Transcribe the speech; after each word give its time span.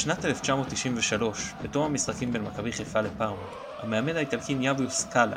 בשנת 0.00 0.24
1993, 0.24 1.54
בתום 1.62 1.84
המשחקים 1.84 2.32
בין 2.32 2.42
מכבי 2.42 2.72
חיפה 2.72 3.00
לפארמה, 3.00 3.46
המאמן 3.78 4.16
האיטלקי 4.16 4.54
ניאביו 4.54 4.90
סקאלה 4.90 5.36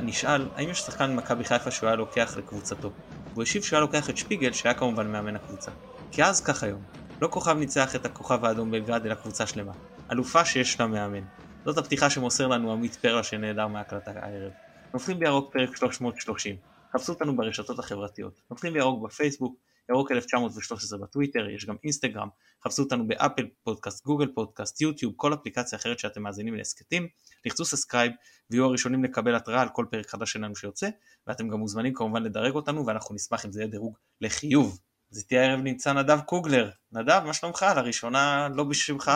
נשאל 0.00 0.48
האם 0.54 0.70
יש 0.70 0.80
שחקן 0.80 1.12
ממכבי 1.12 1.44
חיפה 1.44 1.70
שהוא 1.70 1.86
היה 1.86 1.96
לוקח 1.96 2.36
לקבוצתו. 2.36 2.90
הוא 3.34 3.42
השיב 3.42 3.62
שהוא 3.62 3.76
היה 3.76 3.80
לוקח 3.80 4.10
את 4.10 4.16
שפיגל 4.16 4.52
שהיה 4.52 4.74
כמובן 4.74 5.12
מאמן 5.12 5.36
הקבוצה. 5.36 5.70
כי 6.12 6.24
אז 6.24 6.40
כך 6.40 6.62
היום, 6.62 6.82
לא 7.22 7.28
כוכב 7.28 7.56
ניצח 7.56 7.96
את 7.96 8.06
הכוכב 8.06 8.44
האדום 8.44 8.70
בלגרד 8.70 9.06
אלא 9.06 9.14
קבוצה 9.14 9.46
שלמה. 9.46 9.72
אלופה 10.12 10.44
שיש 10.44 10.80
לה 10.80 10.86
מאמן. 10.86 11.24
זאת 11.64 11.78
הפתיחה 11.78 12.10
שמוסר 12.10 12.46
לנו 12.46 12.72
עמית 12.72 12.96
פרלה 12.96 13.22
שנעדר 13.22 13.66
מהקלטה 13.66 14.10
הערב. 14.14 14.52
נופלים 14.94 15.18
בירוק 15.18 15.52
פרק 15.52 15.76
330. 15.76 16.56
חפשו 16.92 17.12
אותנו 17.12 17.36
ברשתות 17.36 17.78
החברתיות. 17.78 18.40
נופלים 18.50 18.72
בירוק 18.72 19.04
בפייסבוק, 19.04 19.56
ירוק 19.90 20.12
1913 20.12 20.98
בטוויטר, 20.98 21.50
יש 21.50 21.66
גם 21.66 21.76
אינסטגרם, 21.84 22.28
חפשו 22.64 22.82
אותנו 22.82 23.06
ב 23.06 23.13
Apple 23.13 23.46
Podcast, 23.62 24.04
Google 24.04 24.26
Podcast, 24.34 24.80
יוטיוב, 24.80 25.12
כל 25.16 25.34
אפליקציה 25.34 25.78
אחרת 25.78 25.98
שאתם 25.98 26.22
מאזינים 26.22 26.54
להסכתים, 26.54 27.08
לחצו 27.44 27.64
subscribe 27.64 28.12
ויהיו 28.50 28.64
הראשונים 28.64 29.04
לקבל 29.04 29.34
התראה 29.34 29.62
על 29.62 29.68
כל 29.68 29.86
פרק 29.90 30.10
חדש 30.10 30.32
שלנו 30.32 30.56
שיוצא, 30.56 30.88
ואתם 31.26 31.48
גם 31.48 31.58
מוזמנים 31.58 31.94
כמובן 31.94 32.22
לדרג 32.22 32.54
אותנו 32.54 32.86
ואנחנו 32.86 33.14
נשמח 33.14 33.44
אם 33.44 33.52
זה 33.52 33.60
יהיה 33.60 33.70
דירוג 33.70 33.96
לחיוב. 34.20 34.78
אז 35.12 35.18
איתי 35.18 35.38
הערב 35.38 35.60
נמצא 35.60 35.92
נדב 35.92 36.20
קוגלר. 36.20 36.70
נדב, 36.92 37.22
מה 37.26 37.32
שלומך? 37.32 37.66
לראשונה 37.76 38.48
לא 38.54 38.64
בשמך 38.64 39.10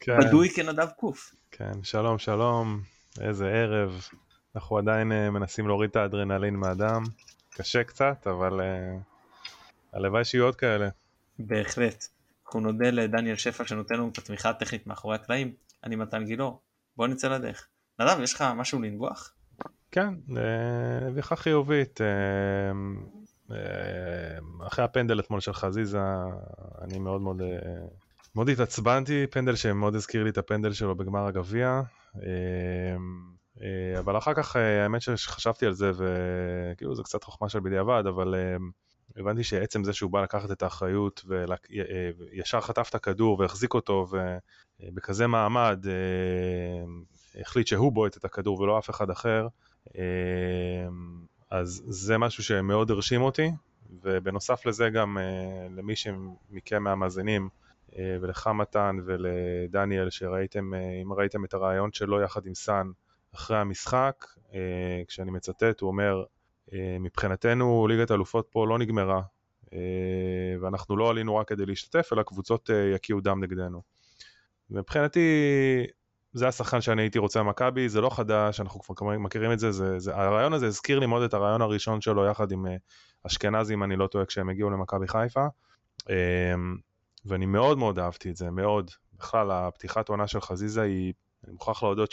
כן. 0.00 0.12
הבדוי 0.12 0.50
כן. 0.50 0.62
כנדב 0.62 0.88
קוף. 0.96 1.34
כן, 1.50 1.82
שלום 1.82 2.18
שלום, 2.18 2.80
איזה 3.20 3.48
ערב. 3.48 4.02
אנחנו 4.56 4.78
עדיין 4.78 5.12
אה, 5.12 5.30
מנסים 5.30 5.66
להוריד 5.66 5.90
את 5.90 5.96
האדרנלין 5.96 6.56
מהדם. 6.56 7.02
קשה 7.50 7.84
קצת, 7.84 8.26
אבל 8.26 8.60
uh, 8.60 9.15
הלוואי 9.96 10.24
שיהיו 10.24 10.44
עוד 10.44 10.56
כאלה. 10.56 10.88
בהחלט. 11.38 12.06
אנחנו 12.46 12.60
נודה 12.60 12.90
לדניאל 12.90 13.36
שפע 13.36 13.64
שנותן 13.64 13.94
לנו 13.94 14.08
את 14.08 14.18
התמיכה 14.18 14.50
הטכנית 14.50 14.86
מאחורי 14.86 15.14
הקלעים. 15.14 15.52
אני 15.84 15.96
מתן 15.96 16.24
גילאור. 16.24 16.60
בוא 16.96 17.06
נצא 17.06 17.28
לדרך. 17.28 17.68
נדב, 18.00 18.20
יש 18.22 18.34
לך 18.34 18.44
משהו 18.56 18.82
לנבוח? 18.82 19.34
כן, 19.90 20.14
אה, 20.36 21.36
חיובית. 21.36 22.00
אחרי 24.66 24.84
הפנדל 24.84 25.20
אתמול 25.20 25.40
של 25.40 25.52
חזיזה, 25.52 25.98
אני 26.82 26.98
מאוד 26.98 27.20
מאוד, 27.20 27.42
מאוד 28.34 28.48
התעצבנתי, 28.48 29.26
פנדל 29.30 29.56
שמאוד 29.56 29.94
הזכיר 29.94 30.24
לי 30.24 30.30
את 30.30 30.38
הפנדל 30.38 30.72
שלו 30.72 30.94
בגמר 30.94 31.26
הגביע. 31.26 31.82
אה, 33.62 33.98
אבל 33.98 34.18
אחר 34.18 34.34
כך 34.34 34.56
אה, 34.56 34.82
האמת 34.82 35.00
שחשבתי 35.00 35.66
על 35.66 35.72
זה 35.72 35.90
וכאילו 35.96 36.94
זה 36.94 37.02
קצת 37.02 37.24
חוכמה 37.24 37.48
של 37.48 37.60
בדיעבד 37.60 38.04
אבל 38.08 38.34
אה, 38.34 38.56
הבנתי 39.16 39.44
שעצם 39.44 39.84
זה 39.84 39.92
שהוא 39.92 40.10
בא 40.10 40.22
לקחת 40.22 40.50
את 40.50 40.62
האחריות 40.62 41.24
וישר 42.18 42.60
חטף 42.60 42.86
את 42.90 42.94
הכדור 42.94 43.40
והחזיק 43.40 43.74
אותו 43.74 44.06
ובכזה 44.80 45.26
מעמד 45.26 45.84
החליט 47.40 47.66
שהוא 47.66 47.92
בועט 47.92 48.16
את 48.16 48.24
הכדור 48.24 48.60
ולא 48.60 48.78
אף 48.78 48.90
אחד 48.90 49.10
אחר 49.10 49.48
אז 51.50 51.82
זה 51.88 52.18
משהו 52.18 52.44
שמאוד 52.44 52.90
הרשים 52.90 53.22
אותי 53.22 53.50
ובנוסף 54.02 54.66
לזה 54.66 54.90
גם 54.90 55.18
למי 55.76 55.96
שמכם 55.96 56.82
מהמאזינים 56.82 57.48
ולך 57.98 58.46
מתן 58.46 58.96
ולדניאל 59.04 60.10
שראיתם, 60.10 60.74
אם 61.02 61.12
ראיתם 61.12 61.44
את 61.44 61.54
הרעיון 61.54 61.92
שלו 61.92 62.20
יחד 62.20 62.46
עם 62.46 62.54
סאן 62.54 62.90
אחרי 63.34 63.58
המשחק, 63.58 64.26
אה, 64.54 65.02
כשאני 65.08 65.30
מצטט, 65.30 65.80
הוא 65.80 65.88
אומר, 65.88 66.14
אה, 66.18 66.24
מבחינתנו 67.00 67.86
ליגת 67.88 68.10
האלופות 68.10 68.48
פה 68.50 68.66
לא 68.66 68.78
נגמרה, 68.78 69.22
אה, 69.72 69.78
ואנחנו 70.60 70.96
לא 70.96 71.10
עלינו 71.10 71.36
רק 71.36 71.48
כדי 71.48 71.66
להשתתף, 71.66 72.12
אלא 72.12 72.22
קבוצות 72.22 72.70
יקיעו 72.94 73.20
דם 73.20 73.44
נגדנו. 73.44 73.82
מבחינתי, 74.70 75.20
זה 76.32 76.48
השחקן 76.48 76.80
שאני 76.80 77.02
הייתי 77.02 77.18
רוצה 77.18 77.40
במכבי, 77.40 77.88
זה 77.88 78.00
לא 78.00 78.10
חדש, 78.10 78.60
אנחנו 78.60 78.80
כבר 78.80 79.18
מכירים 79.18 79.52
את 79.52 79.58
זה, 79.58 79.72
זה, 79.72 79.98
זה, 79.98 80.16
הרעיון 80.16 80.52
הזה 80.52 80.66
הזכיר 80.66 80.98
לי 80.98 81.06
מאוד 81.06 81.22
את 81.22 81.34
הרעיון 81.34 81.62
הראשון 81.62 82.00
שלו 82.00 82.26
יחד 82.26 82.52
עם 82.52 82.66
אשכנזי, 83.26 83.74
אם 83.74 83.82
אני 83.82 83.96
לא 83.96 84.06
טועה, 84.06 84.24
כשהם 84.24 84.48
הגיעו 84.48 84.70
למכבי 84.70 85.08
חיפה, 85.08 85.46
ואני 87.24 87.46
מאוד 87.46 87.78
מאוד 87.78 87.98
אהבתי 87.98 88.30
את 88.30 88.36
זה, 88.36 88.50
מאוד. 88.50 88.90
בכלל, 89.18 89.50
הפתיחת 89.50 90.08
עונה 90.08 90.26
של 90.26 90.40
חזיזה 90.40 90.82
היא 90.82 91.12
אני 91.44 91.52
מוכרח 91.52 91.82
להודות 91.82 92.12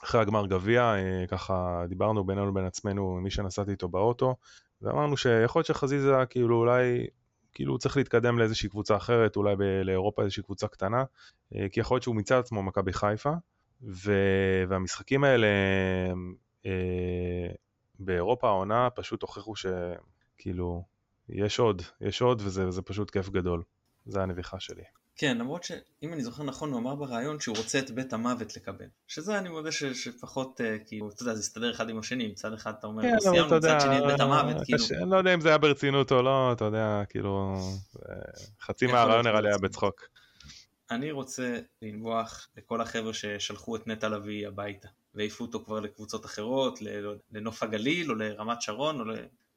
שאחרי 0.00 0.20
הגמר 0.20 0.46
גביע, 0.46 0.82
אה, 0.82 1.26
ככה 1.28 1.84
דיברנו 1.88 2.24
בינינו 2.24 2.50
לבין 2.50 2.64
עצמנו, 2.64 3.20
מי 3.22 3.30
שנסעתי 3.30 3.70
איתו 3.70 3.88
באוטו, 3.88 4.36
ואמרנו 4.82 5.16
שיכול 5.16 5.60
להיות 5.60 5.66
שחזיזה 5.66 6.14
כאילו 6.30 6.56
אולי, 6.56 7.06
כאילו 7.52 7.72
הוא 7.72 7.78
צריך 7.78 7.96
להתקדם 7.96 8.38
לאיזושהי 8.38 8.68
קבוצה 8.68 8.96
אחרת, 8.96 9.36
אולי 9.36 9.56
ב- 9.56 9.62
לאירופה 9.62 10.22
איזושהי 10.22 10.42
קבוצה 10.42 10.68
קטנה, 10.68 11.04
אה, 11.54 11.68
כי 11.72 11.80
יכול 11.80 11.94
להיות 11.94 12.02
שהוא 12.02 12.16
מיצה 12.16 12.38
עצמו 12.38 12.62
מכבי 12.62 12.92
חיפה, 12.92 13.32
ו... 13.82 14.12
והמשחקים 14.68 15.24
האלה 15.24 15.46
אה, 16.66 16.72
באירופה 17.98 18.48
העונה 18.48 18.90
פשוט 18.90 19.22
הוכיחו 19.22 19.54
שכאילו 19.56 20.84
יש 21.28 21.58
עוד, 21.58 21.82
יש 22.00 22.22
עוד 22.22 22.42
וזה 22.44 22.82
פשוט 22.82 23.10
כיף 23.10 23.28
גדול, 23.28 23.62
זה 24.06 24.22
הנביכה 24.22 24.60
שלי. 24.60 24.82
כן, 25.20 25.38
למרות 25.38 25.64
שאם 25.64 26.12
אני 26.12 26.22
זוכר 26.22 26.42
נכון, 26.42 26.72
הוא 26.72 26.80
אמר 26.80 26.94
בריאיון 26.94 27.40
שהוא 27.40 27.56
רוצה 27.56 27.78
את 27.78 27.90
בית 27.90 28.12
המוות 28.12 28.56
לקבל. 28.56 28.86
שזה 29.06 29.38
אני 29.38 29.48
מודה 29.48 29.72
ש, 29.72 29.84
שפחות, 29.84 30.60
uh, 30.60 30.88
כאילו, 30.88 31.10
אתה 31.10 31.22
יודע, 31.22 31.34
זה 31.34 31.40
הסתדר 31.40 31.70
אחד 31.70 31.88
עם 31.88 31.98
השני, 31.98 32.26
מצד 32.26 32.52
אחד 32.52 32.72
אתה 32.78 32.86
אומר, 32.86 33.02
כן, 33.02 33.20
סיימנו, 33.20 33.56
מצד 33.56 33.80
שני 33.80 33.98
את 33.98 34.02
בית 34.06 34.20
המוות, 34.20 34.56
כאילו. 34.64 35.02
אני 35.02 35.10
לא 35.10 35.16
יודע 35.16 35.34
אם 35.34 35.40
זה 35.40 35.48
היה 35.48 35.58
ברצינות 35.58 36.12
או 36.12 36.22
לא, 36.22 36.52
אתה 36.52 36.64
יודע, 36.64 37.02
כאילו, 37.08 37.54
חצי 38.60 38.86
מהרעיון 38.86 39.26
נראה 39.26 39.40
לי 39.40 39.48
היה 39.48 39.58
בצחוק. 39.58 40.08
אני 40.90 41.10
רוצה 41.10 41.58
לנבוח 41.82 42.48
לכל 42.56 42.80
החבר'ה 42.80 43.12
ששלחו 43.12 43.76
את 43.76 43.86
נטע 43.86 44.08
לביא 44.08 44.48
הביתה, 44.48 44.88
והעיפו 45.14 45.44
אותו 45.44 45.64
כבר 45.64 45.80
לקבוצות 45.80 46.26
אחרות, 46.26 46.78
לנוף 47.32 47.62
הגליל, 47.62 48.10
או 48.10 48.14
לרמת 48.14 48.62
שרון, 48.62 49.00
או 49.00 49.04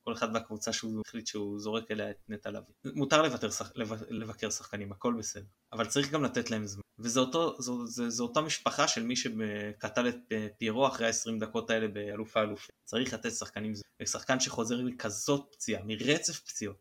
כל 0.04 0.14
אחד 0.14 0.28
והקבוצה 0.34 0.74
שהוא 0.74 1.02
החליט 1.08 1.28
שהוא 1.28 1.60
זורק 1.60 1.92
אליה 1.92 2.12
את 2.12 2.18
נטע 2.30 2.52
לביא. 2.52 2.74
מותר 2.96 3.22
לוותר, 3.22 3.48
לבקר 4.10 4.50
שחקנים, 4.50 4.92
הכל 4.92 5.14
בסדר, 5.14 5.46
אבל 5.74 5.88
צריך 5.88 6.12
גם 6.12 6.24
לתת 6.24 6.52
להם 6.52 6.68
זמן. 6.68 6.82
וזו 7.00 7.22
אותו, 7.22 7.62
זו, 7.62 7.88
זו, 7.88 8.10
זו 8.10 8.24
אותה 8.24 8.42
משפחה 8.42 8.88
של 8.88 9.04
מי 9.04 9.16
שקטל 9.16 10.10
את 10.10 10.34
פיירו 10.58 10.88
אחרי 10.88 11.08
ה-20 11.08 11.40
דקות 11.40 11.70
האלה 11.70 11.88
באלוף 11.88 12.38
האלופים. 12.38 12.76
צריך 12.84 13.14
לתת 13.14 13.32
שחקנים 13.32 13.76
זמן. 13.76 13.84
ושחקן 14.02 14.40
שחוזר 14.40 14.82
מכזאת 14.82 15.48
פציעה, 15.52 15.84
מרצף 15.86 16.40
פציעות, 16.40 16.78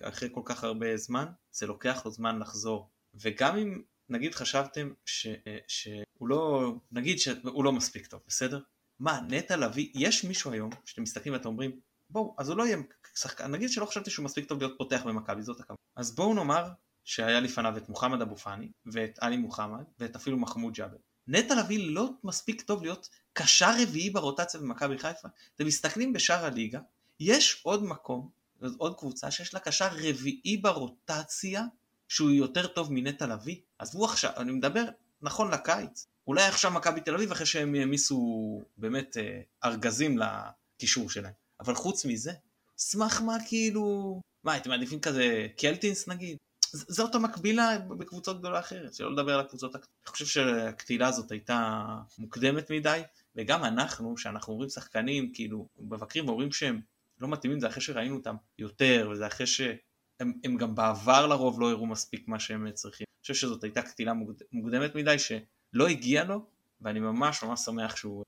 אחרי 0.00 0.28
כל 0.32 0.42
כך 0.44 0.64
הרבה 0.64 0.96
זמן, 0.96 1.26
זה 1.52 1.66
לוקח 1.66 2.02
לו 2.04 2.10
זמן 2.10 2.38
לחזור. 2.38 2.90
וגם 3.14 3.56
אם 3.56 3.82
נגיד 4.08 4.34
חשבתם 4.34 4.92
ש, 5.04 5.26
שהוא 5.68 6.28
לא, 6.28 6.72
נגיד 6.92 7.18
שהוא 7.18 7.64
לא 7.64 7.72
מספיק 7.72 8.06
טוב, 8.06 8.20
בסדר? 8.26 8.60
מה, 9.00 9.20
נטע 9.28 9.56
לביא, 9.56 9.88
יש 9.94 10.24
מישהו 10.24 10.52
היום 10.52 10.70
שאתם 10.84 11.02
מסתכלים 11.02 11.34
ואתם 11.34 11.48
אומרים, 11.48 11.80
בואו, 12.12 12.34
אז 12.38 12.48
הוא 12.48 12.56
לא 12.56 12.66
יהיה 12.66 12.76
שחקן, 13.14 13.50
נגיד 13.50 13.70
שלא 13.70 13.86
חשבתי 13.86 14.10
שהוא 14.10 14.24
מספיק 14.24 14.48
טוב 14.48 14.58
להיות 14.58 14.74
פותח 14.78 15.02
במכבי, 15.06 15.42
זאת 15.42 15.60
הכוונה. 15.60 15.76
אז 15.96 16.14
בואו 16.14 16.34
נאמר 16.34 16.68
שהיה 17.04 17.40
לפניו 17.40 17.76
את 17.76 17.88
מוחמד 17.88 18.22
אבו 18.22 18.36
פאני, 18.36 18.68
ואת 18.86 19.18
עלי 19.20 19.36
מוחמד, 19.36 19.84
ואת 19.98 20.16
אפילו 20.16 20.38
מחמוד 20.38 20.72
ג'אבר. 20.72 20.96
נטע 21.26 21.54
לביא 21.54 21.94
לא 21.94 22.10
מספיק 22.24 22.62
טוב 22.62 22.82
להיות 22.82 23.08
קשר 23.32 23.70
רביעי 23.82 24.10
ברוטציה 24.10 24.60
במכבי 24.60 24.98
חיפה. 24.98 25.28
אתם 25.56 25.66
מסתכלים 25.66 26.12
בשאר 26.12 26.44
הליגה, 26.44 26.80
יש 27.20 27.60
עוד 27.62 27.84
מקום, 27.84 28.28
עוד 28.76 28.98
קבוצה 28.98 29.30
שיש 29.30 29.54
לה 29.54 29.60
קשר 29.60 29.88
רביעי 29.92 30.56
ברוטציה, 30.56 31.64
שהוא 32.08 32.30
יותר 32.30 32.66
טוב 32.66 32.92
מנטע 32.92 33.26
לביא. 33.26 33.56
עזבו 33.78 34.04
עכשיו, 34.04 34.30
אני 34.36 34.52
מדבר 34.52 34.84
נכון 35.22 35.50
לקיץ. 35.50 36.06
אולי 36.26 36.42
עכשיו 36.42 36.70
מכבי 36.70 37.00
תל 37.00 37.14
אביב 37.14 37.30
אחרי 37.30 37.46
שהם 37.46 37.74
העמיסו 37.74 38.62
באמת 38.76 39.16
אה, 39.16 39.40
ארגזים 39.64 40.18
לקישור 40.18 41.10
שלהם. 41.10 41.32
אבל 41.64 41.74
חוץ 41.74 42.04
מזה, 42.04 42.32
סמך 42.78 43.20
מה 43.20 43.36
כאילו, 43.48 44.20
מה 44.44 44.56
אתם 44.56 44.70
מעדיפים 44.70 45.00
כזה 45.00 45.46
קלטינס 45.56 46.08
נגיד? 46.08 46.36
זאת 46.72 47.14
המקבילה 47.14 47.78
בקבוצות 47.78 48.38
גדולה 48.38 48.58
אחרת, 48.58 48.94
שלא 48.94 49.12
לדבר 49.12 49.34
על 49.34 49.40
הקבוצות. 49.40 49.76
אני 49.76 49.84
חושב 50.06 50.26
שהקטילה 50.26 51.08
הזאת 51.08 51.30
הייתה 51.30 51.84
מוקדמת 52.18 52.70
מדי, 52.70 53.02
וגם 53.36 53.64
אנחנו, 53.64 54.18
שאנחנו 54.18 54.52
אומרים 54.52 54.70
שחקנים, 54.70 55.32
כאילו, 55.34 55.68
מבקרים 55.78 56.28
ואומרים 56.28 56.52
שהם 56.52 56.80
לא 57.20 57.28
מתאימים, 57.28 57.60
זה 57.60 57.68
אחרי 57.68 57.80
שראינו 57.80 58.16
אותם 58.16 58.36
יותר, 58.58 59.08
וזה 59.12 59.26
אחרי 59.26 59.46
שהם 59.46 60.56
גם 60.58 60.74
בעבר 60.74 61.26
לרוב 61.26 61.60
לא 61.60 61.70
הראו 61.70 61.86
מספיק 61.86 62.28
מה 62.28 62.40
שהם 62.40 62.72
צריכים. 62.72 63.04
אני 63.08 63.22
חושב 63.22 63.34
שזאת 63.34 63.64
הייתה 63.64 63.82
קטילה 63.82 64.12
מוקדמת 64.52 64.94
מדי, 64.94 65.16
שלא 65.18 65.88
הגיע 65.88 66.24
לו, 66.24 66.46
ואני 66.80 67.00
ממש 67.00 67.42
ממש 67.42 67.60
שמח 67.60 67.96
שהוא 67.96 68.24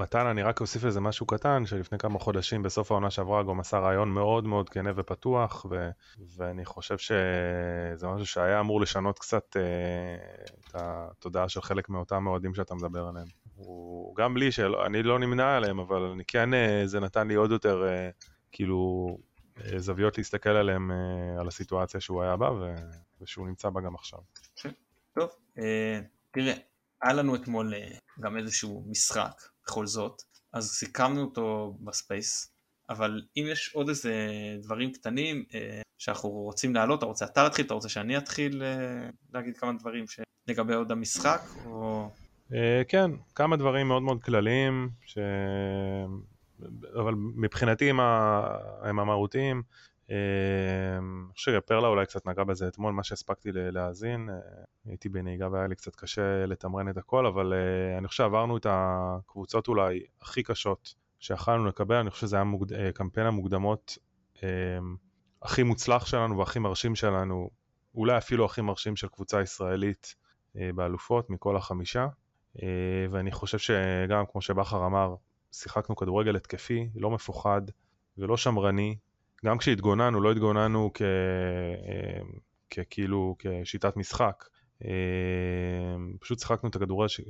מתן, 0.00 0.26
אני 0.26 0.42
רק 0.42 0.60
אוסיף 0.60 0.84
לזה 0.84 1.00
משהו 1.00 1.26
קטן, 1.26 1.66
שלפני 1.66 1.98
כמה 1.98 2.18
חודשים 2.18 2.62
בסוף 2.62 2.90
העונה 2.90 3.10
שעברה 3.10 3.42
גם 3.42 3.60
עשה 3.60 3.78
רעיון 3.78 4.08
מאוד 4.08 4.44
מאוד 4.44 4.68
כנה 4.68 4.90
ופתוח, 4.96 5.66
ו- 5.70 5.90
ואני 6.36 6.64
חושב 6.64 6.98
שזה 6.98 8.06
משהו 8.08 8.26
שהיה 8.26 8.60
אמור 8.60 8.80
לשנות 8.80 9.18
קצת 9.18 9.56
אה, 9.56 10.44
את 10.60 10.74
התודעה 10.74 11.48
של 11.48 11.62
חלק 11.62 11.88
מאותם 11.88 12.26
אוהדים 12.26 12.54
שאתה 12.54 12.74
מדבר 12.74 13.06
עליהם. 13.06 13.26
הוא 13.54 14.16
גם 14.16 14.36
לי, 14.36 14.52
שאני 14.52 15.02
לא 15.02 15.18
נמנה 15.18 15.56
עליהם, 15.56 15.78
אבל 15.78 16.02
אני 16.02 16.24
כן, 16.24 16.54
אה, 16.54 16.82
זה 16.84 17.00
נתן 17.00 17.28
לי 17.28 17.34
עוד 17.34 17.50
יותר, 17.50 17.84
אה, 17.86 18.10
כאילו, 18.52 19.18
זוויות 19.76 20.18
להסתכל 20.18 20.50
עליהם, 20.50 20.90
על 21.40 21.48
הסיטואציה 21.48 22.00
שהוא 22.00 22.22
היה 22.22 22.36
בה 22.36 22.50
ושהוא 23.20 23.46
נמצא 23.46 23.70
בה 23.70 23.80
גם 23.80 23.94
עכשיו. 23.94 24.18
טוב, 25.14 25.30
תראה, 26.30 26.54
היה 27.02 27.12
לנו 27.12 27.34
אתמול 27.34 27.74
גם 28.20 28.36
איזשהו 28.36 28.84
משחק 28.88 29.32
בכל 29.66 29.86
זאת, 29.86 30.22
אז 30.52 30.70
סיכמנו 30.70 31.20
אותו 31.22 31.76
בספייס, 31.80 32.52
אבל 32.90 33.22
אם 33.36 33.44
יש 33.48 33.74
עוד 33.74 33.88
איזה 33.88 34.14
דברים 34.62 34.92
קטנים 34.92 35.44
שאנחנו 35.98 36.28
רוצים 36.28 36.74
להעלות, 36.74 36.98
אתה 36.98 37.06
רוצה 37.06 37.24
אתה 37.24 37.42
להתחיל, 37.42 37.66
אתה 37.66 37.74
רוצה 37.74 37.88
שאני 37.88 38.18
אתחיל 38.18 38.62
להגיד 39.32 39.56
כמה 39.56 39.72
דברים 39.72 40.04
לגבי 40.48 40.74
עוד 40.74 40.92
המשחק? 40.92 41.40
או... 41.66 42.10
כן, 42.88 43.10
כמה 43.34 43.56
דברים 43.56 43.88
מאוד 43.88 44.02
מאוד 44.02 44.22
כלליים, 44.22 44.90
ש... 45.06 45.18
אבל 47.00 47.14
מבחינתי 47.14 47.90
הם 47.90 48.98
המהותיים. 48.98 49.62
אני 50.98 51.34
חושב 51.34 51.52
שפרלה 51.52 51.88
אולי 51.88 52.06
קצת 52.06 52.26
נגע 52.26 52.44
בזה 52.44 52.68
אתמול, 52.68 52.92
מה 52.92 53.02
שהספקתי 53.02 53.50
להאזין, 53.52 54.28
הייתי 54.84 55.08
בנהיגה 55.08 55.48
והיה 55.52 55.66
לי 55.66 55.76
קצת 55.76 55.96
קשה 55.96 56.46
לתמרן 56.46 56.88
את 56.88 56.96
הכל, 56.96 57.26
אבל 57.26 57.54
אני 57.98 58.08
חושב 58.08 58.16
שעברנו 58.16 58.56
את 58.56 58.66
הקבוצות 58.70 59.68
אולי 59.68 60.00
הכי 60.22 60.42
קשות 60.42 60.94
שיכלנו 61.20 61.66
לקבל, 61.66 61.96
אני 61.96 62.10
חושב 62.10 62.26
שזה 62.26 62.36
היה 62.36 62.44
מוגד... 62.44 62.90
קמפיין 62.92 63.26
המוקדמות 63.26 63.98
הכי 65.42 65.62
מוצלח 65.62 66.06
שלנו 66.06 66.38
והכי 66.38 66.58
מרשים 66.58 66.94
שלנו, 66.94 67.50
אולי 67.94 68.18
אפילו 68.18 68.44
הכי 68.44 68.60
מרשים 68.60 68.96
של 68.96 69.08
קבוצה 69.08 69.42
ישראלית 69.42 70.14
באלופות 70.54 71.30
מכל 71.30 71.56
החמישה, 71.56 72.06
ואני 73.10 73.32
חושב 73.32 73.58
שגם 73.58 74.24
כמו 74.32 74.40
שבכר 74.40 74.86
אמר, 74.86 75.14
שיחקנו 75.52 75.96
כדורגל 75.96 76.36
התקפי, 76.36 76.90
לא 76.94 77.10
מפוחד 77.10 77.62
ולא 78.18 78.36
שמרני. 78.36 78.96
גם 79.44 79.58
כשהתגוננו, 79.58 80.20
לא 80.20 80.32
התגוננו 80.32 80.90
כ... 80.94 81.02
כאילו 82.90 83.36
כשיטת 83.38 83.96
משחק. 83.96 84.44
פשוט 86.20 86.38
שיחקנו 86.38 86.68
את 86.68 86.76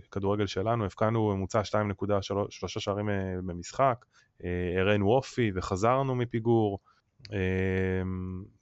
הכדורגל 0.06 0.46
שלנו, 0.46 0.86
הפקענו 0.86 1.36
ממוצע 1.36 1.60
2.3 1.60 2.68
שערים 2.68 3.08
אה, 3.08 3.14
במשחק, 3.46 4.04
הראינו 4.80 5.06
אופי 5.06 5.50
וחזרנו 5.54 6.14
מפיגור, 6.14 6.78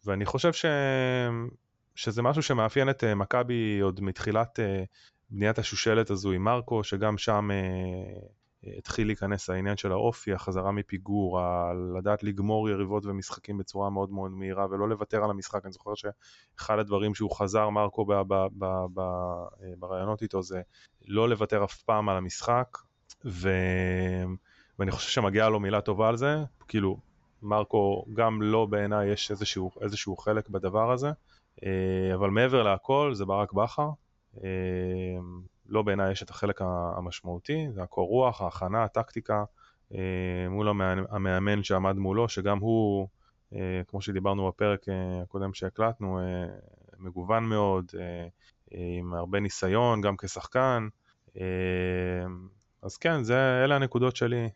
ואני 0.04 0.24
חושב 0.26 0.52
ש... 0.52 0.64
שזה 1.94 2.22
משהו 2.22 2.42
שמאפיין 2.42 2.90
את 2.90 3.04
אה, 3.04 3.14
מכבי 3.14 3.80
עוד 3.80 4.00
מתחילת 4.00 4.60
אה, 4.60 4.84
בניית 5.30 5.58
השושלת 5.58 6.10
הזו 6.10 6.32
עם 6.32 6.44
מרקו, 6.44 6.84
שגם 6.84 7.18
שם 7.18 7.48
התחיל 8.64 9.06
להיכנס 9.06 9.50
העניין 9.50 9.76
של 9.76 9.92
האופי, 9.92 10.32
החזרה 10.32 10.72
מפיגור, 10.72 11.40
לדעת 11.98 12.22
לגמור 12.22 12.68
יריבות 12.68 13.06
ומשחקים 13.06 13.58
בצורה 13.58 13.90
מאוד 13.90 14.10
מאוד 14.10 14.30
מהירה 14.30 14.66
ולא 14.70 14.88
לוותר 14.88 15.24
על 15.24 15.30
המשחק. 15.30 15.64
אני 15.64 15.72
זוכר 15.72 15.92
שאחד 15.94 16.78
הדברים 16.78 17.14
שהוא 17.14 17.30
חזר, 17.36 17.68
מרקו, 17.68 18.06
ברעיונות 19.78 20.22
איתו 20.22 20.42
זה 20.42 20.60
לא 21.08 21.28
לוותר 21.28 21.64
אף 21.64 21.82
פעם 21.82 22.08
על 22.08 22.16
המשחק, 22.16 22.78
ו... 23.24 23.50
ואני 24.78 24.90
חושב 24.90 25.10
שמגיעה 25.10 25.48
לו 25.48 25.60
מילה 25.60 25.80
טובה 25.80 26.08
על 26.08 26.16
זה. 26.16 26.36
כאילו, 26.68 26.96
מרקו, 27.42 28.04
גם 28.14 28.42
לא 28.42 28.66
בעיניי 28.66 29.08
יש 29.08 29.30
איזשהו, 29.30 29.70
איזשהו 29.80 30.16
חלק 30.16 30.48
בדבר 30.48 30.92
הזה, 30.92 31.10
אה, 31.64 32.14
אבל 32.14 32.30
מעבר 32.30 32.62
להכל 32.62 33.10
זה 33.14 33.24
ברק 33.24 33.52
בכר. 33.52 33.90
לא 35.70 35.82
בעיניי 35.82 36.12
יש 36.12 36.22
את 36.22 36.30
החלק 36.30 36.62
המשמעותי, 36.96 37.66
זה 37.74 37.82
הקור 37.82 38.08
רוח, 38.08 38.40
ההכנה, 38.40 38.84
הטקטיקה, 38.84 39.44
אה, 39.94 40.48
מול 40.50 40.68
המאמן 41.10 41.62
שעמד 41.62 41.96
מולו, 41.96 42.28
שגם 42.28 42.58
הוא, 42.58 43.08
אה, 43.54 43.82
כמו 43.88 44.02
שדיברנו 44.02 44.48
בפרק 44.48 44.88
אה, 44.88 45.22
הקודם 45.22 45.54
שהקלטנו, 45.54 46.20
מגוון 46.98 47.44
מאוד, 47.44 47.86
עם 48.70 49.14
הרבה 49.14 49.40
ניסיון, 49.40 50.00
גם 50.00 50.16
כשחקן. 50.16 50.88
אז 52.82 52.96
כן, 52.96 53.22
זה, 53.22 53.64
אלה 53.64 53.76
הנקודות 53.76 54.16
שלי 54.16 54.48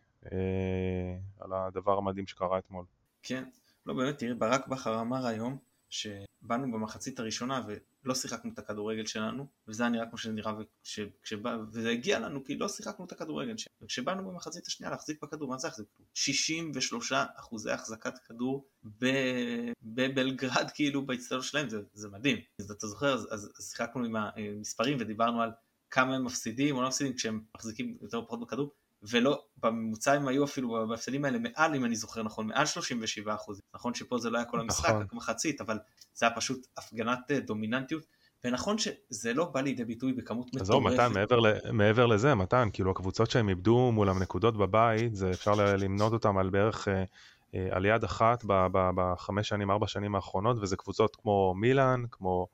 על 1.39 1.53
הדבר 1.53 1.97
המדהים 1.97 2.27
שקרה 2.27 2.57
אתמול. 2.57 2.85
כן, 3.23 3.43
לא 3.85 3.93
באמת, 3.93 4.17
תראה, 4.17 4.33
ברק 4.33 4.67
בכר 4.67 5.01
אמר 5.01 5.27
היום 5.27 5.57
שבאנו 5.89 6.71
במחצית 6.71 7.19
הראשונה 7.19 7.61
ולא 8.05 8.15
שיחקנו 8.15 8.51
את 8.53 8.59
הכדורגל 8.59 9.05
שלנו, 9.05 9.47
וזה 9.67 9.83
היה 9.83 9.89
נראה 9.89 10.05
כמו 10.05 10.17
שזה 10.17 10.33
נראה, 10.33 10.53
וכשבא, 10.59 11.57
וזה 11.71 11.89
הגיע 11.89 12.19
לנו 12.19 12.43
כי 12.43 12.57
לא 12.57 12.69
שיחקנו 12.69 13.05
את 13.05 13.11
הכדורגל 13.11 13.57
שלנו, 13.57 13.75
וכשבאנו 13.81 14.27
במחצית 14.27 14.67
השנייה 14.67 14.91
להחזיק 14.91 15.23
בכדור, 15.23 15.49
מה 15.49 15.57
זה 15.57 15.67
להחזיק? 15.67 15.87
63 16.13 17.11
אחוזי 17.35 17.71
החזקת 17.71 18.17
כדור 18.17 18.67
בבלגרד 19.83 20.71
כאילו 20.73 21.05
בהצטלות 21.05 21.43
שלהם, 21.43 21.69
זה, 21.69 21.81
זה 21.93 22.09
מדהים. 22.09 22.37
אז 22.59 22.71
אתה 22.71 22.87
זוכר, 22.87 23.13
אז, 23.13 23.27
אז 23.31 23.69
שיחקנו 23.71 24.05
עם 24.05 24.15
המספרים 24.15 24.97
ודיברנו 24.99 25.41
על 25.41 25.51
כמה 25.91 26.15
הם 26.15 26.25
מפסידים 26.25 26.75
או 26.75 26.81
לא 26.81 26.87
מפסידים 26.87 27.13
כשהם 27.13 27.41
מחזיקים 27.55 27.97
יותר 28.01 28.17
או 28.17 28.25
פחות 28.25 28.39
בכדור, 28.39 28.71
ולא, 29.03 29.43
בממוצע 29.57 30.13
הם 30.13 30.27
היו 30.27 30.43
אפילו 30.43 30.87
בהפסדים 30.89 31.25
האלה 31.25 31.39
מעל, 31.39 31.75
אם 31.75 31.85
אני 31.85 31.95
זוכר 31.95 32.23
נכון, 32.23 32.47
מעל 32.47 32.65
37 32.65 33.35
אחוז. 33.35 33.61
נכון 33.73 33.93
שפה 33.93 34.17
זה 34.17 34.29
לא 34.29 34.37
היה 34.37 34.45
כל 34.45 34.59
המשחק, 34.59 34.89
נכון. 34.89 35.01
רק 35.01 35.13
מחצית, 35.13 35.61
אבל 35.61 35.79
זה 36.13 36.25
היה 36.25 36.35
פשוט 36.35 36.67
הפגנת 36.77 37.31
אה, 37.31 37.39
דומיננטיות. 37.39 38.05
ונכון 38.43 38.77
שזה 38.77 39.33
לא 39.33 39.45
בא 39.45 39.61
לידי 39.61 39.85
ביטוי 39.85 40.13
בכמות 40.13 40.47
מטורפת. 40.47 40.65
זהו, 40.65 40.81
מתן, 40.81 41.13
מעבר, 41.13 41.39
מעבר 41.71 42.05
לזה, 42.05 42.35
מתן, 42.35 42.67
כאילו 42.73 42.91
הקבוצות 42.91 43.31
שהם 43.31 43.49
איבדו 43.49 43.91
מולם 43.91 44.21
נקודות 44.21 44.57
בבית, 44.57 45.15
זה 45.15 45.29
אפשר 45.29 45.51
למנות 45.77 46.13
אותם 46.13 46.37
על 46.37 46.49
בערך, 46.49 46.87
אה, 46.87 47.03
אה, 47.55 47.67
על 47.71 47.85
יד 47.85 48.03
אחת 48.03 48.43
בחמש 48.71 49.49
שנים, 49.49 49.71
ארבע 49.71 49.87
שנים 49.87 50.15
האחרונות, 50.15 50.57
וזה 50.61 50.77
קבוצות 50.77 51.15
כמו 51.15 51.53
מילאן, 51.57 52.03
כמו, 52.11 52.47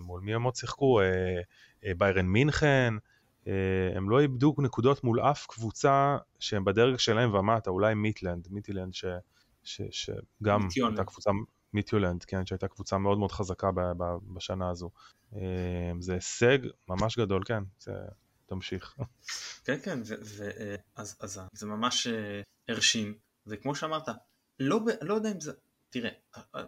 מול 0.00 0.20
מי 0.20 0.34
הם 0.34 0.42
עוד 0.42 0.56
שיחקו? 0.56 1.00
ביירן 1.98 2.26
מינכן, 2.26 2.94
אה, 2.94 3.11
הם 3.96 4.10
לא 4.10 4.20
איבדו 4.20 4.54
נקודות 4.58 5.04
מול 5.04 5.20
אף 5.20 5.46
קבוצה 5.46 6.16
שהם 6.38 6.64
בדרג 6.64 6.96
שלהם 6.96 7.34
ומטה, 7.34 7.70
אולי 7.70 7.94
מיטלנד, 7.94 8.48
מיטילנד 8.50 8.94
ש, 8.94 9.04
ש, 9.62 9.82
שגם 9.90 10.62
מיטיולנד. 10.62 10.98
הייתה 10.98 11.10
קבוצה, 11.10 11.30
מיטיולנד, 11.72 12.24
כן, 12.24 12.46
שהייתה 12.46 12.68
קבוצה 12.68 12.98
מאוד 12.98 13.18
מאוד 13.18 13.32
חזקה 13.32 13.70
ב, 13.72 13.80
ב, 13.80 14.04
בשנה 14.34 14.70
הזו. 14.70 14.90
אה, 15.36 15.92
זה 16.00 16.14
הישג 16.14 16.58
ממש 16.88 17.18
גדול, 17.18 17.42
כן, 17.44 17.62
זה, 17.78 17.92
תמשיך. 18.46 18.96
כן, 19.64 19.78
כן, 19.84 19.98
ו, 20.06 20.14
ו, 20.24 20.50
אה, 20.60 20.76
אז, 20.96 21.16
אז 21.20 21.40
זה 21.52 21.66
ממש 21.66 22.06
הרשים, 22.68 23.14
וכמו 23.46 23.74
שאמרת, 23.74 24.08
לא, 24.58 24.80
לא 25.02 25.14
יודע 25.14 25.32
אם 25.32 25.40
זה, 25.40 25.52
תראה, 25.90 26.10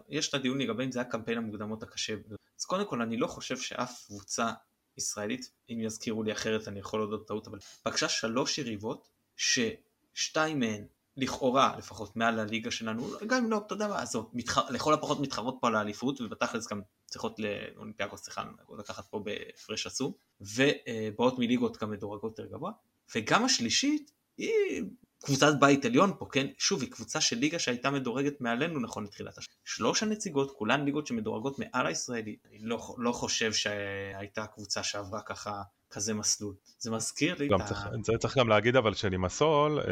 יש 0.09 0.29
את 0.29 0.33
הדיון 0.33 0.57
לגבי 0.57 0.85
אם 0.85 0.91
זה 0.91 0.99
היה 0.99 1.09
קמפיין 1.09 1.37
המוקדמות 1.37 1.83
הקשה, 1.83 2.13
אז 2.59 2.65
קודם 2.65 2.89
כל 2.89 3.01
אני 3.01 3.17
לא 3.17 3.27
חושב 3.27 3.57
שאף 3.57 4.05
קבוצה 4.07 4.51
ישראלית, 4.97 5.51
אם 5.69 5.81
יזכירו 5.81 6.23
לי 6.23 6.31
אחרת 6.31 6.67
אני 6.67 6.79
יכול 6.79 6.99
להודות 6.99 7.27
טעות, 7.27 7.47
אבל 7.47 7.59
פגשה 7.83 8.09
שלוש 8.09 8.57
יריבות 8.57 9.09
ששתיים 9.35 10.59
מהן 10.59 10.85
לכאורה 11.17 11.75
לפחות 11.77 12.15
מעל 12.15 12.39
הליגה 12.39 12.71
שלנו, 12.71 13.09
גם 13.27 13.43
אם 13.43 13.51
לא, 13.51 13.57
אתה 13.65 13.73
יודע 13.73 13.87
מה, 13.87 14.01
עזוב, 14.01 14.29
מתח... 14.33 14.57
לכל 14.69 14.93
הפחות 14.93 15.19
מתחרות 15.19 15.57
פה 15.61 15.67
על 15.67 15.75
האליפות 15.75 16.21
ובתכלס 16.21 16.67
גם 16.67 16.81
צריכות 17.05 17.39
לאולימפיאקוס 17.39 18.21
צריכה 18.21 18.43
לקחת 18.77 19.05
פה 19.09 19.19
בהפרש 19.19 19.87
עצום, 19.87 20.11
ובאות 20.41 21.39
מליגות 21.39 21.77
גם 21.77 21.91
מדורגות 21.91 22.39
יותר 22.39 22.51
גבוה, 22.51 22.71
וגם 23.15 23.45
השלישית 23.45 24.11
היא 24.37 24.83
קבוצת 25.23 25.53
בית 25.59 25.85
עליון 25.85 26.13
פה, 26.19 26.27
כן? 26.31 26.47
שוב, 26.57 26.81
היא 26.81 26.91
קבוצה 26.91 27.21
של 27.21 27.37
ליגה 27.37 27.59
שהייתה 27.59 27.89
מדורגת 27.91 28.41
מעלינו 28.41 28.79
נכון 28.79 29.03
לתחילת 29.03 29.37
השנה. 29.37 29.53
שלוש 29.65 30.03
הנציגות, 30.03 30.51
כולן 30.57 30.85
ליגות 30.85 31.07
שמדורגות 31.07 31.59
מעל 31.59 31.87
הישראלי. 31.87 32.35
אני 32.49 32.59
לא, 32.61 32.95
לא 32.97 33.11
חושב 33.11 33.53
שהייתה 33.53 34.47
קבוצה 34.47 34.83
שעברה 34.83 35.21
ככה 35.21 35.61
כזה 35.89 36.13
מסלול. 36.13 36.53
זה 36.79 36.91
מזכיר 36.91 37.35
לי 37.39 37.47
את 37.47 37.61
ה... 37.61 37.65
צריך, 37.65 37.87
זה 38.03 38.13
צריך 38.19 38.37
גם 38.37 38.49
להגיד 38.49 38.75
אבל 38.75 38.93
שלימסול, 38.93 39.79
אה, 39.79 39.85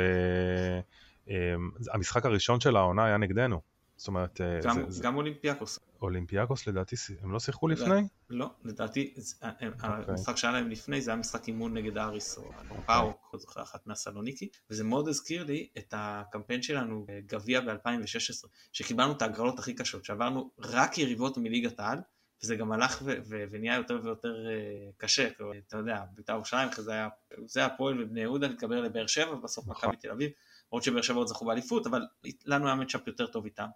אה, 1.30 1.54
המשחק 1.94 2.26
הראשון 2.26 2.60
של 2.60 2.76
העונה 2.76 3.06
היה 3.06 3.18
נגדנו. 3.18 3.62
זאת 3.98 4.08
אומרת... 4.08 4.42
אה, 4.42 4.60
גם, 4.64 4.92
זה, 4.92 5.04
גם 5.04 5.16
אולימפיאקוס. 5.16 5.80
אולימפיאקוס 6.04 6.68
לדעתי, 6.68 6.96
הם 7.22 7.32
לא 7.32 7.40
שיחקו 7.40 7.68
לפני? 7.68 8.08
לא, 8.30 8.50
לדעתי, 8.64 9.14
אה, 9.44 9.50
אה, 9.62 9.68
אוקיי. 9.68 9.90
המשחק 10.08 10.38
שהיה 10.38 10.54
להם 10.54 10.70
לפני 10.70 11.02
זה 11.02 11.12
היה 11.12 11.20
משחק 11.20 11.48
אימון 11.48 11.74
נגד 11.74 11.98
אריס 11.98 12.38
או 12.38 12.52
פאוק, 12.86 13.30
לא 13.34 13.40
זוכר, 13.40 13.62
אחת 13.62 13.88
מהסלוניקי, 13.88 14.50
וזה 14.70 14.84
מאוד 14.84 15.08
הזכיר 15.08 15.44
לי 15.44 15.70
את 15.78 15.94
הקמפיין 15.98 16.62
שלנו 16.62 17.06
גביע 17.26 17.62
ב-2016, 17.62 18.48
שקיבלנו 18.72 19.12
את 19.12 19.22
ההגרלות 19.22 19.60
הכי 19.60 19.74
קשות, 19.74 20.06
שעברנו 20.06 20.52
רק 20.60 20.98
יריבות 20.98 21.38
מליגת 21.38 21.80
העל, 21.80 22.00
וזה 22.44 22.56
גם 22.56 22.72
הלך 22.72 23.02
ו- 23.06 23.18
ו- 23.30 23.44
ונהיה 23.50 23.76
יותר 23.76 24.00
ויותר 24.04 24.34
אה, 24.34 24.94
קשה, 24.98 25.28
אתה 25.68 25.78
יודע, 25.78 26.04
בית"ר 26.16 26.34
ירושלים, 26.34 26.70
זה 26.78 26.92
היה, 26.92 27.10
זה 27.46 27.66
הפועל 27.66 28.04
ובני 28.04 28.22
יהודה 28.22 28.48
להתקבר 28.48 28.82
לבאר 28.82 29.08
שבע, 29.08 29.32
ובסוף 29.32 29.68
נכון. 29.68 29.90
מכבי 29.90 30.02
תל 30.02 30.12
אביב, 30.12 30.32
למרות 30.72 30.84
שבאר 30.84 31.02
שבע 31.02 31.18
עוד 31.18 31.28
זכו 31.28 31.46
באליפות, 31.46 31.88
אבל 31.88 32.02
לנו 32.46 32.66
היה 32.66 32.76
מצ'אפ 32.76 33.08
יותר 33.08 33.28
טוב 33.28 33.46
איתם. 33.46 33.68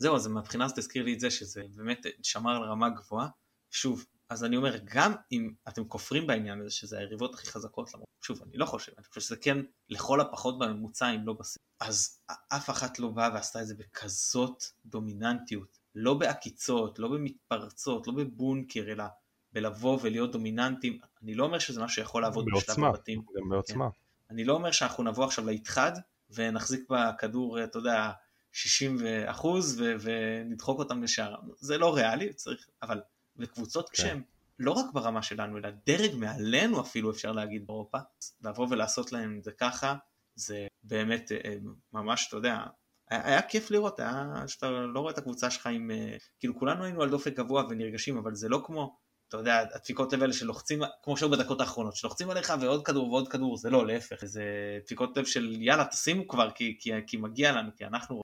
וזהו, 0.00 0.16
אז 0.16 0.26
מהבחינה 0.26 0.64
הזאת 0.64 0.78
הזכיר 0.78 1.04
לי 1.04 1.14
את 1.14 1.20
זה, 1.20 1.30
שזה 1.30 1.62
באמת 1.76 2.06
שמר 2.22 2.56
על 2.56 2.62
רמה 2.62 2.90
גבוהה. 2.90 3.28
שוב, 3.70 4.04
אז 4.30 4.44
אני 4.44 4.56
אומר, 4.56 4.76
גם 4.84 5.14
אם 5.32 5.52
אתם 5.68 5.84
כופרים 5.88 6.26
בעניין 6.26 6.60
הזה, 6.60 6.70
שזה 6.70 6.98
היריבות 6.98 7.34
הכי 7.34 7.46
חזקות, 7.46 7.94
למרות, 7.94 8.08
שוב, 8.24 8.42
אני 8.42 8.56
לא 8.56 8.66
חושב, 8.66 8.92
אני 8.98 9.04
חושב 9.04 9.20
שזה 9.20 9.36
כן 9.36 9.58
לכל 9.88 10.20
הפחות 10.20 10.58
בממוצע, 10.58 11.10
אם 11.10 11.26
לא 11.26 11.32
בסדר. 11.32 11.62
אז 11.80 12.20
אף 12.48 12.70
אחת 12.70 12.98
לא 12.98 13.08
באה 13.08 13.30
ועשתה 13.34 13.62
את 13.62 13.66
זה 13.66 13.74
בכזאת 13.74 14.64
דומיננטיות, 14.86 15.78
לא 15.94 16.14
בעקיצות, 16.14 16.98
לא 16.98 17.08
במתפרצות, 17.08 18.06
לא 18.06 18.12
בבונקר, 18.12 18.84
אלא 18.92 19.04
בלבוא 19.52 19.98
ולהיות 20.02 20.32
דומיננטים. 20.32 20.98
אני 21.22 21.34
לא 21.34 21.44
אומר 21.44 21.58
שזה 21.58 21.82
משהו 21.82 21.94
שיכול 21.94 22.22
לעבוד 22.22 22.46
בשלב 22.56 22.84
הבתים. 22.84 23.22
גם 23.36 23.48
בעוצמה. 23.48 23.90
כן. 23.90 23.98
אני 24.30 24.44
לא 24.44 24.52
אומר 24.52 24.70
שאנחנו 24.70 25.04
נבוא 25.04 25.24
עכשיו 25.24 25.46
ליתחד 25.46 25.92
ונחזיק 26.30 26.90
בכדור, 26.90 27.64
אתה 27.64 27.78
יודע, 27.78 28.12
60 28.56 28.98
אחוז 29.26 29.82
ונדחוק 30.00 30.78
אותם 30.78 31.02
לשער. 31.02 31.34
זה 31.58 31.78
לא 31.78 31.94
ריאלי, 31.94 32.32
צריך, 32.32 32.68
אבל 32.82 33.00
וקבוצות 33.36 33.88
כן. 33.88 33.92
כשהן 33.92 34.22
לא 34.58 34.70
רק 34.70 34.86
ברמה 34.92 35.22
שלנו, 35.22 35.58
אלא 35.58 35.68
דרג 35.86 36.14
מעלינו 36.14 36.80
אפילו 36.80 37.10
אפשר 37.10 37.32
להגיד 37.32 37.66
באירופה, 37.66 37.98
לבוא 38.42 38.66
ולעשות 38.70 39.12
להם 39.12 39.38
את 39.38 39.44
זה 39.44 39.52
ככה, 39.52 39.96
זה 40.34 40.66
באמת 40.82 41.32
אה, 41.32 41.54
ממש, 41.92 42.26
אתה 42.28 42.36
יודע, 42.36 42.64
היה, 43.10 43.26
היה 43.26 43.42
כיף 43.42 43.70
לראות, 43.70 44.00
היה 44.00 44.44
שאתה 44.46 44.70
לא 44.70 45.00
רואה 45.00 45.12
את 45.12 45.18
הקבוצה 45.18 45.50
שלך 45.50 45.66
עם, 45.66 45.90
אה, 45.90 46.16
כאילו 46.38 46.58
כולנו 46.58 46.84
היינו 46.84 47.02
על 47.02 47.10
דופק 47.10 47.32
גבוה 47.32 47.64
ונרגשים, 47.70 48.16
אבל 48.16 48.34
זה 48.34 48.48
לא 48.48 48.62
כמו, 48.66 48.96
אתה 49.28 49.36
יודע, 49.36 49.64
הדפיקות 49.74 50.12
לב 50.12 50.22
האלה 50.22 50.32
שלוחצים, 50.32 50.82
כמו 51.02 51.16
שהיו 51.16 51.30
בדקות 51.30 51.60
האחרונות, 51.60 51.96
שלוחצים 51.96 52.30
עליך 52.30 52.52
ועוד 52.60 52.84
כדור 52.84 53.12
ועוד 53.12 53.28
כדור, 53.28 53.56
זה 53.56 53.70
לא, 53.70 53.86
להפך, 53.86 54.24
זה 54.24 54.44
דפיקות 54.84 55.16
לב 55.16 55.24
של 55.24 55.56
יאללה 55.58 55.84
תשימו 55.84 56.28
כבר, 56.28 56.50
כי, 56.50 56.76
כי, 56.80 56.90
כי 57.06 57.16
מגיע 57.16 57.52
לנו, 57.52 57.70
כי 57.76 57.84
אנחנו... 57.84 58.22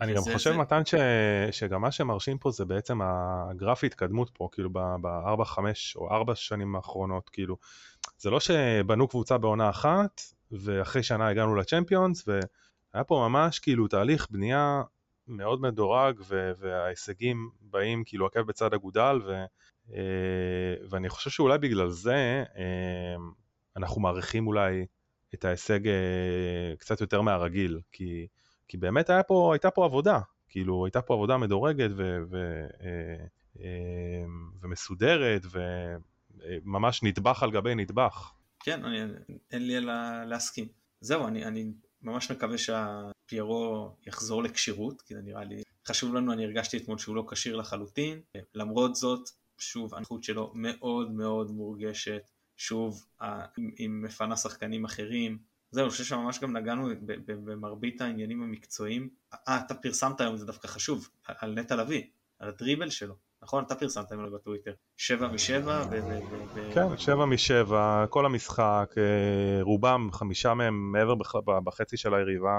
אני 0.00 0.14
גם 0.14 0.22
חושב, 0.22 0.50
זה... 0.50 0.56
מתן, 0.56 0.84
ש... 0.84 0.94
שגם 1.50 1.80
מה 1.80 1.90
שמרשים 1.90 2.38
פה 2.38 2.50
זה 2.50 2.64
בעצם 2.64 3.00
הגרף 3.02 3.84
התקדמות 3.84 4.30
פה, 4.32 4.48
כאילו 4.52 4.70
בארבע, 5.00 5.44
חמש 5.44 5.96
או 5.96 6.10
ארבע 6.10 6.34
שנים 6.34 6.76
האחרונות, 6.76 7.28
כאילו, 7.30 7.56
זה 8.18 8.30
לא 8.30 8.40
שבנו 8.40 9.08
קבוצה 9.08 9.38
בעונה 9.38 9.70
אחת, 9.70 10.20
ואחרי 10.52 11.02
שנה 11.02 11.28
הגענו 11.28 11.54
לצ'מפיונס, 11.54 12.24
והיה 12.28 13.04
פה 13.04 13.26
ממש 13.28 13.58
כאילו 13.58 13.88
תהליך 13.88 14.26
בנייה 14.30 14.82
מאוד 15.28 15.60
מדורג. 15.60 16.20
וההישגים 16.58 17.50
באים 17.60 18.02
כאילו 18.06 18.26
עקב 18.26 18.40
בצד 18.40 18.74
אגודל, 18.74 19.20
ו... 19.26 19.44
אה, 19.92 20.86
ואני 20.90 21.08
חושב 21.08 21.30
שאולי 21.30 21.58
בגלל 21.58 21.90
זה 21.90 22.44
אה, 22.56 23.16
אנחנו 23.76 24.00
מעריכים 24.00 24.46
אולי 24.46 24.86
את 25.34 25.44
ההישג 25.44 25.88
אה, 25.88 26.76
קצת 26.78 27.00
יותר 27.00 27.20
מהרגיל, 27.20 27.80
כי... 27.92 28.26
כי 28.68 28.76
באמת 28.76 29.10
היה 29.10 29.22
פה, 29.22 29.54
הייתה 29.54 29.70
פה 29.70 29.84
עבודה, 29.84 30.20
כאילו 30.48 30.84
הייתה 30.84 31.02
פה 31.02 31.14
עבודה 31.14 31.36
מדורגת 31.36 31.90
ו, 31.96 32.18
ו, 32.30 32.66
ומסודרת 34.62 35.42
וממש 36.34 37.02
נדבך 37.02 37.42
על 37.42 37.50
גבי 37.50 37.74
נדבך. 37.74 38.32
כן, 38.60 38.84
אני, 38.84 39.00
אין 39.50 39.66
לי 39.66 39.76
אלא 39.76 39.92
להסכים. 40.24 40.68
זהו, 41.00 41.26
אני, 41.26 41.44
אני 41.44 41.72
ממש 42.02 42.30
מקווה 42.30 42.58
שהפיירו 42.58 43.96
יחזור 44.06 44.42
לכשירות, 44.42 45.02
כי 45.02 45.14
זה 45.14 45.20
נראה 45.22 45.44
לי 45.44 45.62
חשוב 45.86 46.14
לנו, 46.14 46.32
אני 46.32 46.44
הרגשתי 46.44 46.76
אתמול 46.76 46.98
שהוא 46.98 47.16
לא 47.16 47.24
כשיר 47.30 47.56
לחלוטין. 47.56 48.20
למרות 48.54 48.94
זאת, 48.94 49.28
שוב, 49.58 49.94
הנכות 49.94 50.24
שלו 50.24 50.52
מאוד 50.54 51.12
מאוד 51.12 51.50
מורגשת. 51.50 52.30
שוב, 52.56 53.06
היא 53.56 53.88
מפנה 53.88 54.36
שחקנים 54.36 54.84
אחרים, 54.84 55.38
זהו, 55.74 55.84
אני 55.84 55.90
חושב 55.90 56.04
שממש 56.04 56.40
גם 56.40 56.56
נגענו 56.56 56.88
במרבית 57.26 58.00
העניינים 58.00 58.42
המקצועיים. 58.42 59.08
אה, 59.48 59.60
אתה 59.66 59.74
פרסמת 59.74 60.20
היום, 60.20 60.36
זה 60.36 60.46
דווקא 60.46 60.68
חשוב, 60.68 61.08
על 61.26 61.54
נטע 61.54 61.76
לביא, 61.76 62.02
על 62.38 62.48
הדריבל 62.48 62.90
שלו. 62.90 63.14
נכון? 63.42 63.64
אתה 63.64 63.74
פרסמת 63.74 64.12
היום 64.12 64.34
בטוויטר. 64.34 64.72
שבע 64.96 65.28
משבע 65.28 65.84
ו... 65.90 65.98
כן, 66.74 66.98
שבע 66.98 67.24
משבע, 67.24 68.04
כל 68.10 68.26
המשחק, 68.26 68.94
אה, 68.96 69.62
רובם, 69.62 70.08
חמישה 70.12 70.54
מהם 70.54 70.92
מעבר 70.92 71.14
בחצי 71.64 71.96
של 71.96 72.14
היריבה. 72.14 72.58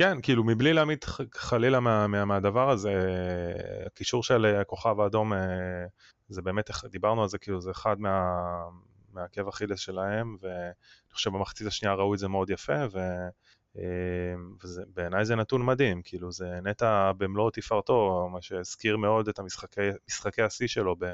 אה, 0.00 0.14
כן, 0.14 0.20
כאילו 0.20 0.44
מבלי 0.44 0.72
להעמיד 0.72 1.04
חלילה 1.34 1.80
מה, 1.80 2.06
מה, 2.06 2.24
מהדבר 2.24 2.70
הזה, 2.70 2.92
הקישור 3.86 4.22
של 4.22 4.44
הכוכב 4.44 5.00
האדום, 5.00 5.32
אה, 5.32 5.38
זה 6.28 6.42
באמת, 6.42 6.70
דיברנו 6.90 7.22
על 7.22 7.28
זה, 7.28 7.38
כאילו 7.38 7.60
זה 7.60 7.70
אחד 7.70 8.00
מה, 8.00 8.34
מהעקב 9.12 9.48
אכילס 9.48 9.80
שלהם, 9.80 10.36
ואני 10.40 11.12
חושב 11.12 11.30
במחצית 11.30 11.66
השנייה 11.66 11.94
ראו 11.94 12.14
את 12.14 12.18
זה 12.18 12.28
מאוד 12.28 12.50
יפה, 12.50 12.84
ו... 12.92 12.98
ובעיניי 14.64 15.24
זה 15.24 15.36
נתון 15.36 15.66
מדהים, 15.66 16.02
כאילו 16.02 16.32
זה 16.32 16.60
נטע 16.62 17.12
במלוא 17.12 17.50
תפארתו, 17.50 18.28
מה 18.32 18.42
שהזכיר 18.42 18.96
מאוד 18.96 19.28
את 19.28 19.38
המשחקי 19.38 20.42
השיא 20.42 20.66
שלו 20.66 20.96
ב, 20.96 21.04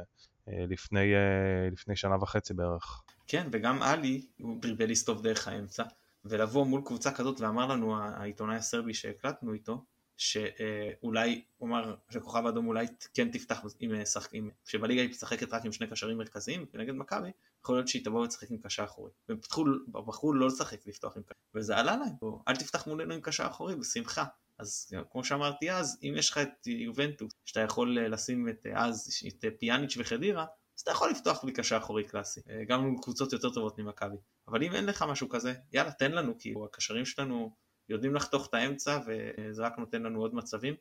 אה, 0.49 0.65
לפני, 0.69 1.15
אה, 1.15 1.71
לפני 1.73 1.97
שנה 1.97 2.17
וחצי 2.23 2.55
בערך. 2.55 3.03
כן, 3.27 3.49
וגם 3.53 3.83
עלי, 3.83 4.27
הוא 4.39 4.61
דריבל 4.61 4.91
לסטוב 4.91 5.23
דרך 5.23 5.49
האמצע, 5.49 5.85
ולבוא 6.25 6.67
מול 6.67 6.83
קבוצה 6.85 7.13
כזאת, 7.13 7.41
ואמר 7.41 7.67
לנו 7.67 7.97
העיתונאי 7.99 8.57
הסרבי 8.57 8.95
שהקלטנו 8.95 9.53
איתו, 9.53 9.85
שאולי, 10.17 11.45
הוא 11.57 11.69
אמר 11.69 11.97
שכוכב 12.11 12.47
האדום 12.47 12.67
אולי 12.67 12.87
כן 13.15 13.31
תפתח 13.31 13.65
עם 13.81 14.05
שחקים, 14.05 14.51
שבליגה 14.65 15.03
היא 15.03 15.11
משחקת 15.11 15.53
רק 15.53 15.65
עם 15.65 15.73
שני 15.73 15.87
קשרים 15.87 16.19
מרכזיים 16.19 16.67
כנגד 16.67 16.95
מכבי, 16.95 17.29
יכול 17.65 17.77
להיות 17.77 17.89
שהיא 17.89 18.05
תבוא 18.05 18.25
ותשחק 18.25 18.51
עם 18.51 18.59
קשה 18.59 18.85
אחורי. 18.85 19.11
והם 19.29 19.41
פתחו, 19.41 19.65
בחרו 19.89 20.33
לא 20.33 20.47
לשחק, 20.47 20.87
לפתוח 20.87 21.17
עם 21.17 21.23
קשה, 21.23 21.35
וזה 21.55 21.77
עלה 21.77 21.97
להם, 21.97 22.13
בוא, 22.21 22.39
אל 22.49 22.57
תפתח 22.57 22.87
מולנו 22.87 23.15
עם 23.15 23.21
קשה 23.21 23.47
אחורי, 23.47 23.77
בשמחה. 23.77 24.25
אז 24.59 24.95
כמו 25.11 25.25
שאמרתי 25.25 25.71
אז, 25.71 25.99
אם 26.03 26.15
יש 26.17 26.31
לך 26.31 26.39
את 26.39 26.67
יובנטוס, 26.67 27.33
שאתה 27.45 27.61
יכול 27.61 27.99
לשים 28.01 28.49
את 28.49 28.67
אז, 28.75 29.09
את 29.29 29.45
פיאניץ' 29.59 29.97
וחדירה, 29.99 30.47
אז 30.77 30.81
אתה 30.83 30.91
יכול 30.91 31.11
לפתוח 31.11 31.45
בלי 31.45 31.53
אחורי 31.77 32.05
קלאסי, 32.05 32.41
גם 32.69 32.81
עם 32.81 32.97
קבוצות 33.03 33.33
יותר 33.33 33.51
טובות 33.51 33.79
ממכבי. 33.79 34.17
אבל 34.49 34.63
אם 34.63 34.75
אין 34.75 34.87
לך 34.87 35.05
משהו 35.09 35.29
כזה, 35.29 35.55
יאללה 35.73 35.93
תן 35.93 36.13
לנו, 36.13 36.39
כי 36.39 36.55
הקשרים 36.65 37.05
שלנו 37.05 37.55
יודעים 37.89 38.15
לחתוך 38.15 38.49
את 38.49 38.55
האמצע 38.55 39.01
וזה 39.07 39.63
רק 39.63 39.79
נותן 39.79 40.03
לנו 40.03 40.21
עוד 40.21 40.35
מצבים. 40.35 40.75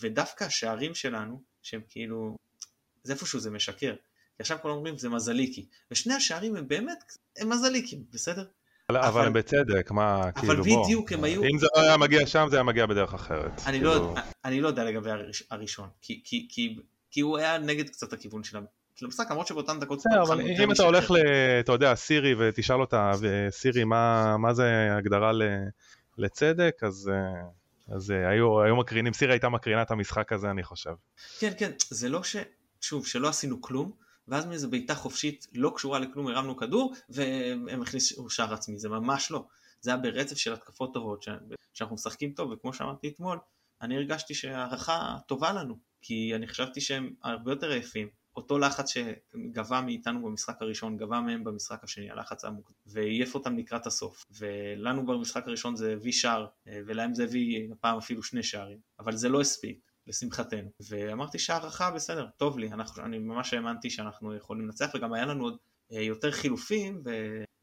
ודווקא 0.00 0.44
השערים 0.44 0.94
שלנו, 0.94 1.42
שהם 1.62 1.80
כאילו, 1.88 2.36
זה 3.02 3.12
איפשהו 3.12 3.40
זה 3.40 3.50
משקר. 3.50 3.94
כי 4.36 4.42
עכשיו 4.42 4.58
כולם 4.62 4.74
אומרים 4.74 4.98
זה 4.98 5.08
מזליקי, 5.08 5.66
ושני 5.90 6.14
השערים 6.14 6.56
הם 6.56 6.68
באמת, 6.68 7.04
הם 7.36 7.48
מזליקים, 7.48 8.04
בסדר? 8.10 8.44
אבל, 8.90 9.00
אבל 9.00 9.26
הם 9.26 9.32
בצדק, 9.32 9.90
מה, 9.90 10.22
אבל 10.22 10.32
כאילו 10.32 10.64
בוא. 10.64 10.74
אבל 10.74 10.82
בדיוק 10.84 11.12
הם 11.12 11.24
היו... 11.24 11.42
אם 11.42 11.58
זה 11.58 11.66
לא 11.76 11.80
היה 11.82 11.96
מגיע 11.96 12.26
שם, 12.26 12.46
זה 12.50 12.56
היה 12.56 12.62
מגיע 12.62 12.86
בדרך 12.86 13.14
אחרת. 13.14 13.62
אני, 13.66 13.80
לא 13.80 13.90
כאילו... 13.90 14.14
לא, 14.14 14.20
אני 14.44 14.60
לא 14.60 14.68
יודע 14.68 14.84
לגבי 14.84 15.10
הראשון, 15.50 15.88
כי, 16.00 16.20
כי, 16.24 16.46
כי, 16.50 16.76
כי 17.10 17.20
הוא 17.20 17.38
היה 17.38 17.58
נגד 17.58 17.88
קצת 17.88 18.12
הכיוון 18.12 18.44
של 18.44 18.58
המשחק, 19.02 19.30
למרות 19.30 19.46
שבאותן 19.46 19.80
דקות... 19.80 19.98
בסדר, 19.98 20.22
אבל 20.22 20.40
אם 20.40 20.72
אתה 20.72 20.82
הולך 20.82 21.10
ל... 21.10 21.16
אתה 21.60 21.72
יודע, 21.72 21.94
סירי, 21.94 22.34
ותשאל 22.38 22.80
אותה, 22.80 23.12
סירי, 23.50 23.84
מה, 23.84 24.36
מה 24.36 24.54
זה 24.54 24.96
הגדרה 24.96 25.32
ל... 25.32 25.42
לצדק, 26.18 26.82
אז, 26.82 27.10
אה, 27.14 27.94
אז 27.96 28.10
אה, 28.10 28.28
היו, 28.28 28.62
היו 28.62 28.76
מקרינים, 28.76 29.12
סירה 29.12 29.32
הייתה 29.32 29.48
מקרינה 29.48 29.82
את 29.82 29.90
המשחק 29.90 30.32
הזה 30.32 30.50
אני 30.50 30.62
חושב. 30.62 30.90
כן, 31.38 31.52
כן, 31.58 31.70
זה 31.90 32.08
לא 32.08 32.22
ש... 32.22 32.36
שוב, 32.80 33.06
שלא 33.06 33.28
עשינו 33.28 33.60
כלום, 33.60 33.92
ואז 34.28 34.46
מאיזה 34.46 34.68
בעיטה 34.68 34.94
חופשית 34.94 35.46
לא 35.54 35.72
קשורה 35.76 35.98
לכלום 35.98 36.26
הרמנו 36.26 36.56
כדור 36.56 36.94
והם 37.08 37.82
הכניסו 37.82 38.30
שער 38.30 38.54
עצמי, 38.54 38.78
זה 38.78 38.88
ממש 38.88 39.30
לא. 39.30 39.44
זה 39.80 39.90
היה 39.90 39.96
ברצף 39.96 40.36
של 40.36 40.52
התקפות 40.52 40.94
טובות, 40.94 41.24
שאנחנו 41.74 41.94
משחקים 41.94 42.32
טוב, 42.32 42.50
וכמו 42.50 42.72
שאמרתי 42.72 43.08
אתמול, 43.08 43.38
אני 43.82 43.96
הרגשתי 43.96 44.34
שהערכה 44.34 45.16
טובה 45.26 45.52
לנו, 45.52 45.78
כי 46.02 46.32
אני 46.34 46.48
חשבתי 46.48 46.80
שהם 46.80 47.10
הרבה 47.22 47.52
יותר 47.52 47.70
עייפים, 47.70 48.08
אותו 48.36 48.58
לחץ 48.58 48.90
שגבה 48.90 49.80
מאיתנו 49.80 50.22
במשחק 50.22 50.62
הראשון, 50.62 50.96
גבה 50.96 51.20
מהם 51.20 51.44
במשחק 51.44 51.84
השני, 51.84 52.10
הלחץ 52.10 52.44
העמוק, 52.44 52.72
ועייף 52.86 53.34
אותם 53.34 53.58
לקראת 53.58 53.86
הסוף. 53.86 54.26
ולנו 54.38 55.06
במשחק 55.06 55.48
הראשון 55.48 55.76
זה 55.76 55.92
הביא 55.92 56.12
שער, 56.12 56.46
ולהם 56.66 57.14
זה 57.14 57.24
הביא 57.24 57.72
הפעם 57.72 57.98
אפילו 57.98 58.22
שני 58.22 58.42
שערים, 58.42 58.78
אבל 58.98 59.16
זה 59.16 59.28
לא 59.28 59.40
הספיק. 59.40 59.92
לשמחתנו, 60.06 60.70
ואמרתי 60.90 61.38
שהערכה 61.38 61.90
בסדר, 61.90 62.26
טוב 62.36 62.58
לי, 62.58 62.72
אנחנו, 62.72 63.04
אני 63.04 63.18
ממש 63.18 63.54
האמנתי 63.54 63.90
שאנחנו 63.90 64.36
יכולים 64.36 64.64
לנצח 64.64 64.90
וגם 64.94 65.12
היה 65.12 65.26
לנו 65.26 65.44
עוד 65.44 65.56
אה, 65.92 66.02
יותר 66.02 66.30
חילופים 66.30 67.02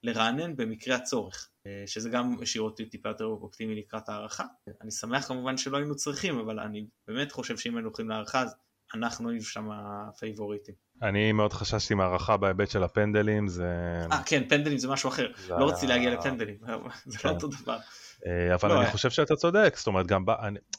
ולרענן 0.04 0.56
במקרה 0.56 0.96
הצורך, 0.96 1.50
אה, 1.68 1.84
שזה 1.88 2.10
גם 2.10 2.36
השאיר 2.42 2.62
אותי 2.62 2.86
טיפה 2.86 3.10
יותר 3.10 3.26
אופטימי 3.26 3.76
לקראת 3.76 4.10
הערכה. 4.10 4.44
אני 4.82 4.92
שמח 4.92 5.28
כמובן 5.28 5.58
שלא 5.58 5.78
היינו 5.78 5.96
צריכים, 5.96 6.40
אבל 6.40 6.60
אני 6.60 6.88
באמת 7.08 7.32
חושב 7.32 7.58
שאם 7.58 7.76
היינו 7.76 7.88
הולכים 7.88 8.10
להערכה 8.10 8.42
אז 8.42 8.56
אנחנו 8.96 9.30
היינו 9.30 9.44
שם 9.44 9.70
הפייבוריטים. 9.72 10.76
אני 11.02 11.32
מאוד 11.32 11.54
חששתי 11.54 11.94
מהערכה 11.94 12.38
בהיבט 12.38 12.70
של 12.70 12.84
הפנדלים, 12.84 13.48
זה... 13.48 14.02
אה 14.12 14.24
כן, 14.26 14.44
פנדלים 14.50 14.78
זה 14.78 14.88
משהו 14.88 15.10
אחר, 15.10 15.32
זה... 15.38 15.54
לא 15.54 15.70
רציתי 15.70 15.88
להגיע 15.88 16.14
לפנדלים, 16.14 16.58
זה 17.06 17.18
לא 17.18 17.20
כן. 17.20 17.30
אותו 17.30 17.48
דבר. 17.48 17.78
אה, 18.26 18.56
אבל 18.56 18.70
לא, 18.70 18.82
אני 18.82 18.92
חושב 18.92 19.10
שאתה 19.10 19.36
צודק, 19.36 19.74
זאת 19.78 19.88
אומרת, 19.88 20.08
גם 20.08 20.26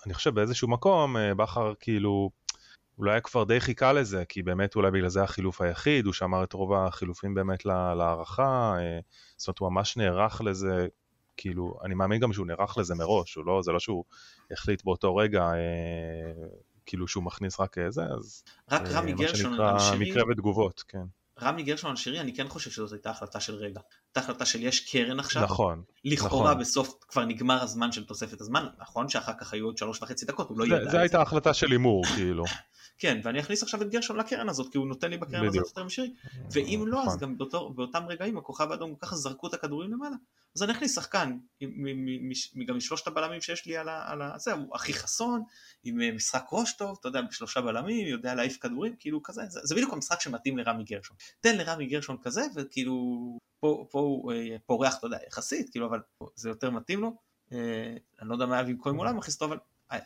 אני, 0.07 0.15
חושב 0.15 0.35
באיזשהו 0.35 0.69
מקום, 0.69 1.17
אה, 1.17 1.35
בכר 1.35 1.73
כאילו, 1.81 2.31
אולי 2.99 3.11
היה 3.11 3.21
כבר 3.21 3.45
די 3.45 3.61
חיכה 3.61 3.93
לזה, 3.93 4.25
כי 4.29 4.43
באמת 4.43 4.77
אולי 4.77 4.91
בגלל 4.91 5.09
זה 5.09 5.23
החילוף 5.23 5.61
היחיד, 5.61 6.07
הוא 6.07 6.13
שמר 6.13 6.45
את 6.45 6.53
רוב 6.53 6.73
החילופים 6.73 7.35
באמת 7.35 7.65
להערכה, 7.65 8.77
זאת 9.37 9.49
אומרת, 9.49 9.59
הוא 9.59 9.71
ממש 9.71 9.97
נערך 9.97 10.41
לזה, 10.45 10.87
כאילו, 11.37 11.79
אני 11.85 11.95
מאמין 11.95 12.21
גם 12.21 12.33
שהוא 12.33 12.47
נערך 12.47 12.79
לזה 12.79 12.95
מראש, 12.95 13.39
לא, 13.47 13.63
זה 13.63 13.73
לא 13.73 13.79
שהוא 13.79 14.05
החליט 14.51 14.85
באותו 14.85 15.17
רגע, 15.17 15.51
כאילו 16.87 17.09
שהוא 17.09 17.25
מכניס 17.25 17.61
רק 17.61 17.77
זה, 17.89 18.03
אז... 18.05 18.45
רק 18.71 18.83
רמי 18.83 19.13
גרשון 19.13 19.57
מה 19.57 19.81
שנקרא 19.81 19.99
מקרה 19.99 20.23
ותגובות, 20.31 20.85
כן. 20.89 21.05
רמי 21.43 21.63
גרשון 21.63 21.91
על 21.91 21.97
שירי, 21.97 22.21
אני 22.21 22.35
כן 22.35 22.49
חושב 22.49 22.71
שזאת 22.71 22.93
הייתה 22.93 23.11
החלטה 23.11 23.41
של 23.41 23.55
רגע. 23.55 23.81
הייתה 24.09 24.21
החלטה 24.21 24.47
של 24.47 24.63
יש 24.63 24.91
קרן 24.93 25.21
עכשיו. 25.21 25.43
נכון. 25.43 25.83
לכאורה 26.05 26.51
נכון. 26.51 26.61
בסוף 26.61 26.95
כבר 27.09 27.25
נגמר 27.25 27.63
הזמן 27.63 27.93
של 27.93 28.05
תוספת 28.05 28.41
הזמן, 28.41 28.67
נכון 28.79 29.09
שאחר 29.09 29.33
כך 29.41 29.53
היו 29.53 29.67
עוד 29.67 29.79
שלוש 29.79 30.03
וחצי 30.03 30.27
דקות, 30.27 30.49
הוא 30.49 30.59
לא 30.59 30.65
ידע 30.65 30.77
את 30.77 30.85
זה. 30.85 30.91
זה 30.91 31.01
הייתה 31.01 31.23
החלטה 31.23 31.55
של 31.55 31.71
הימור, 31.71 32.07
כאילו. 32.07 32.45
כן, 33.01 33.21
ואני 33.25 33.41
אכניס 33.41 33.63
עכשיו 33.63 33.83
את 33.83 33.91
גרשון 33.91 34.17
לקרן 34.17 34.49
הזאת, 34.49 34.73
כי 34.73 34.79
הוא 34.79 34.87
נותן 34.87 35.11
לי 35.11 35.17
בקרן 35.17 35.47
הזאת 35.47 35.67
יותר 35.67 35.85
משירי. 35.85 36.15
ואם 36.53 36.85
לא, 36.87 37.03
אז 37.03 37.07
נכון. 37.07 37.19
גם 37.19 37.37
באותם 37.75 38.05
רגעים 38.09 38.39
הכוכב 38.39 38.71
האדום 38.71 38.95
ככה 38.95 39.17
זרקו 39.17 39.47
את 39.47 39.55
הכדורים 39.55 39.93
למעלה. 39.93 40.17
אז 40.57 40.63
אני 40.63 40.73
אכניס 40.73 40.95
שחקן, 40.95 41.39
גם 42.67 42.77
משלושת 42.77 43.07
הבלמים 43.07 43.41
שיש 43.41 43.67
לי 43.67 43.77
על 43.77 43.89
ה... 43.89 44.39
זה, 44.39 44.53
הוא 44.53 44.75
הכי 44.75 44.93
חסון, 44.93 45.43
עם 45.85 46.01
אה, 46.01 46.13
משחק 46.13 46.45
ראש 46.53 46.73
טוב, 46.73 46.97
אתה 47.01 47.09
יודע, 47.09 47.21
בשלושה 47.23 47.61
בלמים, 47.61 48.07
יודע 48.07 48.35
להעיף 48.35 48.57
כדורים, 48.61 48.97
כאילו 48.99 49.23
כזה, 49.23 49.43
זה, 49.49 49.61
זה 49.63 49.75
בדיוק 49.75 49.93
המשחק 49.93 50.21
שמתאים 50.21 50.59
לרמי 50.59 50.85
גרשון. 50.85 51.17
תן 51.41 51.57
לרמי 51.57 51.87
גרשון 51.87 52.17
כזה, 52.23 52.43
וכאילו, 52.55 52.95
פה, 53.61 53.87
פה 53.91 53.99
הוא 53.99 54.33
אה, 54.33 54.57
פורח, 54.67 54.99
אתה 54.99 55.07
יודע, 55.07 55.19
יחסית, 55.27 55.71
כאילו, 55.71 55.87
אבל 55.87 56.01
זה 56.35 56.49
יותר 56.49 56.71
מתאים 56.71 57.01
לו. 57.01 57.17
אה, 57.53 57.97
אני 58.21 58.29
לא 58.29 58.35
יודע 58.35 58.47
מה 58.47 58.55
היה 58.55 58.65
במקום 58.65 58.99
אולי 58.99 59.13
מכניס 59.13 59.35
אותו, 59.35 59.45
אבל 59.45 59.59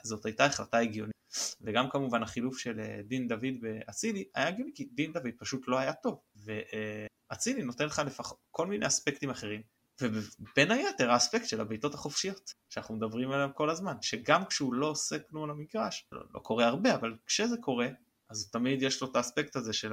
זאת 0.02 0.26
הייתה 0.26 0.44
החלטה 0.44 0.78
הגיונית. 0.78 1.14
וגם 1.60 1.90
כמובן 1.90 2.22
החילוף 2.22 2.58
של 2.58 2.80
דין 3.04 3.28
דוד 3.28 3.54
ואצילי 3.62 4.24
היה 4.34 4.48
הגיוני, 4.48 4.70
כי 4.74 4.88
דין 4.92 5.12
דוד 5.12 5.30
פשוט 5.38 5.68
לא 5.68 5.78
היה 5.78 5.92
טוב. 5.92 6.20
ואצילי 6.36 7.62
נותן 7.62 7.86
לך 7.86 8.02
לפחות 8.06 8.38
כל 8.50 8.66
מיני 8.66 8.86
אספקטים 8.86 9.30
אחרים. 9.30 9.62
ובין 10.00 10.70
היתר 10.70 11.10
האספקט 11.10 11.46
של 11.46 11.60
הבעיטות 11.60 11.94
החופשיות 11.94 12.54
שאנחנו 12.68 12.96
מדברים 12.96 13.30
עליהם 13.30 13.52
כל 13.52 13.70
הזמן 13.70 13.96
שגם 14.02 14.44
כשהוא 14.44 14.74
לא 14.74 14.86
עושה 14.86 15.18
כלום 15.18 15.44
על 15.44 15.50
המגרש 15.50 16.06
לא, 16.12 16.20
לא 16.34 16.40
קורה 16.40 16.66
הרבה 16.66 16.94
אבל 16.94 17.16
כשזה 17.26 17.56
קורה 17.60 17.88
אז 18.30 18.50
תמיד 18.50 18.82
יש 18.82 19.02
לו 19.02 19.10
את 19.10 19.16
האספקט 19.16 19.56
הזה 19.56 19.72
של 19.72 19.92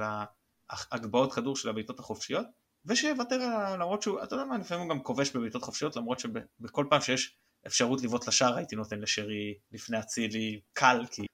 הגבהות 0.70 1.32
כדור 1.32 1.56
של 1.56 1.68
הבעיטות 1.68 2.00
החופשיות 2.00 2.46
ושיוותר 2.86 3.38
למרות 3.78 4.02
שהוא 4.02 4.22
אתה 4.22 4.34
יודע 4.34 4.44
מה 4.44 4.58
לפעמים 4.58 4.82
הוא 4.82 4.96
גם 4.96 5.02
כובש 5.02 5.36
בבעיטות 5.36 5.62
חופשיות 5.62 5.96
למרות 5.96 6.18
שבכל 6.18 6.86
פעם 6.90 7.00
שיש 7.00 7.36
אפשרות 7.66 8.02
לבעוט 8.02 8.28
לשער 8.28 8.56
הייתי 8.56 8.76
נותן 8.76 8.98
לשרי 8.98 9.54
לפני 9.72 9.98
אצילי 9.98 10.60
קל 10.72 11.04
כי 11.10 11.26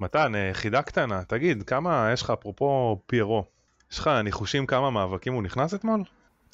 מתן 0.00 0.34
אה, 0.34 0.50
חידה 0.54 0.82
קטנה 0.82 1.24
תגיד 1.24 1.62
כמה 1.62 2.10
יש 2.12 2.22
לך 2.22 2.30
אפרופו 2.30 3.02
פיירו 3.06 3.44
יש 3.92 3.98
לך 3.98 4.10
ניחושים 4.24 4.66
כמה 4.66 4.90
מאבקים 4.90 5.32
הוא 5.32 5.42
נכנס 5.42 5.74
אתמול? 5.74 6.02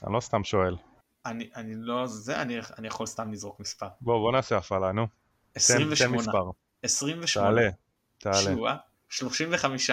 אני 0.04 0.12
לא 0.12 0.20
סתם 0.20 0.44
שואל 0.44 0.76
אני, 1.26 1.50
אני 1.56 1.74
לא 1.76 2.06
זה, 2.06 2.42
אני, 2.42 2.58
אני 2.78 2.86
יכול 2.86 3.06
סתם 3.06 3.32
לזרוק 3.32 3.60
מספר. 3.60 3.86
בוא, 4.00 4.18
בוא 4.18 4.32
נעשה 4.32 4.56
הפעלה, 4.56 4.92
נו. 4.92 5.06
28. 5.54 5.96
תן, 5.96 6.04
תן 6.04 6.12
מספר. 6.18 6.50
28. 6.82 7.48
תעלה, 7.48 7.70
תעלה. 8.18 8.54
שוע, 8.54 8.76
35. 9.08 9.90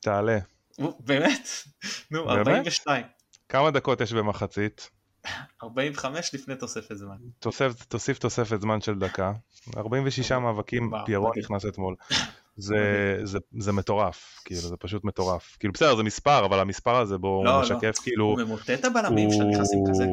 תעלה. 0.00 0.38
באמת? 0.78 1.48
נו, 2.10 2.24
באמת? 2.24 2.38
42. 2.38 3.04
כמה 3.48 3.70
דקות 3.70 4.00
יש 4.00 4.12
במחצית? 4.12 4.90
45 5.62 6.34
לפני 6.34 6.56
תוספת 6.56 6.94
זמן. 6.94 7.16
תוסף, 7.38 7.84
תוסיף 7.88 8.18
תוספת 8.18 8.60
זמן 8.60 8.80
של 8.80 8.98
דקה. 8.98 9.32
46 9.76 10.32
מאבקים, 10.32 10.90
פיירו 11.06 11.32
נכנס 11.36 11.66
אתמול. 11.66 11.94
זה, 12.56 13.20
זה, 13.22 13.38
זה 13.58 13.72
מטורף, 13.72 14.40
כאילו, 14.44 14.60
זה 14.60 14.76
פשוט 14.76 15.04
מטורף. 15.04 15.56
כאילו, 15.60 15.72
בסדר, 15.72 15.96
זה 15.96 16.02
מספר, 16.02 16.44
אבל 16.44 16.60
המספר 16.60 16.96
הזה 16.96 17.18
בו 17.18 17.42
לא, 17.44 17.60
משקף, 17.60 17.98
לא. 17.98 18.02
כאילו... 18.02 18.24
הוא 18.24 18.42
ממוטט 18.42 18.70
את 18.70 18.84
הבלמים 18.84 19.28
הוא... 19.28 19.34
שנכנסים 19.34 19.84
כזה 19.90 20.04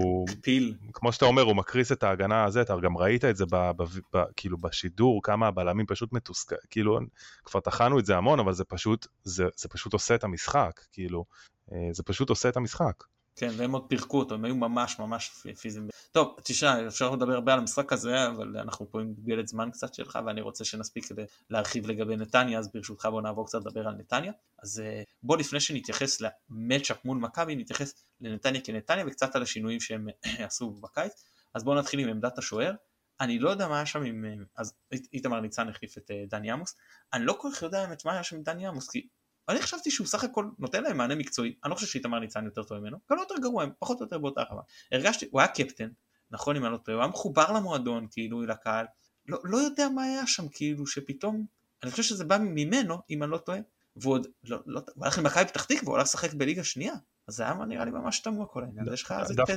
פיל. 0.42 0.76
כמו 0.94 1.14
שאתה 1.14 1.26
אומר, 1.26 1.42
הוא 1.42 1.56
מקריס 1.56 1.92
את 1.92 2.04
ההגנה 2.04 2.44
הזה, 2.44 2.62
אתה 2.62 2.76
גם 2.82 2.98
ראית 2.98 3.26
את 3.26 3.36
זה 3.36 3.46
ב, 3.46 3.72
ב, 3.78 3.84
ב, 4.14 4.24
כאילו 4.36 4.58
בשידור, 4.58 5.24
כמה 5.24 5.48
הבלמים 5.48 5.86
פשוט 5.86 6.14
מתוסכל, 6.14 6.56
כאילו, 6.70 7.00
כבר 7.46 7.60
טחנו 7.60 8.00
את 8.00 8.06
זה 8.06 8.18
המון, 8.18 8.40
אבל 8.40 8.54
זה 8.54 8.64
פשוט, 8.64 9.08
זה, 9.24 9.46
זה 9.56 9.70
פשוט 9.70 9.94
עושה 9.94 10.16
את 10.16 10.24
המשחק, 10.24 10.80
כאילו, 10.92 11.26
אה, 11.72 11.90
זה 11.92 12.04
פשוט 12.04 12.30
עושה 12.30 12.50
את 12.50 12.58
המשחק. 12.58 13.04
כן, 13.36 13.50
והם 13.58 13.72
עוד 13.72 13.86
פירקו 13.88 14.20
אותו, 14.20 14.36
הם 14.36 14.46
היו 14.46 14.56
ממש 14.56 15.00
ממש 15.00 15.30
פיזיים. 15.62 15.88
טוב, 16.12 16.36
תשמע, 16.44 16.88
אפשר 16.88 17.12
לדבר 17.12 17.34
הרבה 17.34 17.54
על 17.54 17.60
המשחק 17.60 17.94
הזה, 17.94 18.28
אבל 18.28 18.58
אנחנו 18.58 18.92
פה 18.92 19.02
עם 19.02 19.10
מגבלת 19.10 19.48
זמן 19.48 19.70
קצת 19.72 19.94
שלך, 19.94 20.20
ואני 20.26 20.42
רוצה 20.42 20.66
שנספיק 20.66 21.06
כדי 21.06 21.24
להרחיב 21.50 21.88
לגבי 21.88 22.16
נתניה, 22.16 22.60
אז 22.60 22.72
ברשותך 22.72 23.06
בוא 23.06 23.22
נעבור 23.22 23.46
קצת 23.46 23.60
לדבר 23.66 23.88
על 23.88 23.96
נתניה. 23.96 24.32
אז 24.64 24.80
אה, 24.86 25.04
בוא 25.24 25.38
לפני 25.38 25.60
שנתייחס 25.60 26.22
למצ'אפ 26.22 27.06
מול 27.06 27.18
מכבי, 27.18 27.56
נתייחס 27.56 27.94
לנתניה 28.22 28.62
כנתניה 28.62 29.06
וקצת 29.08 29.36
על 29.36 29.42
השינויים 29.42 29.80
שהם 29.80 30.08
עשו 30.46 30.72
בקיץ. 30.72 31.24
אז 31.54 31.64
בואו 31.64 31.80
נתחיל 31.80 32.00
עם 32.00 32.10
עמדת 32.10 32.38
השוער. 32.38 32.74
אני 33.22 33.40
לא 33.40 33.50
יודע 33.50 33.68
מה 33.68 33.76
היה 33.76 33.86
שם 33.86 34.04
עם, 34.04 34.26
אה, 34.26 34.34
אז 34.58 34.74
איתמר 35.14 35.40
ניצן 35.40 35.70
החליף 35.70 35.98
את 35.98 36.12
אה, 36.12 36.24
דני 36.30 36.52
עמוס, 36.52 36.76
אני 37.14 37.26
לא 37.26 37.38
כל 37.40 37.50
כך 37.54 37.62
יודע 37.62 37.82
האמת 37.82 38.06
מה 38.06 38.14
היה 38.14 38.24
שם 38.24 38.36
עם 38.36 38.44
דני 38.44 38.68
עמוס, 38.68 38.90
כי 38.90 39.08
אני 39.50 39.62
חשבתי 39.62 39.92
שהוא 39.92 40.08
סך 40.08 40.24
הכל 40.24 40.46
נותן 40.60 40.84
להם 40.84 40.98
מענה 40.98 41.16
מקצועי, 41.16 41.56
אני 41.64 41.70
לא 41.70 41.76
חושב 41.76 41.88
שאיתמר 41.88 42.20
ניצן 42.20 42.46
יותר 42.46 42.64
טוב 42.64 42.80
ממנו, 42.80 42.98
גם 43.12 43.18
לא 43.18 43.22
יותר 43.22 43.36
גרוע, 43.42 43.64
הם 43.64 43.70
פחות 43.80 44.00
או 44.00 44.06
יותר 44.06 44.18
באותה 44.18 44.42
רמה. 44.52 44.62
הרגשתי, 44.92 45.28
הוא 45.32 45.42
היה 45.42 45.48
קפטן, 45.48 45.90
נכון 46.32 46.56
אם 46.56 46.66
אני 46.66 46.74
לא 46.74 46.78
טועה, 46.78 46.96
הוא 46.96 47.04
היה 47.04 47.10
מחובר 47.10 47.52
למועדון 47.52 48.08
כאילו 48.12 48.42
לקהל, 48.42 48.86
לא, 49.28 49.38
לא 49.44 49.58
יודע 49.58 49.90
מה 49.90 50.04
היה 50.04 50.28
שם 50.28 50.44
כאילו 50.52 50.88
שפתאום, 50.88 51.46
אני 51.84 51.92
חושב 51.92 52.04
שזה 52.04 52.24
בא 52.24 52.38
ממנו 52.38 52.98
אם 53.10 53.24
אני 53.24 53.32
לא 53.32 53.38
טועה, 53.38 53.60
והוא 53.96 54.14
עוד, 54.14 54.28
לא, 54.44 54.58
לא, 54.66 54.82
הוא 54.96 55.06
הלך 55.06 55.18
למכבי 55.18 55.46
פתח 55.46 55.64
תקווה, 55.64 55.90
הוא 55.90 55.96
הלך 55.96 56.08
לשחק 56.08 56.34
בליגה 56.34 56.64
שנייה, 56.64 56.94
אז 57.28 57.36
זה 57.36 57.44
היה 57.44 57.54
נראה 57.54 57.86
לי 57.86 57.92
ממש 57.92 58.20
תמוה 58.20 58.46
כל 58.46 58.64
העניין, 58.64 58.94
יש 58.94 59.04
לך 59.04 59.14
איזה 59.20 59.34
תזה? 59.34 59.54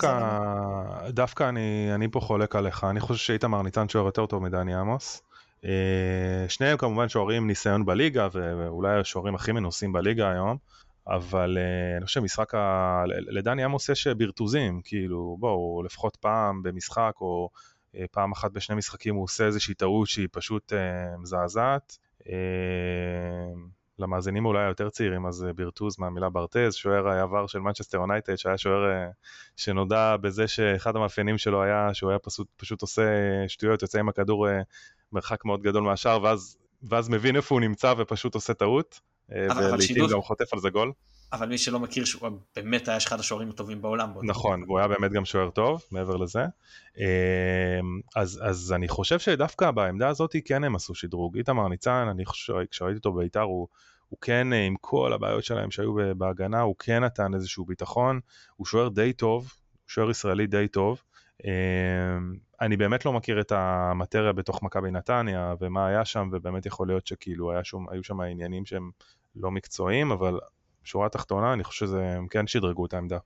דווקא 1.08 1.48
אני, 1.48 1.94
אני 1.94 2.08
פה 2.10 2.20
חולק 2.20 2.56
עליך, 2.56 2.84
אני 2.84 3.00
חושב 3.00 3.24
שאיתמר 3.24 3.62
ניצן 3.62 3.88
שוער 3.88 4.06
יותר 4.06 4.26
טוב 4.26 4.42
מדני 4.42 4.74
עמוס. 4.74 5.22
אה, 5.64 6.48
שניהם 6.48 6.76
כמובן 6.76 7.08
שוערים 7.08 7.46
ניסיון 7.46 7.84
בליגה 7.84 8.28
ואולי 8.32 9.00
השוערים 9.00 9.34
הכי 9.34 9.52
מנוסים 9.52 9.92
בליגה 9.92 10.30
היום 10.30 10.56
אבל 11.06 11.58
אה, 11.58 11.96
אני 11.96 12.06
חושב 12.06 12.20
שמשחק, 12.20 12.54
ה... 12.54 13.04
לדני 13.06 13.64
עמוס 13.64 13.88
יש 13.88 14.06
בירטוזים, 14.06 14.80
כאילו 14.84 15.36
בואו 15.40 15.82
לפחות 15.86 16.16
פעם 16.16 16.62
במשחק 16.62 17.12
או 17.20 17.50
אה, 17.96 18.04
פעם 18.10 18.32
אחת 18.32 18.52
בשני 18.52 18.76
משחקים 18.76 19.14
הוא 19.14 19.24
עושה 19.24 19.46
איזושהי 19.46 19.74
טעות 19.74 20.08
שהיא 20.08 20.28
פשוט 20.32 20.72
מזעזעת. 21.18 21.98
למאזינים 23.98 24.46
אולי 24.46 24.64
היותר 24.64 24.90
צעירים 24.90 25.26
אז 25.26 25.46
בירטוז 25.56 25.98
מהמילה 25.98 26.30
ברטז, 26.30 26.74
שוער 26.74 27.08
העבר 27.08 27.46
של 27.46 27.58
מנצ'סטר 27.58 27.98
יונייטד 27.98 28.36
שהיה 28.36 28.58
שוער 28.58 29.08
שנודע 29.56 30.16
בזה 30.16 30.48
שאחד 30.48 30.96
המאפיינים 30.96 31.38
שלו 31.38 31.62
היה 31.62 31.94
שהוא 31.94 32.10
היה 32.10 32.18
פשוט, 32.18 32.46
פשוט 32.56 32.82
עושה 32.82 33.02
שטויות, 33.48 33.82
יוצא 33.82 33.98
עם 33.98 34.08
הכדור 34.08 34.46
מרחק 35.12 35.44
מאוד 35.44 35.62
גדול 35.62 35.82
מהשאר, 35.82 36.22
ואז, 36.22 36.56
ואז 36.82 37.08
מבין 37.08 37.36
איפה 37.36 37.54
הוא 37.54 37.60
נמצא 37.60 37.94
ופשוט 37.98 38.34
עושה 38.34 38.54
טעות, 38.54 39.00
אה, 39.32 39.46
ולעיתים 39.56 40.06
גם 40.12 40.22
חוטף 40.22 40.52
על 40.52 40.60
זה 40.60 40.70
גול. 40.70 40.92
אבל 41.32 41.48
מי 41.48 41.58
שלא 41.58 41.80
מכיר 41.80 42.04
שהוא 42.04 42.28
באמת 42.56 42.88
היה 42.88 42.96
אחד 42.96 43.20
השוערים 43.20 43.50
הטובים 43.50 43.82
בעולם. 43.82 44.10
נכון, 44.22 44.62
והוא 44.62 44.78
היה 44.78 44.88
באמת 44.88 45.12
גם 45.12 45.24
שוער 45.24 45.50
טוב, 45.50 45.82
מעבר 45.90 46.16
לזה. 46.16 46.44
אה, 46.98 47.80
אז, 48.16 48.40
אז 48.44 48.72
אני 48.72 48.88
חושב 48.88 49.18
שדווקא 49.18 49.70
בעמדה 49.70 50.08
הזאת 50.08 50.36
כן 50.44 50.64
הם 50.64 50.76
עשו 50.76 50.94
שדרוג. 50.94 51.36
איתמר 51.36 51.68
ניצן, 51.68 52.08
אני 52.10 52.24
חושב, 52.24 52.54
כשראיתי 52.70 52.96
אותו 52.96 53.12
בית"ר, 53.12 53.40
הוא, 53.40 53.68
הוא 54.08 54.18
כן, 54.20 54.52
אה, 54.52 54.64
עם 54.66 54.74
כל 54.80 55.12
הבעיות 55.12 55.44
שלהם 55.44 55.70
שהיו 55.70 55.94
בהגנה, 56.16 56.60
הוא 56.60 56.74
כן 56.78 57.04
נתן 57.04 57.34
איזשהו 57.34 57.64
ביטחון. 57.64 58.20
הוא 58.56 58.66
שוער 58.66 58.88
די 58.88 59.12
טוב, 59.12 59.52
שוער 59.86 60.10
ישראלי 60.10 60.46
די 60.46 60.68
טוב. 60.68 61.02
אמ, 61.44 62.34
אני 62.60 62.76
באמת 62.76 63.04
לא 63.04 63.12
מכיר 63.12 63.40
את 63.40 63.52
המטריה 63.52 64.32
בתוך 64.32 64.62
מכבי 64.62 64.90
נתניה 64.90 65.54
ומה 65.60 65.86
היה 65.86 66.04
שם 66.04 66.28
ובאמת 66.32 66.66
יכול 66.66 66.88
להיות 66.88 67.06
שכאילו 67.06 67.52
שום, 67.62 67.88
היו 67.88 68.04
שם 68.04 68.20
עניינים 68.20 68.66
שהם 68.66 68.90
לא 69.36 69.50
מקצועיים 69.50 70.12
אבל 70.12 70.38
שורה 70.84 71.08
תחתונה 71.08 71.52
אני 71.52 71.64
חושב 71.64 71.86
שהם 71.86 72.28
כן 72.28 72.46
שדרגו 72.46 72.86
את 72.86 72.94
העמדה. 72.94 73.18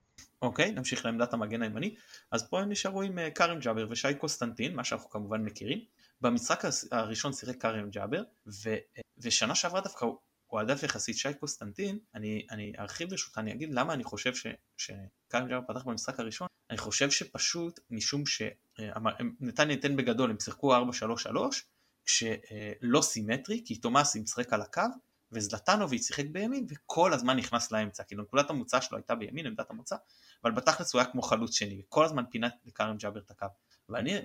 אוקיי 0.43 0.69
okay, 0.69 0.73
נמשיך 0.73 1.05
לעמדת 1.05 1.33
המגן 1.33 1.63
הימני. 1.63 1.95
אז 2.31 2.49
פה 2.49 2.61
הם 2.61 2.69
נשארו 2.69 3.03
עם 3.03 3.19
אה, 3.19 3.31
כרם 3.31 3.59
ג'אבר 3.59 3.87
ושי 3.91 4.15
קוסטנטין 4.15 4.77
מה 4.77 4.85
שאנחנו 4.85 5.11
כמובן 5.11 5.43
מכירים. 5.43 5.79
במשחק 6.21 6.65
הראשון 6.93 7.33
שיחק 7.33 7.61
כרם 7.61 7.91
ג'אבר 7.91 8.23
ו, 8.47 8.75
ושנה 9.19 9.55
שעברה 9.55 9.81
דווקא 9.81 10.07
הוא 10.47 10.59
העדף 10.59 10.83
יחסית. 10.83 11.17
שי 11.17 11.35
קונסטנטין 11.35 11.99
אני, 12.15 12.47
אני 12.51 12.73
ארחיב 12.79 13.11
ברשותך 13.11 13.39
אני 13.39 13.53
אגיד 13.53 13.75
למה 13.75 13.95
אני 13.95 14.05
חושב 14.05 14.33
שכרם 14.77 15.49
ג'אבר 15.49 15.61
פתח 15.69 15.85
במשחק 15.85 16.21
הראשון 16.21 16.49
אני 16.71 16.79
חושב 16.79 17.11
שפשוט 17.11 17.81
משום 17.91 18.23
שנתניה 18.27 19.77
ניתן 19.77 19.97
בגדול 19.97 20.31
הם 20.31 20.41
שיחקו 20.41 20.75
4-3-3 20.77 20.79
כשלא 22.05 23.03
סימטרי 23.03 23.63
כי 23.65 23.77
תומאסי 23.77 24.21
משחק 24.21 24.53
על 24.53 24.63
הקו 24.63 24.83
וזלטנוביץ' 25.33 26.07
שיחק 26.07 26.25
בימין 26.27 26.67
וכל 26.69 27.13
הזמן 27.13 27.37
נכנס 27.37 27.73
לאמצע. 27.73 28.05
כאילו 28.05 28.23
נקודת 28.23 28.51
המוצא 28.51 28.81
שלו 28.81 28.99
הייתה 28.99 29.15
בימין 29.15 29.47
עמדת 29.47 29.71
המוצא 29.71 29.97
אבל 30.45 30.53
בתכלס 30.53 30.95
הוא 30.95 31.01
היה 31.01 31.11
כמו 31.11 31.23
חלוץ 31.23 31.55
שני 31.55 31.83
וכל 31.87 32.05
הזמן 32.05 32.25
פינה 32.31 32.49
לכרם 32.65 32.97
ג'אבר 32.97 33.21
את 33.21 33.31
הקו. 33.31 33.47
ואני 33.89 34.19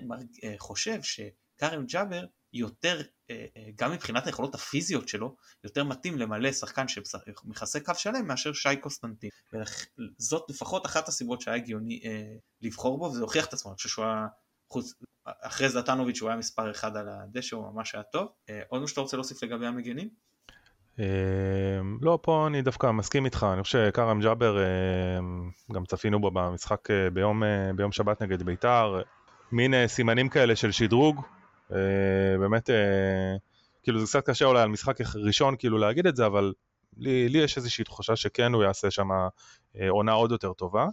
אה, 0.44 0.54
חושב 0.58 1.00
שכרם 1.02 1.86
ג'אבר 1.86 2.24
יותר, 2.52 3.00
אה, 3.30 3.46
אה, 3.56 3.70
גם 3.76 3.92
מבחינת 3.92 4.26
היכולות 4.26 4.54
הפיזיות 4.54 5.08
שלו, 5.08 5.36
יותר 5.64 5.84
מתאים 5.84 6.18
למלא 6.18 6.52
שחקן 6.52 6.88
שמכסה 6.88 7.80
קו 7.80 7.94
שלם 7.94 8.26
מאשר 8.26 8.52
שי 8.52 8.76
קוסטנטין. 8.76 9.30
זאת 10.18 10.50
לפחות 10.50 10.86
אחת 10.86 11.08
הסיבות 11.08 11.40
שהיה 11.40 11.56
הגיוני 11.56 12.00
אה, 12.04 12.34
לבחור 12.62 12.98
בו, 12.98 13.04
וזה 13.04 13.20
הוכיח 13.20 13.46
את 13.46 13.52
עצמו, 13.52 13.70
אני 13.70 13.76
חושב 13.76 13.88
שהוא 13.88 14.04
היה, 14.04 14.26
חוץ, 14.70 14.94
אחרי 15.24 15.68
זלטנוביץ' 15.68 16.20
הוא 16.20 16.28
היה 16.28 16.38
מספר 16.38 16.70
אחד 16.70 16.96
על 16.96 17.08
הדשא, 17.08 17.56
הוא 17.56 17.72
ממש 17.72 17.94
היה 17.94 18.02
טוב. 18.02 18.28
עוד 18.68 18.82
משהו 18.82 18.88
שאתה 18.88 19.00
רוצה 19.00 19.16
להוסיף 19.16 19.42
לגבי 19.42 19.66
המגנים? 19.66 20.08
לא, 22.00 22.18
פה 22.22 22.46
אני 22.46 22.62
דווקא 22.62 22.90
מסכים 22.90 23.24
איתך, 23.24 23.46
אני 23.52 23.62
חושב 23.62 23.88
שכרם 23.88 24.20
ג'אבר, 24.20 24.56
גם 25.72 25.84
צפינו 25.84 26.20
בו 26.20 26.30
במשחק 26.30 26.88
ביום, 27.12 27.42
ביום 27.76 27.92
שבת 27.92 28.22
נגד 28.22 28.42
בית"ר, 28.42 29.02
מין 29.52 29.86
סימנים 29.86 30.28
כאלה 30.28 30.56
של 30.56 30.72
שדרוג, 30.72 31.22
באמת, 32.40 32.70
כאילו 33.82 34.00
זה 34.00 34.06
קצת 34.06 34.26
קשה 34.26 34.44
אולי 34.44 34.62
על 34.62 34.68
משחק 34.68 34.98
ראשון 35.14 35.56
כאילו 35.58 35.78
להגיד 35.78 36.06
את 36.06 36.16
זה, 36.16 36.26
אבל 36.26 36.52
לי, 36.96 37.28
לי 37.28 37.38
יש 37.38 37.56
איזושהי 37.56 37.84
תחושה 37.84 38.16
שכן 38.16 38.52
הוא 38.52 38.62
יעשה 38.62 38.90
שם 38.90 39.08
עונה 39.88 40.12
עוד 40.12 40.32
יותר 40.32 40.52
טובה. 40.52 40.86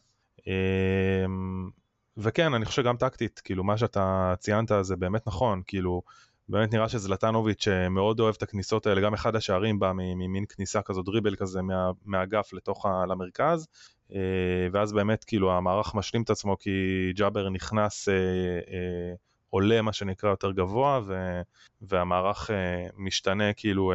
וכן, 2.17 2.53
אני 2.53 2.65
חושב 2.65 2.81
שגם 2.81 2.97
טקטית, 2.97 3.41
כאילו 3.43 3.63
מה 3.63 3.77
שאתה 3.77 4.33
ציינת 4.39 4.71
זה 4.81 4.95
באמת 4.95 5.27
נכון, 5.27 5.61
כאילו 5.67 6.01
באמת 6.49 6.73
נראה 6.73 6.89
שזלטנוביץ' 6.89 7.67
מאוד 7.89 8.19
אוהב 8.19 8.35
את 8.37 8.43
הכניסות 8.43 8.87
האלה, 8.87 9.01
גם 9.01 9.13
אחד 9.13 9.35
השערים 9.35 9.79
בא 9.79 9.91
ממין 9.95 10.45
כניסה 10.49 10.81
כזו, 10.81 11.01
דריבל 11.01 11.35
כזה 11.35 11.61
מה, 11.61 11.91
מהאגף 12.05 12.53
לתוך 12.53 12.85
ה, 12.85 13.05
למרכז, 13.05 13.67
אה, 14.13 14.67
ואז 14.71 14.93
באמת 14.93 15.23
כאילו 15.23 15.51
המערך 15.51 15.95
משלים 15.95 16.21
את 16.23 16.29
עצמו 16.29 16.57
כי 16.59 16.71
ג'אבר 17.15 17.49
נכנס, 17.49 18.09
אה, 18.09 18.13
אה, 18.73 19.13
עולה 19.49 19.81
מה 19.81 19.93
שנקרא 19.93 20.29
יותר 20.29 20.51
גבוה, 20.51 20.99
ו, 21.05 21.41
והמערך 21.81 22.49
משתנה 22.97 23.53
כאילו, 23.53 23.93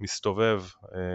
מסתובב 0.00 0.62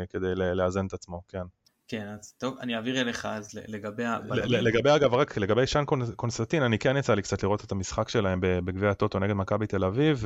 כדי 0.10 0.36
לאזן 0.36 0.86
את 0.86 0.94
עצמו, 0.94 1.22
כן. 1.28 1.44
כן, 1.88 2.08
אז 2.20 2.34
טוב, 2.38 2.58
אני 2.62 2.76
אעביר 2.76 3.02
אליך 3.02 3.26
אז 3.26 3.60
לגבי. 3.68 4.04
לגבי 4.48 4.96
אגב, 4.96 5.14
רק 5.14 5.38
לגבי 5.38 5.68
שאן 5.68 5.84
קונסטנטין, 6.16 6.64
אני 6.64 6.80
כן 6.80 6.98
יצא 6.98 7.14
לי 7.14 7.22
קצת 7.22 7.44
לראות 7.44 7.64
את 7.64 7.72
המשחק 7.72 8.10
שלהם 8.10 8.40
בגביע 8.42 8.90
הטוטו 8.90 9.20
נגד 9.20 9.34
מכבי 9.34 9.68
תל 9.68 9.86
אביב, 9.86 10.26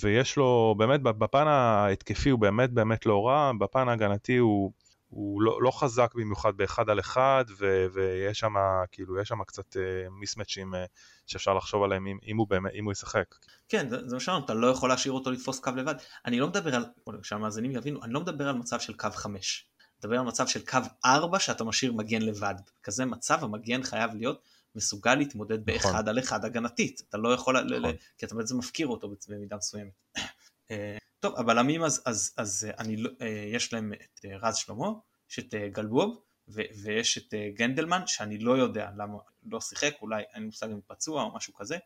ויש 0.00 0.36
לו, 0.36 0.74
באמת 0.78 1.02
בפן 1.02 1.46
ההתקפי 1.46 2.30
הוא 2.30 2.40
באמת 2.40 2.70
באמת 2.70 3.06
לא 3.06 3.26
רע, 3.26 3.52
בפן 3.58 3.88
ההגנתי 3.88 4.36
הוא... 4.36 4.72
הוא 5.16 5.42
לא, 5.42 5.62
לא 5.62 5.70
חזק 5.70 6.14
במיוחד 6.14 6.56
באחד 6.56 6.90
על 6.90 7.00
אחד, 7.00 7.44
ו, 7.58 7.86
ויש 7.92 8.38
שם, 8.38 8.54
כאילו, 8.92 9.20
יש 9.20 9.28
שם 9.28 9.44
קצת 9.44 9.76
מיסמצ'ים 10.10 10.74
uh, 10.74 10.76
uh, 10.76 10.78
שאפשר 11.26 11.54
לחשוב 11.54 11.82
עליהם 11.82 12.06
אם, 12.06 12.18
אם, 12.26 12.36
הוא 12.36 12.48
באמת, 12.48 12.72
אם 12.74 12.84
הוא 12.84 12.92
ישחק. 12.92 13.34
כן, 13.68 13.88
זה, 13.88 14.08
זה 14.08 14.16
מה 14.16 14.20
שאמרנו, 14.20 14.44
אתה 14.44 14.54
לא 14.54 14.66
יכול 14.66 14.88
להשאיר 14.88 15.12
אותו 15.12 15.30
לתפוס 15.30 15.60
קו 15.60 15.70
לבד. 15.76 15.94
אני 16.26 16.40
לא 16.40 16.48
מדבר 16.48 16.74
על, 16.74 16.84
שהמאזינים 17.22 17.70
יבינו, 17.70 18.04
אני 18.04 18.12
לא 18.12 18.20
מדבר 18.20 18.48
על 18.48 18.54
מצב 18.54 18.80
של 18.80 18.92
קו 18.94 19.08
5. 19.14 19.66
אני 19.78 19.86
מדבר 19.98 20.18
על 20.18 20.26
מצב 20.26 20.46
של 20.46 20.64
קו 20.64 20.78
4 21.04 21.38
שאתה 21.38 21.64
משאיר 21.64 21.92
מגן 21.92 22.22
לבד. 22.22 22.54
כזה 22.82 23.04
מצב 23.04 23.44
המגן 23.44 23.82
חייב 23.82 24.14
להיות 24.14 24.42
מסוגל 24.74 25.14
להתמודד 25.14 25.70
נכון. 25.70 25.92
באחד 25.92 26.08
על 26.08 26.18
אחד 26.18 26.44
הגנתית. 26.44 27.02
אתה 27.08 27.18
לא 27.18 27.34
יכול, 27.34 27.60
נכון. 27.60 27.90
ל, 27.90 27.92
כי 28.18 28.26
אתה 28.26 28.34
בעצם 28.34 28.58
מפקיר 28.58 28.86
אותו 28.86 29.10
במידה 29.28 29.56
מסוימת. 29.56 29.92
אה, 31.26 31.30
טוב, 31.30 31.40
הבלמים 31.40 31.82
אז, 31.82 32.02
אז, 32.04 32.34
אז 32.36 32.66
אני, 32.78 32.96
לא, 32.96 33.10
יש 33.52 33.72
להם 33.72 33.92
את 33.92 34.24
רז 34.42 34.56
שלמה, 34.56 34.88
יש 35.30 35.38
את 35.38 35.54
גלבוב, 35.72 36.20
ו- 36.48 36.60
ויש 36.82 37.18
את 37.18 37.34
גנדלמן 37.54 38.02
שאני 38.06 38.38
לא 38.38 38.58
יודע 38.58 38.90
למה 38.96 39.18
לא 39.46 39.60
שיחק, 39.60 39.94
אולי 40.02 40.22
אין 40.34 40.42
לי 40.42 40.46
מושג 40.46 40.70
אם 40.70 40.80
פצוע 40.86 41.22
או 41.22 41.34
משהו 41.34 41.54
כזה, 41.54 41.78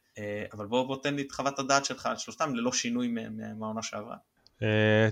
אבל 0.52 0.66
בוא, 0.66 0.86
בוא 0.86 0.96
תן 1.02 1.14
לי 1.14 1.22
את 1.22 1.32
חוות 1.32 1.58
הדעת 1.58 1.84
שלך 1.84 2.06
על 2.06 2.16
שלושתם 2.16 2.54
ללא 2.54 2.72
שינוי 2.72 3.14
מהעונה 3.58 3.82
שעברה. 3.82 4.16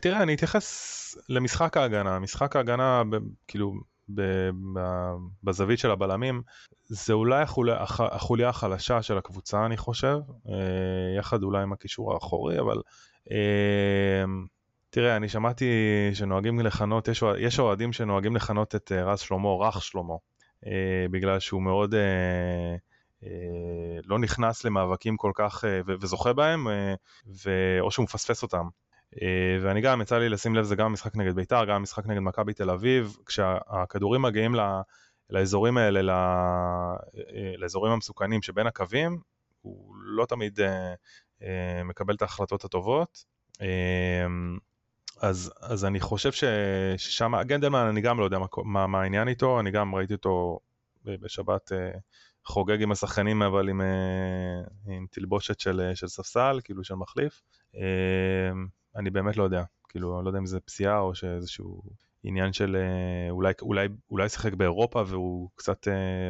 תראה, 0.00 0.22
אני 0.22 0.34
אתייחס 0.34 1.16
למשחק 1.28 1.76
ההגנה, 1.76 2.18
משחק 2.18 2.56
ההגנה 2.56 3.02
כאילו 3.48 3.74
בזווית 5.44 5.78
של 5.78 5.90
הבלמים 5.90 6.42
זה 6.86 7.12
אולי 7.12 7.44
החוליה 7.98 8.48
החלשה 8.48 9.02
של 9.02 9.18
הקבוצה 9.18 9.66
אני 9.66 9.76
חושב, 9.76 10.18
יחד 11.18 11.42
אולי 11.42 11.62
עם 11.62 11.72
הקישור 11.72 12.14
האחורי, 12.14 12.60
אבל 12.60 12.82
תראה, 14.90 15.16
אני 15.16 15.28
שמעתי 15.28 15.66
שנוהגים 16.14 16.60
לכנות, 16.60 17.08
יש, 17.38 17.58
אוהדים 17.58 17.92
שנוהגים 17.92 18.36
לכנות 18.36 18.74
את 18.74 18.92
אה, 18.92 19.04
רז 19.04 19.20
שלמה 19.20 19.48
רך 19.48 19.82
שלמה, 19.82 20.14
אה, 20.66 21.06
בגלל 21.10 21.38
שהוא 21.38 21.62
מאוד 21.62 21.94
אה, 21.94 22.76
לא 24.04 24.18
נכנס 24.18 24.64
למאבקים 24.64 25.16
כל 25.16 25.32
כך 25.34 25.64
וזוכה 25.86 26.32
בהם, 26.32 26.66
או 27.80 27.90
שהוא 27.90 28.04
מפספס 28.04 28.42
אותם. 28.42 28.66
ואני 29.62 29.80
גם, 29.80 30.00
יצא 30.00 30.18
לי 30.18 30.28
לשים 30.28 30.54
לב, 30.54 30.64
זה 30.64 30.76
גם 30.76 30.92
משחק 30.92 31.16
נגד 31.16 31.34
בית"ר, 31.34 31.64
גם 31.64 31.82
משחק 31.82 32.06
נגד 32.06 32.20
מכבי 32.20 32.54
תל 32.54 32.70
אביב, 32.70 33.16
כשהכדורים 33.26 34.22
מגיעים 34.22 34.54
ל- 34.54 34.80
לאזורים 35.30 35.76
האלה, 35.76 36.02
ל- 36.02 36.10
אה, 36.10 36.96
לאזורים 37.56 37.92
המסוכנים 37.92 38.42
שבין 38.42 38.66
הקווים, 38.66 39.18
הוא 39.62 39.94
לא 39.96 40.26
תמיד 40.26 40.60
מקבל 41.84 42.14
את 42.14 42.22
ההחלטות 42.22 42.64
הטובות. 42.64 43.24
אה, 43.60 44.26
אז, 45.20 45.52
אז 45.60 45.84
אני 45.84 46.00
חושב 46.00 46.32
ש, 46.32 46.44
ששם, 46.96 47.42
גנדלמן 47.42 47.86
אני 47.86 48.00
גם 48.00 48.18
לא 48.18 48.24
יודע 48.24 48.38
מה, 48.38 48.46
מה, 48.64 48.86
מה 48.86 49.02
העניין 49.02 49.28
איתו, 49.28 49.60
אני 49.60 49.70
גם 49.70 49.94
ראיתי 49.94 50.14
אותו 50.14 50.58
בשבת 51.04 51.72
אה, 51.72 51.90
חוגג 52.44 52.82
עם 52.82 52.92
השחקנים 52.92 53.42
אבל 53.42 53.68
עם, 53.68 53.80
אה, 53.80 54.94
עם 54.94 55.06
תלבושת 55.10 55.60
של, 55.60 55.90
של 55.94 56.08
ספסל, 56.08 56.60
כאילו 56.64 56.84
של 56.84 56.94
מחליף. 56.94 57.42
אה, 57.76 58.50
אני 58.96 59.10
באמת 59.10 59.36
לא 59.36 59.42
יודע, 59.42 59.62
כאילו 59.88 60.16
אני 60.16 60.24
לא 60.24 60.30
יודע 60.30 60.38
אם 60.38 60.46
זה 60.46 60.60
פציעה 60.60 60.98
או 60.98 61.14
שאיזשהו 61.14 61.82
עניין 62.22 62.52
של 62.52 62.76
אולי, 63.30 63.52
אולי, 63.62 63.88
אולי 64.10 64.28
שיחק 64.28 64.54
באירופה 64.54 65.02
והוא 65.06 65.50
קצת, 65.54 65.88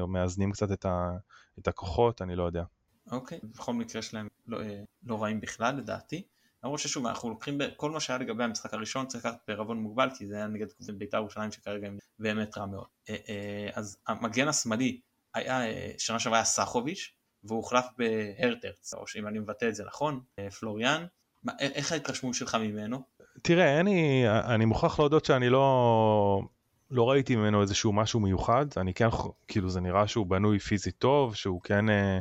מאזנים 0.09 0.53
קצת 0.53 0.73
את, 0.73 0.85
ה, 0.85 1.11
את 1.59 1.68
הכוחות, 1.68 2.23
אני 2.23 2.37
לא 2.37 2.42
יודע. 2.42 2.62
אוקיי. 3.11 3.38
בכל 3.42 3.75
מקרה 3.75 4.03
שלהם 4.03 4.29
לא, 4.47 4.59
לא 5.07 5.23
רעים 5.23 5.40
בכלל 5.40 5.77
לדעתי. 5.77 6.23
למרות 6.64 6.81
ששוב 6.81 7.07
אנחנו 7.07 7.29
לוקחים 7.29 7.59
כל 7.77 7.90
מה 7.90 8.01
שהיה 8.01 8.18
לגבי 8.18 8.44
המשחק 8.44 8.75
הראשון 8.75 9.07
צריך 9.07 9.25
לקחת 9.25 9.38
בערבון 9.49 9.79
מוגבל 9.79 10.09
כי 10.18 10.27
זה 10.27 10.37
היה 10.37 10.47
נגד 10.47 10.66
בית"ר 10.99 11.16
ירושלים 11.16 11.53
שכרגע 11.53 11.87
הם 11.87 11.99
באמת 12.18 12.59
רע 12.59 12.66
מאוד. 12.66 12.87
אה, 13.11 13.16
אה, 13.29 13.71
אז 13.75 13.99
המגן 14.07 14.49
השמאלי 14.49 15.01
היה, 15.35 15.66
אה, 15.66 15.90
שנה 15.99 16.18
שעברה 16.18 16.38
היה 16.38 16.44
סחוביץ' 16.44 17.12
והוא 17.44 17.57
הוחלף 17.57 17.85
בהרטרץ, 17.99 18.94
או 18.94 19.07
שאם 19.07 19.27
אני 19.27 19.38
מבטא 19.38 19.68
את 19.68 19.75
זה 19.75 19.85
נכון, 19.85 20.21
פלוריאן. 20.61 21.05
מה, 21.44 21.53
איך 21.61 21.92
ההתרשמות 21.92 22.35
שלך 22.35 22.55
ממנו? 22.55 23.03
תראה, 23.42 23.81
אני, 23.81 24.25
אני 24.29 24.64
מוכרח 24.64 24.99
להודות 24.99 25.25
שאני 25.25 25.49
לא, 25.49 26.42
לא 26.90 27.11
ראיתי 27.11 27.37
ממנו 27.37 27.62
איזשהו 27.62 27.92
משהו 27.92 28.21
מיוחד, 28.21 28.66
אני 28.77 28.94
כן, 28.94 29.09
כאילו 29.49 29.71
זה 29.71 29.81
נראה 29.81 30.07
שהוא 30.07 30.27
בנוי 30.27 30.59
פיזית 30.59 30.99
טוב, 30.99 31.35
שהוא 31.35 31.61
כן 31.62 31.90
אה, 31.90 31.94
אה, 31.94 32.18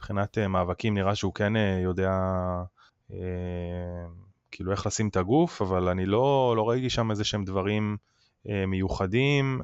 מבחינת 0.00 0.38
אה, 0.38 0.48
מאבקים 0.48 0.94
נראה 0.94 1.14
שהוא 1.14 1.34
כן 1.34 1.56
אה, 1.56 1.80
יודע 1.82 2.12
אה, 3.12 3.18
כאילו 4.50 4.72
איך 4.72 4.86
לשים 4.86 5.08
את 5.08 5.16
הגוף, 5.16 5.62
אבל 5.62 5.88
אני 5.88 6.06
לא, 6.06 6.54
לא 6.56 6.68
ראיתי 6.68 6.90
שם 6.90 7.10
איזה 7.10 7.24
שהם 7.24 7.44
דברים 7.44 7.96
מיוחדים. 8.44 9.60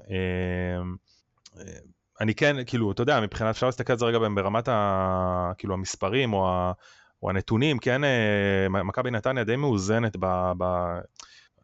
אני 2.21 2.35
כן, 2.35 2.57
כאילו, 2.67 2.93
אתה 2.93 3.03
יודע, 3.03 3.21
מבחינת, 3.21 3.51
אפשר 3.51 3.67
להסתכל 3.67 3.93
על 3.93 3.99
זה 3.99 4.05
רגע 4.05 4.19
ברמת 4.19 4.69
ה, 4.69 5.53
כאילו, 5.59 5.75
המספרים 5.75 6.33
או, 6.33 6.49
ה, 6.49 6.73
או 7.23 7.31
הנתונים, 7.31 7.79
כן, 7.79 8.01
מכבי 8.71 9.11
נתניה 9.11 9.45
די 9.45 9.57
מאוזנת 9.57 10.17
ב... 10.21 10.53
ב 10.59 10.65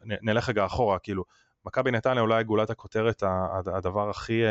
נלך 0.04 0.48
רגע 0.48 0.66
אחורה, 0.66 0.98
כאילו, 0.98 1.24
מכבי 1.66 1.90
נתניה 1.90 2.22
אולי 2.22 2.44
גולת 2.44 2.70
הכותרת, 2.70 3.22
הדבר 3.66 4.10
הכי 4.10 4.42
אמ, 4.44 4.50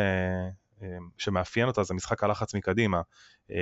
שמאפיין 1.17 1.67
אותה 1.67 1.83
זה 1.83 1.93
משחק 1.93 2.23
הלחץ 2.23 2.55
מקדימה. 2.55 3.01
אמ, 3.49 3.55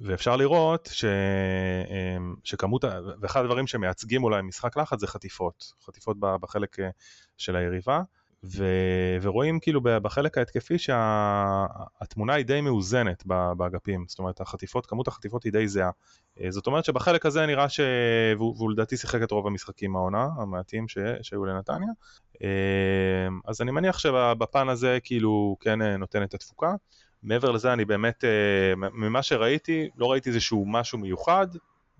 ואפשר 0.00 0.36
לראות 0.36 0.88
ש... 0.92 1.04
אמ, 1.04 2.34
שכמות, 2.44 2.84
ואחד 3.20 3.40
הדברים 3.40 3.66
שמייצגים 3.66 4.24
אולי 4.24 4.42
משחק 4.42 4.76
לחץ 4.76 5.00
זה 5.00 5.06
חטיפות, 5.06 5.72
חטיפות 5.86 6.16
בחלק 6.20 6.80
אה, 6.80 6.88
של 7.36 7.56
היריבה, 7.56 8.00
ו... 8.54 8.64
ורואים 9.22 9.60
כאילו 9.60 9.80
בחלק 9.82 10.38
ההתקפי 10.38 10.78
שהתמונה 10.78 12.32
שה... 12.32 12.36
היא 12.36 12.46
די 12.46 12.60
מאוזנת 12.60 13.26
באגפים, 13.56 14.04
זאת 14.08 14.18
אומרת 14.18 14.40
החטיפות, 14.40 14.86
כמות 14.86 15.08
החטיפות 15.08 15.44
היא 15.44 15.52
די 15.52 15.68
זהה. 15.68 15.90
אה, 16.40 16.50
זאת 16.50 16.66
אומרת 16.66 16.84
שבחלק 16.84 17.26
הזה 17.26 17.46
נראה 17.46 17.68
ש... 17.68 17.80
והוא 18.36 18.70
לדעתי 18.70 18.96
שיחק 18.96 19.22
את 19.22 19.30
רוב 19.30 19.46
המשחקים 19.46 19.96
העונה, 19.96 20.28
המעטים 20.36 20.88
ש... 20.88 20.98
שהיו 21.22 21.44
לנתניה, 21.44 21.90
אמ, 22.42 23.40
אז 23.46 23.60
אני 23.60 23.70
מניח 23.70 23.98
שבפן 23.98 24.68
הזה 24.68 24.98
כאילו 25.02 25.56
כן 25.60 25.82
אה, 25.82 25.96
נותן 25.96 26.22
את 26.22 26.34
התפוקה. 26.34 26.74
מעבר 27.22 27.50
לזה 27.50 27.72
אני 27.72 27.84
באמת, 27.84 28.24
אה, 28.24 28.74
ממה 28.76 29.22
שראיתי, 29.22 29.88
לא 29.96 30.10
ראיתי 30.12 30.28
איזשהו 30.28 30.64
משהו 30.66 30.98
מיוחד, 30.98 31.46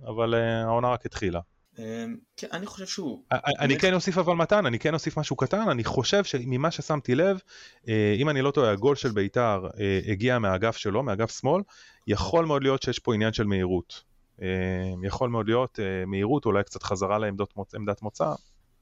אבל 0.07 0.35
אה, 0.35 0.63
העונה 0.63 0.89
רק 0.89 1.07
התחילה. 1.07 1.41
אמ, 1.79 2.17
כן, 2.37 2.47
אני 2.53 2.67
חושב 2.67 2.87
שהוא... 2.87 3.25
אני 3.59 3.79
כן 3.79 3.95
אוסיף 3.95 4.19
אבל 4.19 4.35
מתן, 4.35 4.67
אני 4.67 4.79
כן 4.79 4.95
אוסיף 4.95 5.19
משהו 5.19 5.37
קטן, 5.37 5.69
אני 5.69 5.85
חושב 5.85 6.25
שממה 6.25 6.71
ששמתי 6.71 7.15
לב, 7.15 7.39
אם 8.17 8.29
אני 8.29 8.43
לא 8.43 8.51
טועה, 8.51 8.71
הגול 8.71 8.97
של 8.97 9.11
בית"ר 9.11 9.67
הגיע 10.09 10.39
מהאגף 10.39 10.77
שלו, 10.77 11.03
מאגף 11.03 11.41
שמאל, 11.41 11.63
יכול 12.07 12.45
מאוד 12.45 12.63
להיות 12.63 12.83
שיש 12.83 12.99
פה 12.99 13.15
עניין 13.15 13.33
של 13.33 13.45
מהירות. 13.45 14.03
יכול 15.05 15.31
מאוד 15.31 15.47
להיות 15.47 15.79
מהירות, 16.07 16.45
אולי 16.45 16.65
קצת 16.65 16.83
חזרה 16.83 17.19
לעמדת 17.19 18.03
מוצא, 18.03 18.33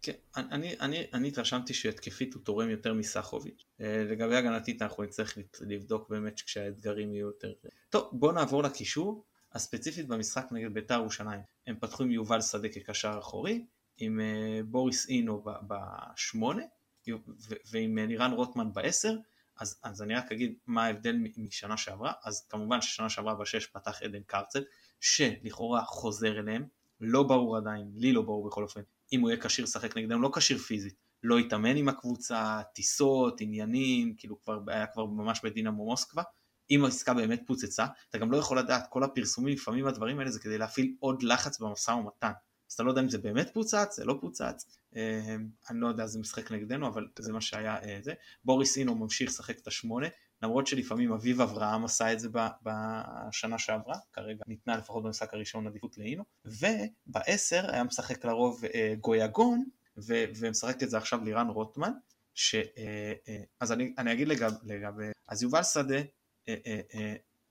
כן, 0.04 0.12
אני, 0.37 0.74
אני, 0.80 1.07
אני 1.14 1.28
התרשמתי 1.28 1.74
שהתקפית 1.74 2.35
הוא 2.35 2.42
תורם 2.42 2.70
יותר 2.70 2.94
מסחוביץ'. 2.94 3.64
אה, 3.80 4.04
לגבי 4.04 4.37
הגנתית 4.37 4.83
אנחנו 4.83 5.02
נצטרך 5.02 5.38
לבדוק 5.61 6.11
באמת 6.11 6.40
כשהאתגרים 6.40 7.14
יהיו 7.14 7.26
יותר... 7.26 7.52
טוב, 7.90 8.09
בוא 8.12 8.33
נעבור 8.33 8.62
לקישור, 8.62 9.24
הספציפית 9.55 10.09
במשחק 10.09 10.47
נגד 10.51 10.75
בית"ר 10.75 10.95
ירושלים. 10.95 11.40
הם 11.67 11.77
פתחו 11.81 12.03
עם 12.03 12.11
יובל 12.11 12.40
שדה 12.40 12.69
כקשר 12.69 13.17
אחורי, 13.19 13.64
עם 13.99 14.21
אה, 14.21 14.61
בוריס 14.64 15.09
אינו 15.09 15.45
בשמונה 15.67 16.62
ועם 17.71 17.99
לירן 17.99 18.33
רוטמן 18.33 18.73
בעשר, 18.73 19.17
אז, 19.57 19.81
אז 19.83 20.03
אני 20.03 20.14
רק 20.14 20.33
אגיד 20.33 20.55
מה 20.67 20.85
ההבדל 20.85 21.17
משנה 21.37 21.77
שעברה, 21.77 22.12
אז 22.25 22.47
כמובן 22.49 22.81
ששנה 22.81 23.09
שעברה 23.09 23.35
בשש 23.35 23.67
פתח 23.67 24.03
עדן 24.03 24.23
קרצב, 24.27 24.61
שלכאורה 25.01 25.85
חוזר 25.85 26.38
אליהם, 26.38 26.67
לא 27.01 27.23
ברור 27.23 27.57
עדיין, 27.57 27.90
לי 27.95 28.12
לא 28.12 28.23
ברור 28.23 28.49
בכל 28.49 28.62
אופן, 28.62 28.81
אם 29.12 29.21
הוא 29.21 29.31
יהיה 29.31 29.40
כשיר 29.40 29.64
לשחק 29.64 29.97
נגדם, 29.97 30.23
לא 30.23 30.31
כשיר 30.35 30.59
פיזית, 30.59 30.95
לא 31.23 31.38
התאמן 31.38 31.77
עם 31.77 31.88
הקבוצה, 31.88 32.61
טיסות, 32.75 33.40
עניינים, 33.40 34.14
כאילו 34.17 34.40
כבר 34.43 34.61
היה 34.67 34.87
כבר 34.87 35.05
ממש 35.05 35.40
בדינמו 35.45 35.85
מוסקבה, 35.85 36.23
אם 36.70 36.85
העסקה 36.85 37.14
באמת 37.14 37.42
פוצצה, 37.46 37.87
אתה 38.11 38.18
גם 38.18 38.33
לא 38.33 38.37
יכול 38.37 38.59
לדעת, 38.59 38.87
כל 38.90 39.05
הפרסומים, 39.05 39.55
לפעמים 39.55 39.87
הדברים 39.87 40.18
האלה 40.18 40.31
זה 40.31 40.40
כדי 40.40 40.59
להפעיל 40.59 40.94
עוד 41.00 41.22
לחץ 41.22 41.61
במשא 41.61 41.90
ומתן. 41.90 42.33
אז 42.70 42.74
אתה 42.74 42.83
לא 42.83 42.90
יודע 42.90 43.00
אם 43.00 43.09
זה 43.09 43.18
באמת 43.18 43.50
פוצץ, 43.55 43.96
זה 43.96 44.05
לא 44.05 44.18
פוצץ, 44.20 44.79
אה, 44.96 45.37
אני 45.70 45.81
לא 45.81 45.88
יודע, 45.88 46.07
זה 46.07 46.18
משחק 46.18 46.53
נגדנו, 46.53 46.88
אבל 46.88 47.09
זה 47.18 47.33
מה 47.33 47.40
שהיה 47.40 47.83
אה, 47.83 47.98
זה. 48.03 48.12
בוריס 48.44 48.79
אינו 48.79 48.94
ממשיך 48.94 49.29
לשחק 49.29 49.59
את 49.59 49.66
השמונה, 49.66 50.07
למרות 50.42 50.66
שלפעמים 50.66 51.12
אביב 51.12 51.40
אברהם 51.40 51.85
עשה 51.85 52.12
את 52.12 52.20
זה 52.20 52.29
בשנה 52.62 53.59
שעברה, 53.59 53.96
כרגע 54.12 54.44
ניתנה 54.46 54.77
לפחות 54.77 55.05
במשחק 55.05 55.35
הראשון 55.35 55.66
עדיפות 55.66 55.98
לאינו, 55.98 56.24
ובעשר 56.44 57.70
היה 57.70 57.85
משחק 57.85 58.24
לרוב 58.24 58.64
אה, 58.64 58.94
גויגון, 59.00 59.64
ומשחק 60.40 60.83
את 60.83 60.90
זה 60.90 60.96
עכשיו 60.96 61.24
לירן 61.24 61.48
רוטמן, 61.48 61.92
ש... 62.35 62.55
אז 63.61 63.72
אני, 63.72 63.94
אני 63.98 64.12
אגיד 64.12 64.29
לגבי, 64.29 64.57
לגב, 64.64 64.92
אז 65.29 65.42
יובל 65.42 65.62
שדה, 65.62 65.98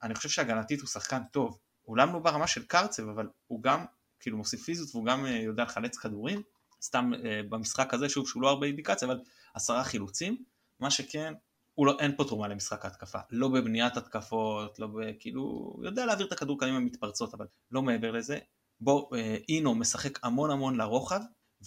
אני 0.03 0.15
חושב 0.15 0.29
שהגנתית 0.29 0.79
הוא 0.79 0.88
שחקן 0.88 1.21
טוב, 1.32 1.60
אולם 1.88 2.13
לא 2.13 2.19
ברמה 2.19 2.47
של 2.47 2.65
קרצב, 2.65 3.10
אבל 3.10 3.27
הוא 3.47 3.63
גם 3.63 3.86
כאילו 4.19 4.38
מוסיף 4.38 4.63
פיזיות 4.63 4.89
והוא 4.91 5.06
גם 5.06 5.25
יודע 5.25 5.63
לחלץ 5.63 5.97
כדורים, 5.97 6.41
סתם 6.82 7.12
במשחק 7.49 7.93
הזה, 7.93 8.10
שוב, 8.10 8.27
שהוא 8.27 8.41
לא 8.41 8.49
הרבה 8.49 8.67
אינדיקציה, 8.67 9.08
אבל 9.08 9.19
עשרה 9.53 9.84
חילוצים, 9.84 10.43
מה 10.79 10.91
שכן, 10.91 11.34
הוא 11.73 11.88
לא, 11.88 11.97
אין 11.99 12.15
פה 12.17 12.23
תרומה 12.23 12.47
למשחק 12.47 12.86
ההתקפה, 12.86 13.19
לא 13.29 13.47
בבניית 13.47 13.97
התקפות, 13.97 14.79
לא 14.79 14.88
ב... 14.88 14.91
כאילו, 15.19 15.41
הוא 15.41 15.86
יודע 15.86 16.06
להעביר 16.06 16.27
את 16.27 16.32
הכדור 16.32 16.60
קדימה 16.60 16.79
מתפרצות, 16.79 17.34
אבל 17.34 17.45
לא 17.71 17.82
מעבר 17.82 18.12
לזה. 18.12 18.39
בו 18.79 19.10
אה, 19.15 19.38
אינו 19.49 19.75
משחק 19.75 20.25
המון 20.25 20.51
המון 20.51 20.77
לרוחב, 20.77 21.19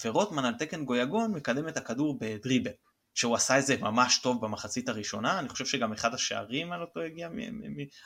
ורוטמן 0.04 0.44
על 0.44 0.54
תקן 0.54 0.84
גויגון 0.84 1.32
מקדם 1.32 1.68
את 1.68 1.76
הכדור 1.76 2.18
בדריבל. 2.20 2.70
שהוא 3.16 3.34
עשה 3.34 3.58
את 3.58 3.66
זה 3.66 3.76
ממש 3.76 4.18
טוב 4.18 4.44
במחצית 4.44 4.88
הראשונה, 4.88 5.38
אני 5.38 5.48
חושב 5.48 5.66
שגם 5.66 5.92
אחד 5.92 6.14
השערים 6.14 6.72
על 6.72 6.80
אותו 6.80 7.00
הגיע, 7.00 7.28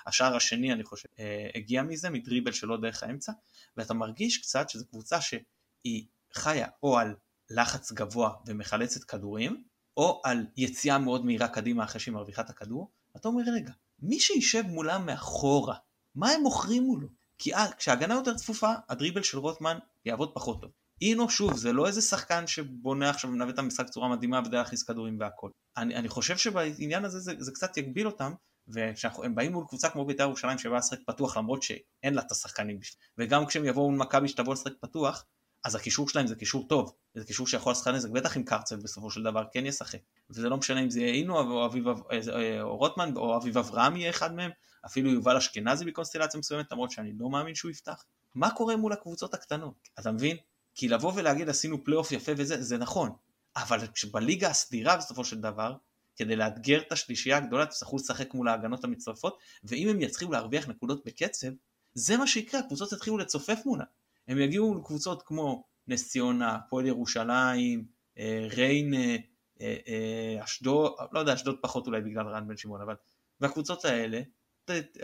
השער 0.07 0.37
השני 0.37 0.73
אני 0.73 0.85
חושב, 0.85 1.09
אה, 1.19 1.49
הגיע 1.55 1.83
מזה, 1.83 2.11
מדריבל 2.11 2.53
שלא 2.53 2.77
דרך 2.77 3.03
האמצע, 3.03 3.33
ואתה 3.77 3.95
מרגיש 3.95 4.39
קצת 4.39 4.69
שזו 4.69 4.87
קבוצה 4.87 5.21
שהיא 5.21 6.07
חיה 6.35 6.67
או 6.83 6.99
על 6.99 7.15
לחץ 7.51 7.93
גבוה 7.93 8.31
ומחלצת 8.47 9.05
כדורים, 9.05 9.65
או 9.97 10.21
על 10.25 10.47
יציאה 10.57 10.99
מאוד 10.99 11.25
מהירה 11.25 11.49
קדימה 11.49 11.85
אחרי 11.85 12.01
שהיא 12.01 12.15
מרוויחה 12.15 12.43
את 12.43 12.51
הכדור, 12.51 12.91
אתה 13.17 13.29
אומר 13.29 13.43
רגע, 13.55 13.73
מי 13.99 14.21
שישב 14.21 14.63
מולם 14.67 15.07
מאחורה, 15.07 15.77
מה 16.15 16.31
הם 16.31 16.43
מוכרים 16.43 16.83
מולו? 16.83 17.09
כי 17.39 17.51
כשההגנה 17.79 18.15
יותר 18.15 18.35
צפופה, 18.35 18.73
הדריבל 18.89 19.23
של 19.23 19.39
רוטמן 19.39 19.79
יעבוד 20.05 20.31
פחות 20.35 20.61
טוב. 20.61 20.71
אינו 21.03 21.31
שוב, 21.31 21.57
זה 21.57 21.73
לא 21.73 21.87
איזה 21.87 22.03
שחקן 22.03 22.47
שבונה 22.47 23.11
עכשיו 23.11 23.31
ומנווט 23.31 23.55
את 23.55 23.59
המשחק 23.59 23.87
בצורה 23.87 24.09
מדהימה 24.09 24.41
ויודע 24.41 24.59
להכניס 24.59 24.83
כדורים 24.83 25.17
והכל. 25.21 25.51
אני, 25.77 25.97
אני 25.97 26.09
חושב 26.09 26.37
שבעניין 26.37 27.05
הזה 27.05 27.21
זה, 27.21 27.33
זה 27.39 27.53
קצת 27.53 27.77
יגביל 27.77 28.07
אותם, 28.07 28.33
וכשהם 28.69 29.35
באים 29.35 29.53
מול 29.53 29.65
קבוצה 29.69 29.89
כמו 29.89 30.05
בית"ר 30.05 30.23
ירושלים 30.23 30.59
שבאה 30.59 30.79
לשחק 30.79 30.99
פתוח 31.07 31.37
למרות 31.37 31.63
שאין 31.63 32.15
לה 32.15 32.23
את 32.23 32.31
השחקנים 32.31 32.79
וגם 33.19 33.47
כשהם 33.47 33.65
יבואו 33.65 33.91
מול 33.91 34.01
מכבי 34.01 34.29
שתבוא 34.29 34.53
לשחק 34.53 34.73
פתוח, 34.81 35.25
אז 35.65 35.75
הקישור 35.75 36.09
שלהם 36.09 36.27
זה 36.27 36.37
קישור 36.37 36.69
טוב, 36.69 36.93
זה 37.15 37.25
קישור 37.25 37.47
שיכול 37.47 37.71
לעשות 37.71 37.89
נזק, 37.89 38.11
בטח 38.11 38.37
עם 38.37 38.43
קרצב 38.43 38.77
בסופו 38.77 39.11
של 39.11 39.23
דבר 39.23 39.45
כן 39.53 39.67
ישחק, 39.67 39.99
וזה 40.31 40.49
לא 40.49 40.57
משנה 40.57 40.81
אם 40.81 40.91
זה 40.91 41.01
יהיה 41.01 41.15
אינו 41.15 41.39
או, 41.39 41.67
אביב, 41.67 41.89
אה, 41.89 41.95
אה, 42.35 42.63
או 42.63 42.77
רוטמן 42.77 43.17
או 43.17 43.37
אביב 43.37 43.59
אברהם 43.59 43.97
יהיה 43.97 44.11
אחד 44.11 44.35
מהם, 44.35 44.51
אפילו 44.87 45.11
יובל 45.11 45.37
אשכנזי 45.37 45.85
בקונסטלציה 45.85 46.41
מסוימת, 46.41 46.73
למרות 46.73 46.91
שאני 46.91 47.13
לא 47.19 47.31
מאמין 47.31 47.55
שהוא 47.55 47.71
יפתח. 47.71 48.05
מה 48.35 48.51
קורה 48.51 48.77
מול 48.77 48.93
הקבוצות 48.93 49.35
הקטנות? 49.35 49.89
אתה 49.99 50.13
מבין? 50.13 50.37
כי 50.81 50.89
לבוא 50.89 51.13
ולהגיד 51.15 51.49
עשינו 51.49 51.85
פלייאוף 51.85 52.13
יפה 52.13 52.33
וזה, 52.37 52.63
זה 52.63 52.79
נכון, 52.79 53.11
אבל 53.57 53.79
בליגה 54.13 54.49
הסדירה 54.49 54.97
בסופו 54.97 55.25
של 55.25 55.41
דבר, 55.41 55.75
כדי 56.17 56.37
לאתגר 56.37 56.81
את 56.81 56.93
השלישייה 56.93 57.37
הגדולה 57.37 57.67
תצטרכו 57.67 57.97
לשחק 57.97 58.35
מול 58.35 58.49
ההגנות 58.49 58.85
המצטרפות, 58.85 59.39
ואם 59.65 59.89
הם 59.89 60.01
יצליחו 60.01 60.33
להרוויח 60.33 60.69
נקודות 60.69 61.05
בקצב, 61.05 61.49
זה 61.95 62.17
מה 62.17 62.27
שיקרה, 62.27 62.61
הקבוצות 62.61 62.93
יתחילו 62.93 63.19
לצופף 63.19 63.59
מולה. 63.67 63.85
הם 64.29 64.39
יגיעו 64.39 64.75
לקבוצות 64.79 65.23
כמו 65.23 65.65
נס 65.89 66.09
ציונה, 66.09 66.55
הפועל 66.55 66.87
ירושלים, 66.87 67.85
אה, 68.19 68.47
ריין, 68.51 68.95
אה, 68.95 69.17
אה, 69.61 70.45
אשדוד, 70.45 70.93
לא 71.13 71.21
יודע, 71.21 71.35
אשדוד 71.35 71.59
פחות 71.61 71.87
אולי 71.87 72.01
בגלל 72.01 72.27
רן 72.27 72.49
בן 72.49 72.57
שמעון, 72.57 72.81
אבל 72.81 72.95
והקבוצות 73.41 73.85
האלה, 73.85 74.21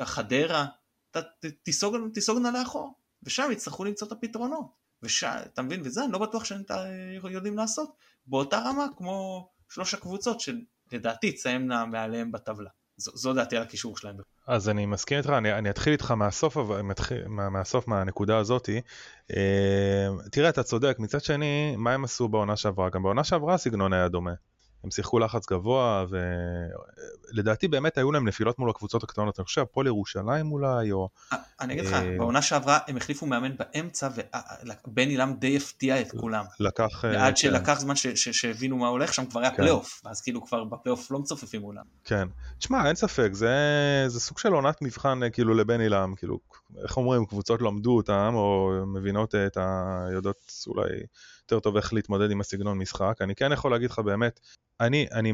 חדרה, 0.03 0.67
תיסוגנה 2.12 2.51
לאחור, 2.51 2.95
ושם 3.23 3.49
יצטרכו 3.53 3.85
למצוא 3.85 4.07
את 4.07 4.12
הפתרונות. 4.12 4.86
ואתה 5.03 5.63
מבין, 5.63 5.81
וזה 5.85 6.05
אני 6.05 6.13
לא 6.13 6.19
בטוח 6.19 6.45
שהם 6.45 6.63
יודעים 7.31 7.57
לעשות 7.57 7.91
באותה 8.27 8.59
רמה 8.59 8.87
כמו 8.97 9.49
שלוש 9.69 9.95
הקבוצות 9.95 10.41
שלדעתי 10.41 11.33
תסיימנה 11.33 11.87
מעליהם 11.87 12.33
בטבלה. 12.33 12.71
זו, 12.97 13.11
זו 13.15 13.35
דעתי 13.35 13.57
על 13.57 13.63
הקישור 13.63 13.97
שלהם. 13.97 14.17
אז 14.47 14.69
אני 14.69 14.87
מסכים 14.87 15.19
איתך, 15.19 15.31
אני, 15.31 15.53
אני 15.53 15.71
אתחיל 15.71 15.93
איתך 15.93 16.11
מהסוף, 16.11 16.57
מתחיל, 16.85 17.29
מה, 17.29 17.51
מהסוף, 17.51 17.89
מהנקודה 17.89 18.39
הזאתי. 18.39 18.81
אה, 19.37 20.09
תראה, 20.33 20.49
אתה 20.49 20.63
צודק, 20.63 20.97
מצד 20.99 21.21
שני, 21.21 21.75
מה 21.77 21.93
הם 21.93 22.05
עשו 22.05 22.29
בעונה 22.29 22.57
שעברה? 22.57 22.91
גם 22.91 23.03
בעונה 23.03 23.25
שעברה 23.25 23.55
הסגנון 23.55 23.93
היה 23.93 24.09
דומה. 24.09 24.33
הם 24.85 24.91
שיחקו 24.91 25.19
לחץ 25.19 25.47
גבוה, 25.51 26.05
ולדעתי 27.33 27.69
באמת 27.69 27.99
היו 27.99 28.12
להם 28.12 28.29
נפילות 28.29 28.59
מול 28.59 28.71
הקבוצות 28.71 29.03
הקטנות, 29.03 29.39
אני 29.39 29.45
חושב 29.45 29.61
הפועל 29.61 29.87
ירושלים 29.87 30.53
אולי, 30.53 30.93
או... 30.93 31.09
אני 31.61 31.75
אגיד 31.75 31.85
לך, 31.85 31.93
אה, 31.93 32.15
בעונה 32.19 32.43
שעברה 32.43 32.79
הם 32.89 32.97
החליפו 32.97 33.27
מאמן 33.27 33.57
באמצע, 33.57 34.09
ובן 34.87 35.09
אילם 35.09 35.35
די 35.39 35.57
הפתיע 35.57 36.01
את 36.01 36.11
כולם. 36.11 36.45
לקח... 36.61 37.05
אה, 37.05 37.11
ועד 37.11 37.33
כן. 37.33 37.37
שלקח 37.37 37.81
זמן 37.81 37.95
שהבינו 38.15 38.77
מה 38.77 38.89
הולך, 38.89 39.15
שם 39.15 39.27
כבר 39.27 39.41
היה 39.41 39.51
כן. 39.51 39.57
פלייאוף, 39.57 40.03
ואז 40.05 40.21
כאילו 40.21 40.47
כבר 40.47 40.65
בפלייאוף 40.65 41.11
לא 41.11 41.19
מצופפים 41.19 41.61
מולם. 41.61 41.85
כן. 42.05 42.29
תשמע, 42.59 42.89
אין 42.89 42.97
ספק, 42.97 43.31
זה 43.33 44.09
סוג 44.09 44.39
של 44.39 44.53
עונת 44.53 44.83
מבחן 44.83 45.23
אה, 45.23 45.31
כאילו 45.31 45.55
לבן 45.55 45.81
אילם, 45.81 46.15
כאילו, 46.17 46.39
איך 46.83 46.97
אומרים, 46.97 47.27
קבוצות 47.27 47.62
למדו 47.62 47.97
אותם, 47.97 48.33
או 48.35 48.73
מבינות 48.87 49.35
את 49.35 49.57
ה... 49.57 50.07
יודעות 50.12 50.53
אולי... 50.67 50.89
יותר 51.47 51.61
טוב 51.61 51.77
איך 51.77 51.93
להתמודד 51.93 52.31
עם 52.31 52.41
הסגנון 52.41 52.79
משחק. 52.79 53.17
אני 53.21 53.35
כן 53.35 53.53
יכול 53.53 53.71
להגיד 53.71 53.91
לך 53.91 53.99
באמת, 53.99 54.41
אני, 54.81 55.07
אני, 55.13 55.33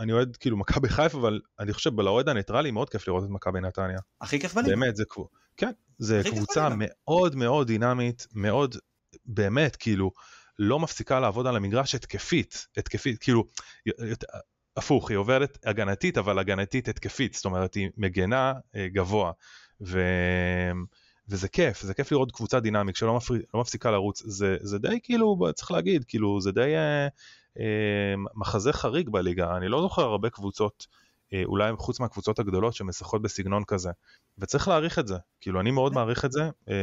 אני 0.00 0.12
אוהד 0.12 0.36
כאילו 0.36 0.56
מכבי 0.56 0.88
חיפה, 0.88 1.18
אבל 1.18 1.40
אני 1.58 1.72
חושב 1.72 2.00
לאוהד 2.00 2.28
הניטרלי 2.28 2.70
מאוד 2.70 2.90
כיף 2.90 3.08
לראות 3.08 3.24
את 3.24 3.28
מכבי 3.28 3.60
נתניה. 3.60 3.98
הכי 4.20 4.40
כיף 4.40 4.54
בליגה. 4.54 4.76
באמת, 4.76 4.96
זה, 4.96 5.04
כן, 5.56 5.70
זה 5.98 6.22
קבוצה 6.30 6.68
מאוד 6.76 7.36
מאוד 7.36 7.66
דינמית, 7.66 8.26
מאוד, 8.34 8.76
באמת, 9.26 9.76
כאילו, 9.76 10.10
לא 10.58 10.78
מפסיקה 10.78 11.20
לעבוד 11.20 11.46
על 11.46 11.56
המגרש 11.56 11.94
התקפית, 11.94 12.66
התקפית, 12.76 13.18
כאילו, 13.18 13.44
הפוך, 14.76 15.10
היא 15.10 15.18
עוברת 15.18 15.58
הגנתית, 15.64 16.18
אבל 16.18 16.38
הגנתית 16.38 16.88
התקפית, 16.88 17.34
זאת 17.34 17.44
אומרת, 17.44 17.74
היא 17.74 17.90
מגנה 17.96 18.52
אה, 18.76 18.88
גבוה. 18.88 19.32
ו... 19.86 20.00
וזה 21.28 21.48
כיף, 21.48 21.82
זה 21.82 21.94
כיף 21.94 22.12
לראות 22.12 22.32
קבוצה 22.32 22.60
דינמית 22.60 22.96
שלא 22.96 23.16
מפר... 23.16 23.34
לא 23.54 23.60
מפסיקה 23.60 23.90
לרוץ, 23.90 24.22
זה, 24.26 24.56
זה 24.60 24.78
די 24.78 24.98
כאילו, 25.02 25.38
צריך 25.54 25.70
להגיד, 25.70 26.04
כאילו 26.04 26.40
זה 26.40 26.52
די 26.52 26.74
אה, 26.76 27.08
אה, 27.58 28.14
מחזה 28.34 28.72
חריג 28.72 29.08
בליגה, 29.08 29.56
אני 29.56 29.68
לא 29.68 29.82
זוכר 29.82 30.02
הרבה 30.02 30.30
קבוצות, 30.30 30.86
אה, 31.32 31.42
אולי 31.44 31.72
חוץ 31.78 32.00
מהקבוצות 32.00 32.38
הגדולות 32.38 32.74
שמשחקות 32.74 33.22
בסגנון 33.22 33.64
כזה, 33.64 33.90
וצריך 34.38 34.68
להעריך 34.68 34.98
את 34.98 35.06
זה, 35.06 35.16
כאילו 35.40 35.60
אני 35.60 35.70
מאוד 35.70 35.92
מעריך 35.92 36.24
את 36.24 36.32
זה, 36.32 36.42
אה, 36.68 36.74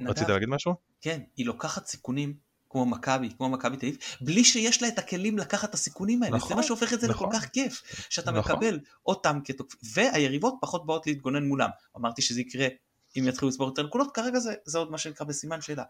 רצית 0.00 0.28
להגיד 0.28 0.48
משהו? 0.48 0.74
כן, 1.00 1.20
היא 1.36 1.46
לוקחת 1.46 1.86
סיכונים 1.86 2.34
כמו 2.70 2.86
מכבי, 2.86 3.28
כמו 3.36 3.48
מכבי 3.48 3.76
תל 3.76 3.86
אביב, 3.86 3.98
בלי 4.20 4.44
שיש 4.44 4.82
לה 4.82 4.88
את 4.88 4.98
הכלים 4.98 5.38
לקחת 5.38 5.68
את 5.68 5.74
הסיכונים 5.74 6.22
האלה, 6.22 6.36
נכון, 6.36 6.48
זה 6.48 6.54
מה 6.54 6.62
שהופך 6.62 6.92
את 6.92 7.00
זה 7.00 7.08
נכון, 7.08 7.28
לכל 7.28 7.38
כך 7.38 7.46
כיף, 7.48 7.82
שאתה 8.10 8.30
נכון. 8.30 8.52
מקבל 8.52 8.78
אותם 9.06 9.38
כתוקפים, 9.44 9.80
והיריבות 9.94 10.54
פחות 10.60 10.86
באות 10.86 11.06
להתגונן 11.06 11.44
מולם, 11.44 11.68
אמרתי 11.96 12.22
שזה 12.22 12.40
יקרה 12.40 12.66
אם 13.16 13.28
יתחילו 13.28 13.48
לצבור 13.48 13.68
יותר 13.68 13.82
נקודות, 13.82 14.14
כרגע 14.14 14.38
זה, 14.38 14.54
זה 14.64 14.78
עוד 14.78 14.90
מה 14.90 14.98
שנקרא 14.98 15.26
בסימן 15.26 15.60
שאלה. 15.60 15.84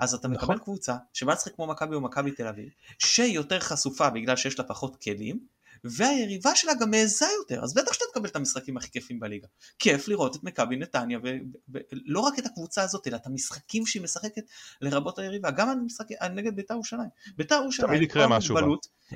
אז 0.00 0.14
אתה 0.14 0.28
מקבל 0.28 0.42
נכון. 0.42 0.58
קבוצה 0.58 0.96
שבאה 1.12 1.34
לשחק 1.34 1.54
כמו 1.54 1.66
מכבי 1.66 1.94
או 1.94 2.00
מכבי 2.00 2.30
תל 2.30 2.46
אביב, 2.46 2.68
שהיא 2.98 3.34
יותר 3.34 3.60
חשופה 3.60 4.10
בגלל 4.10 4.36
שיש 4.36 4.58
לה 4.58 4.64
פחות 4.64 4.96
כלים, 4.96 5.38
והיריבה 5.84 6.54
שלה 6.54 6.72
גם 6.80 6.90
מעזה 6.90 7.26
יותר, 7.38 7.64
אז 7.64 7.74
בטח 7.74 7.92
שאתה 7.92 8.04
תקבל 8.12 8.28
את 8.28 8.36
המשחקים 8.36 8.76
הכי 8.76 8.90
כיפים 8.90 9.20
בליגה. 9.20 9.46
כיף 9.78 10.08
לראות 10.08 10.36
את 10.36 10.44
מכבי 10.44 10.76
נתניה, 10.76 11.18
ולא 11.68 12.20
רק 12.20 12.38
את 12.38 12.46
הקבוצה 12.46 12.82
הזאת, 12.82 13.06
אלא 13.06 13.16
את 13.16 13.26
המשחקים 13.26 13.86
שהיא 13.86 14.02
משחקת 14.02 14.42
לרבות 14.80 15.18
היריבה, 15.18 15.50
גם 15.50 15.68
המשחק, 15.68 16.04
נגד 16.34 16.56
בית"ר 16.56 16.74
ירושלים. 16.74 17.08
בית"ר 17.36 17.54
ירושלים, 17.54 18.00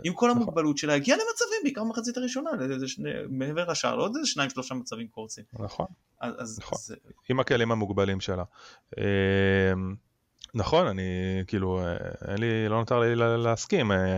עם 0.05 0.15
כל 0.15 0.27
נכון. 0.31 0.43
המוגבלות 0.43 0.79
שלה, 0.79 0.95
הגיעה 0.95 1.19
למצבים, 1.19 1.59
בעיקר 1.63 1.85
במחצית 1.85 2.17
הראשונה, 2.17 2.51
מעבר 3.29 3.71
לשער, 3.71 3.97
לא 3.97 4.03
עוד 4.03 4.17
איזה 4.17 4.29
שניים 4.29 4.51
שלושה 4.51 4.75
מצבים 4.75 5.09
קורצים. 5.09 5.45
נכון, 5.53 5.87
אז, 6.21 6.59
נכון, 6.59 6.79
אז, 6.79 6.95
עם 7.29 7.41
הכלים 7.41 7.73
המוגבלים 7.73 8.21
שלה. 8.21 8.45
אמ, 8.99 9.95
נכון, 10.55 10.87
אני 10.87 11.03
כאילו, 11.47 11.81
אה, 11.81 11.97
אין 12.29 12.39
לי, 12.39 12.69
לא 12.69 12.79
נותר 12.79 12.99
לי 12.99 13.17
להסכים. 13.17 13.93
אה, 13.93 14.17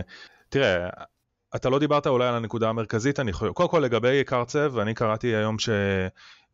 תראה, 0.49 0.89
אתה 1.55 1.69
לא 1.69 1.79
דיברת 1.79 2.07
אולי 2.07 2.27
על 2.27 2.35
הנקודה 2.35 2.69
המרכזית, 2.69 3.19
אני 3.19 3.33
חושב, 3.33 3.51
קודם 3.51 3.69
כל 3.69 3.79
לגבי 3.79 4.23
קרצב, 4.23 4.77
אני 4.77 4.93
קראתי 4.93 5.27
היום 5.27 5.59
ש, 5.59 5.69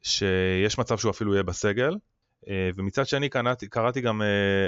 שיש 0.02 0.78
מצב 0.78 0.98
שהוא 0.98 1.12
אפילו 1.12 1.34
יהיה 1.34 1.44
בסגל, 1.44 1.96
אה, 2.50 2.70
ומצד 2.76 3.08
שני 3.08 3.30
קראתי, 3.30 3.68
קראתי 3.68 4.02
גם 4.02 4.22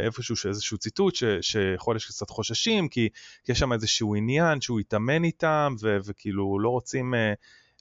איפשהו 0.06 0.50
איזשהו 0.50 0.78
ציטוט 0.78 1.16
ש, 1.16 1.24
שיכול 1.42 1.94
להיות 1.94 2.02
שקצת 2.02 2.30
חוששים, 2.30 2.90
כי, 2.90 3.10
יש 3.50 3.60
שם 3.60 3.74
איזשהו 3.74 4.16
עניין 4.16 4.62
שהוא 4.62 4.80
יתאמן 4.80 5.24
איתם, 5.24 5.76
ו, 5.82 5.98
וכאילו 6.06 6.60
לא 6.60 6.70
רוצים... 6.70 7.14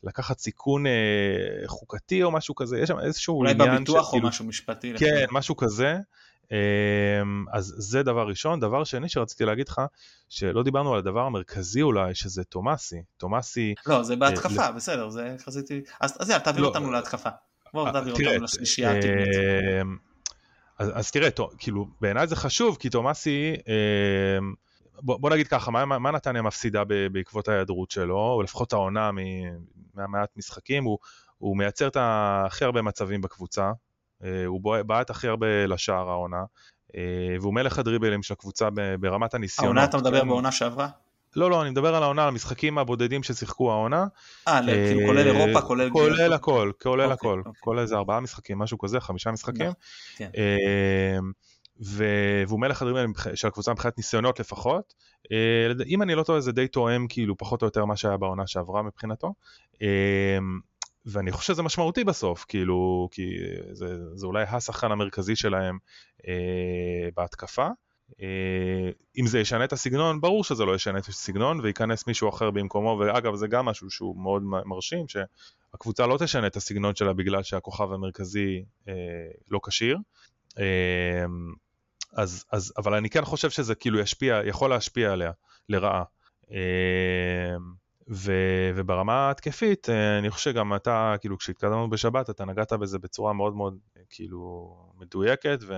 לקחת 0.05 0.39
סיכון 0.39 0.87
אה, 0.87 0.93
חוקתי 1.67 2.23
או 2.23 2.31
משהו 2.31 2.55
כזה, 2.55 2.79
יש 2.79 2.89
שם 2.89 2.99
איזשהו 2.99 3.45
עניין... 3.45 3.61
אולי 3.61 3.77
בביטוח 3.77 4.13
או 4.13 4.21
משהו 4.21 4.45
משפטי. 4.45 4.95
כן, 4.99 5.07
לפני. 5.07 5.27
משהו 5.31 5.57
כזה. 5.57 5.97
אמ, 6.53 7.45
אז 7.53 7.75
זה 7.79 8.03
דבר 8.03 8.29
ראשון. 8.29 8.61
דבר 8.61 8.85
שני 8.85 9.09
שרציתי 9.09 9.45
להגיד 9.45 9.69
לך, 9.69 9.81
שלא 10.29 10.63
דיברנו 10.63 10.93
על 10.93 10.99
הדבר 10.99 11.21
המרכזי 11.21 11.83
אולי, 11.83 12.15
שזה 12.15 12.45
תומאסי. 12.45 13.03
תומאסי... 13.17 13.75
לא, 13.87 14.03
זה 14.03 14.17
בהתקפה, 14.17 14.63
אה, 14.63 14.73
בסדר, 14.73 15.09
זה 15.09 15.37
חזיתי... 15.45 15.81
אז, 16.01 16.31
יאללה, 16.31 16.45
תעביר 16.45 16.63
לא, 16.63 16.69
אותנו 16.69 16.91
להתקפה. 16.91 17.31
בואו 17.75 17.93
תעביר 17.93 18.13
אותנו 18.13 18.45
לשלישייה. 18.45 18.93
אמ, 18.93 19.97
אז, 20.79 21.11
תראה, 21.11 21.29
כאילו, 21.59 21.87
בעיניי 22.01 22.27
זה 22.27 22.37
חשוב, 22.37 22.77
כי 22.81 22.91
תומאסי, 22.91 23.55
אה, 23.69 24.39
בוא, 25.03 25.19
בוא 25.19 25.31
נגיד 25.31 25.49
ככה, 25.49 25.71
מה, 25.71 25.85
מה 25.85 26.11
נתניה 26.11 26.43
מפסידה 26.43 26.83
בעקבות 27.13 27.49
ההיעדרות 27.49 27.91
שלו, 27.91 28.19
או 28.19 28.43
לפחות 28.43 28.73
העונה 28.73 29.11
מהמעט 29.95 30.31
משחקים, 30.37 30.85
הוא, 30.85 30.99
הוא 31.39 31.57
מייצר 31.57 31.89
את 31.89 31.97
הכי 32.01 32.65
הרבה 32.65 32.83
מצבים 32.83 33.21
בקבוצה, 33.21 33.63
אה, 33.65 33.73
הוא 34.47 34.83
בעט 34.87 35.11
הכי 35.11 35.29
הרבה 35.29 35.67
לשער 35.67 36.11
העונה, 36.11 36.45
אה, 36.97 37.37
והוא 37.41 37.55
מלך 37.55 37.79
הדריבלים 37.79 38.23
של 38.23 38.35
הקבוצה 38.35 38.69
ברמת 39.01 39.35
הניסיונות. 39.35 39.77
העונה 39.77 39.85
אתה 39.85 39.97
מדבר 39.97 40.21
כן. 40.21 40.29
בעונה 40.29 40.53
שעברה? 40.53 40.89
לא, 41.37 41.51
לא, 41.51 41.63
אני 41.63 41.71
מדבר 41.71 41.95
על 41.95 42.03
העונה, 42.03 42.23
על 42.23 42.29
המשחקים 42.29 42.79
הבודדים 42.79 43.23
ששיחקו 43.23 43.73
העונה. 43.73 44.07
אה, 44.49 44.61
כאילו 44.67 45.07
כולל 45.07 45.27
אירופה, 45.27 45.61
כולל... 45.67 45.91
כולל 45.91 46.33
הכל, 46.33 46.73
כולל 46.83 47.03
אוקיי, 47.03 47.13
הכל. 47.13 47.39
אוקיי. 47.39 47.53
כולל 47.61 47.79
איזה 47.79 47.97
ארבעה 47.97 48.21
משחקים, 48.21 48.59
משהו 48.59 48.79
כזה, 48.79 49.01
חמישה 49.01 49.31
משחקים. 49.31 49.71
כן. 50.17 50.31
והוא 51.81 52.61
מלך 52.61 52.83
הדריבלים 52.83 53.13
של 53.35 53.49
הקבוצה 53.49 53.73
מבחינת 53.73 53.99
ניסיונות 53.99 54.41
לפחות. 54.41 54.95
אם 55.87 56.03
אני 56.03 56.15
לא 56.15 56.23
טועה 56.23 56.41
זה 56.41 56.53
די 56.53 56.69
תואם 56.69 57.07
כאילו 57.09 57.37
פחות 57.37 57.63
או 57.63 57.67
יותר 57.67 57.85
מה 57.85 57.97
שהיה 57.97 58.17
בעונה 58.17 58.47
שעברה 58.47 58.83
מבחינתו. 58.83 59.35
ואני 61.07 61.33
חושב 61.33 61.53
שזה 61.53 61.63
משמעותי 61.63 62.05
בסוף, 62.05 62.45
כאילו, 62.49 63.09
כי 63.11 63.37
זה, 63.73 64.15
זה 64.15 64.27
אולי 64.27 64.43
השחקן 64.43 64.93
המרכזי 64.93 65.37
שלהם 65.37 65.79
אה, 66.29 67.09
בהתקפה. 67.17 67.69
אה, 68.23 68.91
אם 69.19 69.27
זה 69.27 69.41
ישנה 69.41 69.65
את 69.65 69.73
הסגנון, 69.73 70.21
ברור 70.21 70.45
שזה 70.45 70.65
לא 70.65 70.75
ישנה 70.75 70.99
את 70.99 71.07
הסגנון 71.07 71.61
וייכנס 71.61 72.07
מישהו 72.07 72.29
אחר 72.29 72.51
במקומו, 72.51 72.99
ואגב 73.01 73.35
זה 73.35 73.47
גם 73.47 73.65
משהו 73.65 73.91
שהוא 73.91 74.23
מאוד 74.23 74.43
מרשים, 74.43 75.05
שהקבוצה 75.09 76.07
לא 76.07 76.19
תשנה 76.19 76.47
את 76.47 76.57
הסגנון 76.57 76.95
שלה 76.95 77.13
בגלל 77.13 77.43
שהכוכב 77.43 77.93
המרכזי 77.93 78.65
אה, 78.89 78.95
לא 79.51 79.61
כשיר. 79.67 79.99
אה, 80.59 81.25
אז, 82.13 82.45
אז, 82.53 82.73
אבל 82.79 82.95
אני 82.95 83.11
כן 83.11 83.25
חושב 83.25 83.51
שזה 83.51 83.75
כאילו 83.75 83.99
ישפיע, 83.99 84.41
יכול 84.45 84.71
להשפיע 84.71 85.13
עליה 85.13 85.31
לרעה. 85.69 86.05
אה, 86.51 87.57
ו, 88.09 88.33
וברמה 88.75 89.31
התקפית, 89.31 89.89
אה, 89.91 90.19
אני 90.19 90.31
חושב 90.31 90.51
שגם 90.51 90.75
אתה, 90.75 91.15
כאילו 91.21 91.39
כשהתקדמנו 91.39 91.91
בשבת, 91.91 92.31
אתה 92.31 92.45
נגעת 92.45 92.73
בזה 92.73 92.99
בצורה 92.99 93.33
מאוד 93.33 93.57
מאוד 93.57 93.79
כאילו 94.11 94.77
מדויקת 94.99 95.59
ו, 95.63 95.75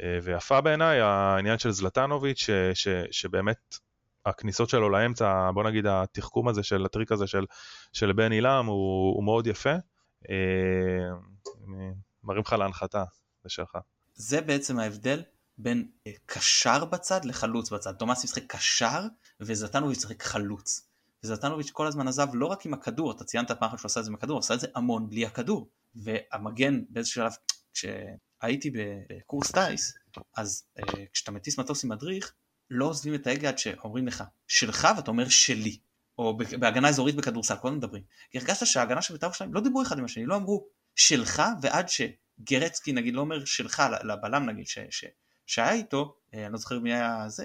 אה, 0.00 0.18
ויפה 0.22 0.60
בעיניי, 0.60 1.00
העניין 1.00 1.58
של 1.58 1.70
זלטנוביץ', 1.70 2.38
ש, 2.38 2.50
ש, 2.74 2.88
שבאמת 3.10 3.78
הכניסות 4.26 4.68
שלו 4.68 4.90
לאמצע, 4.90 5.50
בוא 5.54 5.64
נגיד 5.64 5.86
התחכום 5.86 6.48
הזה 6.48 6.62
של 6.62 6.84
הטריק 6.84 7.12
הזה 7.12 7.26
של, 7.26 7.44
של 7.92 8.12
בן 8.12 8.32
עילם 8.32 8.66
הוא, 8.66 9.14
הוא 9.16 9.24
מאוד 9.24 9.46
יפה. 9.46 9.74
אה, 10.30 11.08
אני 11.68 11.92
מרים 12.24 12.40
לך 12.40 12.52
להנחתה, 12.52 13.04
זה 13.44 13.48
שלך. 13.48 13.78
זה 14.14 14.40
בעצם 14.40 14.78
ההבדל 14.78 15.22
בין 15.58 15.88
קשר 16.26 16.84
בצד 16.84 17.24
לחלוץ 17.24 17.70
בצד. 17.70 17.92
תומאס 17.92 18.24
ישחק 18.24 18.42
קשר 18.46 19.00
וזלטנוביץ' 19.40 19.98
ישחק 19.98 20.22
חלוץ. 20.22 20.85
וזלטנוביץ' 21.24 21.70
כל 21.70 21.86
הזמן 21.86 22.08
עזב 22.08 22.28
לא 22.32 22.46
רק 22.46 22.66
עם 22.66 22.74
הכדור, 22.74 23.12
אתה 23.12 23.24
ציינת 23.24 23.50
פעם 23.50 23.68
אחת 23.68 23.78
שהוא 23.78 23.86
עשה 23.86 24.00
את 24.00 24.04
זה 24.04 24.10
עם 24.10 24.14
הכדור, 24.14 24.38
עשה 24.38 24.54
את 24.54 24.60
זה 24.60 24.66
המון 24.74 25.10
בלי 25.10 25.26
הכדור. 25.26 25.68
והמגן 25.94 26.82
באיזשהו 26.88 27.22
שלב, 27.22 27.32
כשהייתי 27.74 28.70
בקורס 29.08 29.52
טיס, 29.52 29.94
אז 30.36 30.64
uh, 30.78 30.92
כשאתה 31.12 31.30
מטיס 31.30 31.58
מטוס 31.58 31.84
עם 31.84 31.90
מדריך, 31.90 32.32
לא 32.70 32.84
עוזבים 32.84 33.14
את 33.14 33.26
ההגה 33.26 33.48
עד 33.48 33.58
שאומרים 33.58 34.06
לך 34.06 34.24
שלך 34.48 34.88
ואתה 34.96 35.10
אומר 35.10 35.28
שלי. 35.28 35.78
או 36.18 36.36
בהגנה 36.58 36.88
אזורית 36.88 37.14
בכדורסל, 37.14 37.56
כל 37.56 37.68
הזמן 37.68 37.78
מדברים. 37.78 38.02
כי 38.30 38.38
הרגשת 38.38 38.66
שההגנה 38.66 39.02
של 39.02 39.14
בית"ר 39.14 39.26
ירושלים 39.26 39.54
לא 39.54 39.60
דיברו 39.60 39.82
אחד 39.82 39.98
עם 39.98 40.04
השני, 40.04 40.26
לא 40.26 40.36
אמרו 40.36 40.66
שלך 40.94 41.42
ועד 41.62 41.86
שגרצקי 41.88 42.92
נגיד 42.92 43.14
לא 43.14 43.20
אומר 43.20 43.44
שלך 43.44 43.82
לבלם 44.04 44.46
נגיד 44.46 44.66
ש, 44.66 44.78
ש, 44.90 45.04
שהיה 45.46 45.72
איתו, 45.72 46.16
אה, 46.34 46.44
אני 46.44 46.52
לא 46.52 46.58
זוכר 46.58 46.78
מי 46.78 46.92
היה 46.92 47.24
זה, 47.28 47.44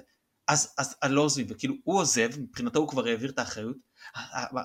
אז, 0.51 0.73
אז 0.77 0.95
אז 1.01 1.11
לא 1.11 1.21
עוזבים, 1.21 1.45
וכאילו 1.49 1.75
הוא 1.83 1.99
עוזב, 1.99 2.29
מבחינתו 2.39 2.79
הוא 2.79 2.87
כבר 2.87 3.07
העביר 3.07 3.29
את 3.29 3.39
האחריות, 3.39 3.77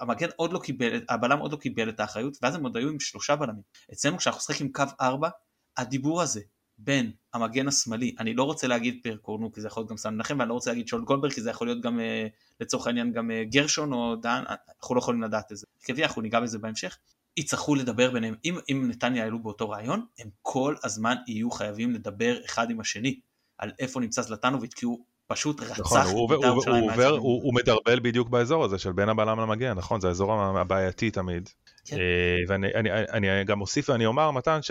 המגן 0.01 0.29
עוד 0.37 0.53
לא 0.53 0.59
קיבל, 0.59 1.01
הבלם 1.09 1.39
עוד 1.39 1.53
לא 1.53 1.57
קיבל 1.57 1.89
את 1.89 2.01
האחריות, 2.01 2.37
ואז 2.43 2.55
הם 2.55 2.63
עוד 2.63 2.77
היו 2.77 2.89
עם 2.89 3.01
שלושה 3.01 3.37
בלמים. 3.37 3.63
אצלנו 3.93 4.19
כשאנחנו 4.19 4.39
משחקים 4.39 4.67
עם 4.67 4.73
קו 4.73 4.85
ארבע, 5.01 5.29
הדיבור 5.77 6.23
הזה 6.23 6.41
בין 6.79 7.13
המגן 7.35 7.69
השמאלי, 7.69 8.15
אני 8.19 8.35
לא 8.35 8.43
רוצה 8.43 8.67
להגיד 8.67 9.01
פר 9.03 9.17
קורנו 9.17 9.53
כי 9.53 9.61
זה 9.61 9.67
יכול 9.67 9.81
להיות 9.81 9.91
גם 9.91 9.97
סן 9.97 10.15
מנחם, 10.15 10.39
ואני 10.39 10.49
לא 10.49 10.55
רוצה 10.55 10.71
להגיד 10.71 10.89
שול 10.89 11.05
גולדברג 11.05 11.33
כי 11.33 11.41
זה 11.41 11.51
יכול 11.51 11.67
להיות 11.67 11.83
גם 11.83 12.01
אה, 12.01 12.27
לצורך 12.61 12.87
העניין 12.87 13.13
גם 13.13 13.31
אה, 13.31 13.45
גרשון 13.45 13.93
או 13.93 14.17
דן, 14.17 14.45
אנחנו 14.81 14.95
לא 14.95 15.01
יכולים 15.01 15.23
לדעת 15.23 15.53
את 15.53 15.57
זה. 15.57 15.67
כבי 15.85 16.03
אנחנו 16.03 16.23
ניגע 16.23 16.41
בזה 16.41 16.59
בהמשך. 16.59 16.99
יצטרכו 17.37 17.75
לדבר 17.75 18.11
ביניהם, 18.11 18.35
אם, 18.45 18.59
אם 18.71 18.89
נתניה 18.89 19.23
העלו 19.25 19.43
באותו 19.43 19.71
רעיון, 19.71 20.07
הם 20.19 20.29
כל 20.43 20.75
הזמן 20.85 21.17
יהיו 21.27 21.51
חייבים 21.51 21.93
לדבר 21.93 22.45
אחד 22.45 22.71
עם 22.71 22.81
השני 22.81 23.21
על 23.59 23.73
איפה 23.79 24.01
נמצא 24.01 24.23
זלטנוביץ' 24.23 24.75
כי 24.75 24.85
הוא 24.85 25.05
פשוט 25.27 25.61
רצח 25.61 25.81
נכון, 25.81 26.01
הוא, 26.01 26.35
הוא, 26.35 26.45
הוא, 26.45 26.63
הוא, 26.67 26.91
עובר, 26.91 27.09
הוא, 27.09 27.43
הוא 27.43 27.55
מדרבל 27.55 28.01
בדיוק 28.01 28.29
באזור 28.29 28.65
הזה 28.65 28.79
של 28.79 28.93
בין 28.93 29.09
הבלם 29.09 29.41
למגן, 29.41 29.73
נכון? 29.73 30.01
זה 30.01 30.09
האזור 30.09 30.33
הבעייתי 30.33 31.11
תמיד. 31.11 31.49
כן. 31.85 31.97
אה, 31.97 32.37
ואני 32.49 32.75
אני, 32.75 32.91
אני 33.11 33.45
גם 33.45 33.61
אוסיף 33.61 33.89
ואני 33.89 34.07
אומר, 34.07 34.31
מתן, 34.31 34.63
ש, 34.63 34.71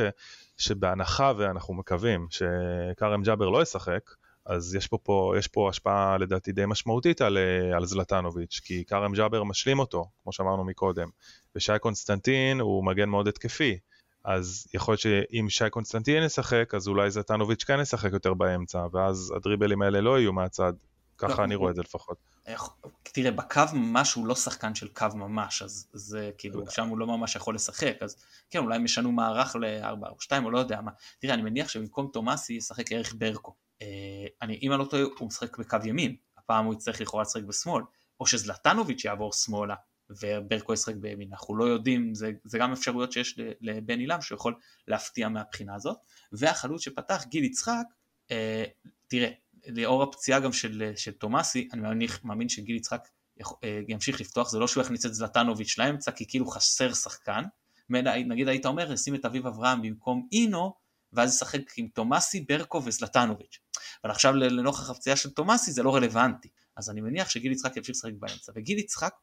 שבהנחה 0.58 1.34
ואנחנו 1.38 1.74
מקווים 1.74 2.28
שכרם 2.30 3.24
ג'אבר 3.24 3.50
לא 3.50 3.62
ישחק, 3.62 4.12
אז 4.46 4.76
יש 4.76 4.88
פה, 4.88 4.98
פה, 5.04 5.34
יש 5.38 5.48
פה 5.48 5.70
השפעה 5.70 6.18
לדעתי 6.18 6.52
די 6.52 6.66
משמעותית 6.68 7.22
על, 7.22 7.38
אה, 7.38 7.78
על 7.78 7.86
זלטנוביץ', 7.86 8.62
כי 8.64 8.84
כרם 8.86 9.14
ג'אבר 9.14 9.44
משלים 9.44 9.80
אותו, 9.80 10.06
כמו 10.24 10.34
שאמרנו 10.34 10.66
מקודם, 10.66 11.08
ושי 11.56 11.80
קונסטנטין 11.80 12.60
הוא 12.60 12.86
מגן 12.86 13.10
מאוד 13.10 13.28
התקפי. 13.28 13.78
אז 14.26 14.68
יכול 14.74 14.92
להיות 14.92 15.02
שאם 15.02 15.50
שי 15.50 15.70
קונסטנטין 15.70 16.24
ישחק, 16.24 16.74
אז 16.76 16.88
אולי 16.88 17.12
זלטנוביץ' 17.12 17.64
כן 17.64 17.80
ישחק 17.80 18.12
יותר 18.14 18.34
באמצע, 18.34 18.86
ואז 18.94 19.34
הדריבלים 19.36 19.82
האלה 19.82 20.02
לא 20.02 20.20
יהיו 20.20 20.34
מהצד. 20.34 20.74
ככה 21.18 21.38
לא, 21.38 21.44
אני 21.44 21.56
רואה 21.56 21.72
את 21.72 21.76
זה 21.76 21.82
לפחות. 21.82 22.18
תראה, 23.04 23.32
בקו 23.32 23.62
ממש 23.74 24.14
הוא 24.14 24.28
לא 24.28 24.36
שחקן 24.36 24.76
של 24.76 24.88
קו 24.88 25.06
ממש, 25.16 25.62
אז 25.62 25.88
זה 25.94 26.32
כאילו, 26.38 26.64
שם 26.70 26.88
הוא 26.88 26.98
לא 26.98 27.08
ממש 27.08 27.36
יכול 27.36 27.56
לשחק, 27.56 27.98
אז 28.02 28.26
כן, 28.50 28.60
אולי 28.60 28.76
הם 28.76 28.86
ישנו 28.86 29.12
מערך 29.12 29.56
ל-4 29.56 30.10
או 30.10 30.22
2 30.22 30.46
או 30.46 30.52
לא 30.52 30.60
יודע 30.60 30.82
מה. 30.82 30.92
תראה, 31.20 31.34
אני 31.34 31.42
מניח 31.42 31.70
שבמקום 31.70 32.10
תומאסי 32.14 32.54
ישחק 32.54 32.92
ערך 32.92 33.16
ברקו. 33.18 33.56
אה, 33.82 33.88
אני, 34.42 34.60
אם 34.62 34.72
אני 34.72 34.80
לא 34.80 34.86
טועה, 34.86 35.04
הוא 35.20 35.28
משחק 35.28 35.58
בקו 35.58 35.78
ימין, 35.84 36.16
הפעם 36.38 36.66
הוא 36.66 36.74
יצטרך 36.74 37.02
לכאורה 37.02 37.24
לשחק 37.24 37.44
בשמאל, 37.44 37.84
או 38.20 38.26
שזלטנוביץ' 38.26 39.06
יעבור 39.06 39.34
שמאלה, 39.34 39.76
וברקו 40.10 40.74
ישחק 40.74 40.96
בימין, 40.96 41.28
אנחנו 41.32 41.56
לא 41.56 41.64
יודעים, 41.64 42.16
זה, 42.16 42.32
זה 42.44 42.58
גם 42.58 42.72
אפשרויות 42.72 43.12
שיש 43.12 43.40
לבן 43.62 44.00
עילם 44.00 44.22
שיכול 44.22 44.56
להפתיע 44.88 45.30
מהבחינה 45.30 45.76
הזאת, 45.76 45.98
והחלוץ 46.32 46.82
שפתח, 46.82 47.26
גיל 47.28 47.44
יצחק, 47.44 47.86
אה, 48.32 48.64
תראה, 49.08 49.30
לאור 49.68 50.04
הפציעה 50.04 50.40
גם 50.40 50.54
של, 50.54 50.92
של 50.96 51.12
תומאסי, 51.12 51.70
אני 51.74 51.82
מניח, 51.82 52.24
מאמין 52.24 52.50
שגיל 52.50 52.76
יצחק 52.76 53.08
אה, 53.64 53.82
ימשיך 53.88 54.22
לפתוח, 54.22 54.50
זה 54.50 54.60
לא 54.60 54.68
שהוא 54.68 54.84
יכניס 54.84 55.06
את 55.06 55.14
זלטנוביץ' 55.14 55.78
לאמצע, 55.78 56.12
כי 56.12 56.28
כאילו 56.28 56.48
חסר 56.48 56.94
שחקן, 56.94 57.44
נגיד 57.90 58.48
היית 58.48 58.66
אומר, 58.66 58.96
שים 58.96 59.16
את 59.16 59.26
אביב 59.26 59.48
אברהם 59.48 59.82
במקום 59.82 60.28
אינו, 60.32 60.74
ואז 61.14 61.36
ישחק 61.36 61.62
עם 61.78 61.88
תומאסי, 61.88 62.42
ברקו 62.50 62.82
וזלטנוביץ'. 62.86 63.60
אבל 64.04 64.12
עכשיו 64.12 64.36
לנוכח 64.36 64.90
הפציעה 64.90 65.16
של 65.16 65.30
תומאסי 65.30 65.72
זה 65.72 65.84
לא 65.84 65.96
רלוונטי, 65.96 66.50
אז 66.78 66.90
אני 66.90 67.02
מניח 67.02 67.30
שגיל 67.30 67.52
יצחק 67.52 67.78
ימשיך 67.78 67.96
לשחק 67.96 68.14
באמצע, 68.20 68.52
וגיל 68.56 68.80
יצחק 68.80 69.14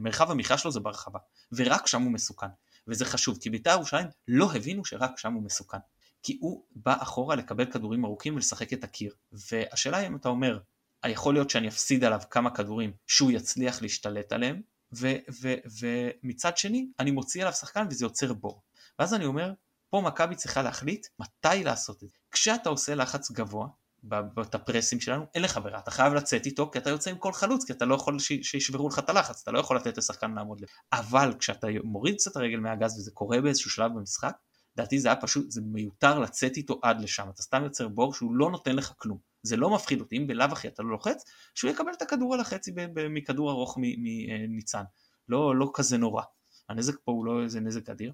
מרחב 0.00 0.30
המחיה 0.30 0.58
שלו 0.58 0.72
זה 0.72 0.80
ברחבה, 0.80 1.18
ורק 1.52 1.86
שם 1.86 2.02
הוא 2.02 2.12
מסוכן. 2.12 2.46
וזה 2.86 3.04
חשוב, 3.04 3.38
כי 3.40 3.50
בית"ר 3.50 3.70
ירושלים 3.70 4.06
לא 4.28 4.52
הבינו 4.54 4.84
שרק 4.84 5.18
שם 5.18 5.32
הוא 5.32 5.42
מסוכן. 5.42 5.78
כי 6.22 6.38
הוא 6.40 6.64
בא 6.76 6.96
אחורה 7.02 7.36
לקבל 7.36 7.64
כדורים 7.64 8.04
ארוכים 8.04 8.34
ולשחק 8.34 8.72
את 8.72 8.84
הקיר. 8.84 9.14
והשאלה 9.32 9.96
היא 9.96 10.06
אם 10.06 10.16
אתה 10.16 10.28
אומר, 10.28 10.58
יכול 11.06 11.34
להיות 11.34 11.50
שאני 11.50 11.68
אפסיד 11.68 12.04
עליו 12.04 12.20
כמה 12.30 12.50
כדורים 12.50 12.92
שהוא 13.06 13.30
יצליח 13.30 13.82
להשתלט 13.82 14.32
עליהם, 14.32 14.62
ו- 14.92 15.16
ו- 15.42 15.54
ומצד 15.80 16.56
שני 16.56 16.88
אני 16.98 17.10
מוציא 17.10 17.40
עליו 17.42 17.52
שחקן 17.52 17.86
וזה 17.90 18.04
יוצר 18.04 18.32
בור. 18.32 18.62
ואז 18.98 19.14
אני 19.14 19.24
אומר, 19.24 19.52
פה 19.90 20.00
מכבי 20.00 20.36
צריכה 20.36 20.62
להחליט 20.62 21.06
מתי 21.18 21.64
לעשות 21.64 22.02
את 22.02 22.08
זה. 22.08 22.16
כשאתה 22.30 22.68
עושה 22.68 22.94
לחץ 22.94 23.30
גבוה, 23.30 23.68
את 24.40 24.54
הפרסים 24.54 25.00
שלנו, 25.00 25.26
אין 25.34 25.42
לך 25.42 25.60
ברירה, 25.62 25.78
אתה 25.78 25.90
חייב 25.90 26.14
לצאת 26.14 26.46
איתו 26.46 26.70
כי 26.70 26.78
אתה 26.78 26.90
יוצא 26.90 27.10
עם 27.10 27.18
כל 27.18 27.32
חלוץ, 27.32 27.64
כי 27.64 27.72
אתה 27.72 27.84
לא 27.84 27.94
יכול 27.94 28.18
שישברו 28.18 28.88
לך 28.88 28.98
את 28.98 29.10
הלחץ, 29.10 29.40
אתה 29.42 29.50
לא 29.50 29.58
יכול 29.58 29.76
לתת 29.76 29.98
לשחקן 29.98 30.34
לעמוד 30.34 30.60
לב. 30.60 30.68
אבל 30.92 31.34
כשאתה 31.38 31.66
מוריד 31.84 32.14
קצת 32.14 32.36
הרגל 32.36 32.60
מהגז 32.60 32.98
וזה 32.98 33.10
קורה 33.10 33.40
באיזשהו 33.40 33.70
שלב 33.70 33.92
במשחק, 33.94 34.36
לדעתי 34.76 34.98
זה 34.98 35.08
היה 35.08 35.16
פשוט, 35.16 35.50
זה 35.50 35.60
מיותר 35.64 36.18
לצאת 36.18 36.56
איתו 36.56 36.78
עד 36.82 37.00
לשם, 37.00 37.28
אתה 37.34 37.42
סתם 37.42 37.64
יוצר 37.64 37.88
בור 37.88 38.14
שהוא 38.14 38.34
לא 38.34 38.50
נותן 38.50 38.76
לך 38.76 38.92
כלום. 38.96 39.18
זה 39.42 39.56
לא 39.56 39.70
מפחיד 39.70 40.00
אותי, 40.00 40.16
אם 40.16 40.26
בלאו 40.26 40.46
הכי 40.46 40.68
אתה 40.68 40.82
לא 40.82 40.90
לוחץ, 40.90 41.24
שהוא 41.54 41.70
יקבל 41.70 41.92
את 41.92 42.02
הכדור 42.02 42.34
על 42.34 42.40
החצי 42.40 42.72
מכדור 43.10 43.50
ארוך 43.50 43.78
מניצן. 43.78 44.82
לא, 45.28 45.56
לא 45.56 45.70
כזה 45.74 45.98
נורא. 45.98 46.22
הנזק 46.68 46.94
פה 47.04 47.12
הוא 47.12 47.24
לא 47.24 47.42
איזה 47.42 47.60
נזק 47.60 47.88
אדיר. 47.90 48.12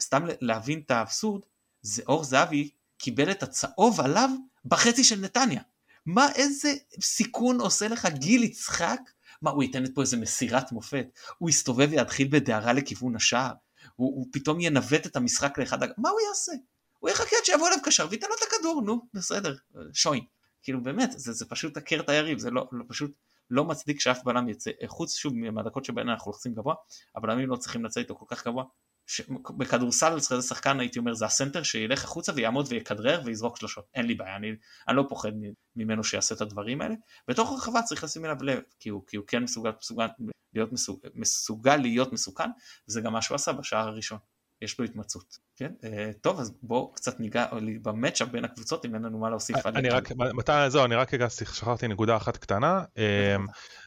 סתם 0.00 0.24
להבין 0.40 0.82
את 0.86 0.90
האבסורד, 0.90 1.42
זה 1.82 2.02
אור 2.06 2.24
זהבי 2.24 2.70
קיבל 2.98 3.30
את 3.30 3.42
הצהוב 3.42 4.00
עליו 4.00 4.30
בחצי 4.64 5.04
של 5.04 5.20
נתניה. 5.20 5.62
מה 6.06 6.28
איזה 6.34 6.74
סיכון 7.00 7.60
עושה 7.60 7.88
לך 7.88 8.06
גיל 8.06 8.42
יצחק? 8.42 9.00
מה 9.42 9.50
הוא 9.50 9.62
ייתן 9.62 9.94
פה 9.94 10.00
איזה 10.00 10.16
מסירת 10.16 10.72
מופת? 10.72 11.06
הוא 11.38 11.50
יסתובב 11.50 11.88
ויתחיל 11.90 12.28
בדהרה 12.30 12.72
לכיוון 12.72 13.16
השער? 13.16 13.52
הוא, 13.96 14.14
הוא 14.16 14.26
פתאום 14.32 14.60
ינווט 14.60 15.06
את 15.06 15.16
המשחק 15.16 15.58
לאחד, 15.58 15.78
מה 15.98 16.08
הוא 16.08 16.20
יעשה? 16.28 16.52
הוא 16.98 17.10
יחכה 17.10 17.36
עד 17.36 17.44
שיבוא 17.44 17.68
אליו 17.68 17.78
קשר 17.84 18.06
וייתן 18.10 18.26
לו 18.28 18.34
את 18.34 18.52
הכדור, 18.52 18.82
נו, 18.82 19.06
בסדר, 19.14 19.54
שוין. 19.92 20.24
כאילו 20.62 20.82
באמת, 20.82 21.12
זה, 21.16 21.32
זה 21.32 21.46
פשוט 21.46 21.76
עקר 21.76 22.00
את 22.00 22.08
היריב, 22.08 22.38
זה 22.38 22.50
לא, 22.50 22.68
לא, 22.72 22.84
פשוט 22.88 23.12
לא 23.50 23.64
מצדיק 23.64 24.00
שאף 24.00 24.24
בלם 24.24 24.48
יצא, 24.48 24.70
חוץ 24.86 25.14
שוב 25.14 25.34
מהדקות 25.34 25.84
שבהן 25.84 26.08
אנחנו 26.08 26.30
לוחצים 26.30 26.54
גבוה, 26.54 26.74
הבלמים 27.16 27.48
לא 27.48 27.56
צריכים 27.56 27.84
לצאת 27.84 27.98
איתו 27.98 28.16
כל 28.16 28.24
כך 28.28 28.46
גבוה. 28.46 28.64
ש... 29.08 29.20
בכדורסל 29.56 30.14
איזה 30.14 30.42
שחקן 30.42 30.80
הייתי 30.80 30.98
אומר 30.98 31.14
זה 31.14 31.26
הסנטר 31.26 31.62
שילך 31.62 32.04
החוצה 32.04 32.32
ויעמוד 32.34 32.66
ויכדרר 32.68 33.22
ויזרוק 33.24 33.56
שלושות, 33.56 33.84
אין 33.94 34.06
לי 34.06 34.14
בעיה, 34.14 34.36
אני, 34.36 34.48
אני 34.88 34.96
לא 34.96 35.04
פוחד 35.08 35.32
ממנו 35.76 36.04
שיעשה 36.04 36.34
את 36.34 36.40
הדברים 36.40 36.80
האלה. 36.80 36.94
בתוך 37.28 37.50
הרחבה 37.50 37.82
צריך 37.82 38.04
לשים 38.04 38.24
אליו 38.24 38.36
לב, 38.42 38.60
כי 38.80 38.88
הוא, 38.88 39.02
כי 39.06 39.16
הוא 39.16 39.24
כן 39.26 39.42
מסוגל, 39.42 39.70
מסוגל, 39.80 40.06
להיות 40.54 40.72
מסוג, 40.72 41.00
מסוגל 41.14 41.76
להיות 41.76 42.12
מסוכן, 42.12 42.50
וזה 42.88 43.00
גם 43.00 43.12
מה 43.12 43.22
שהוא 43.22 43.34
עשה 43.34 43.52
בשער 43.52 43.88
הראשון. 43.88 44.18
יש 44.62 44.78
לו 44.78 44.84
התמצאות. 44.84 45.38
כן? 45.56 45.72
אה, 45.84 46.10
טוב, 46.20 46.40
אז 46.40 46.52
בואו 46.62 46.92
קצת 46.92 47.20
ניגע 47.20 47.46
במצ'אפ 47.82 48.28
בין 48.28 48.44
הקבוצות, 48.44 48.84
אם 48.84 48.94
אין 48.94 49.02
לנו 49.02 49.18
מה 49.18 49.30
להוסיף. 49.30 49.66
אני 49.66 49.88
רק, 49.88 50.12
מתי, 50.34 50.52
זהו, 50.68 50.84
אני 50.84 50.94
רק 50.94 51.14
הגעתי, 51.14 51.34
שכחתי 51.34 51.88
נקודה 51.88 52.16
אחת 52.16 52.36
קטנה. 52.36 52.84
אה, 52.98 53.36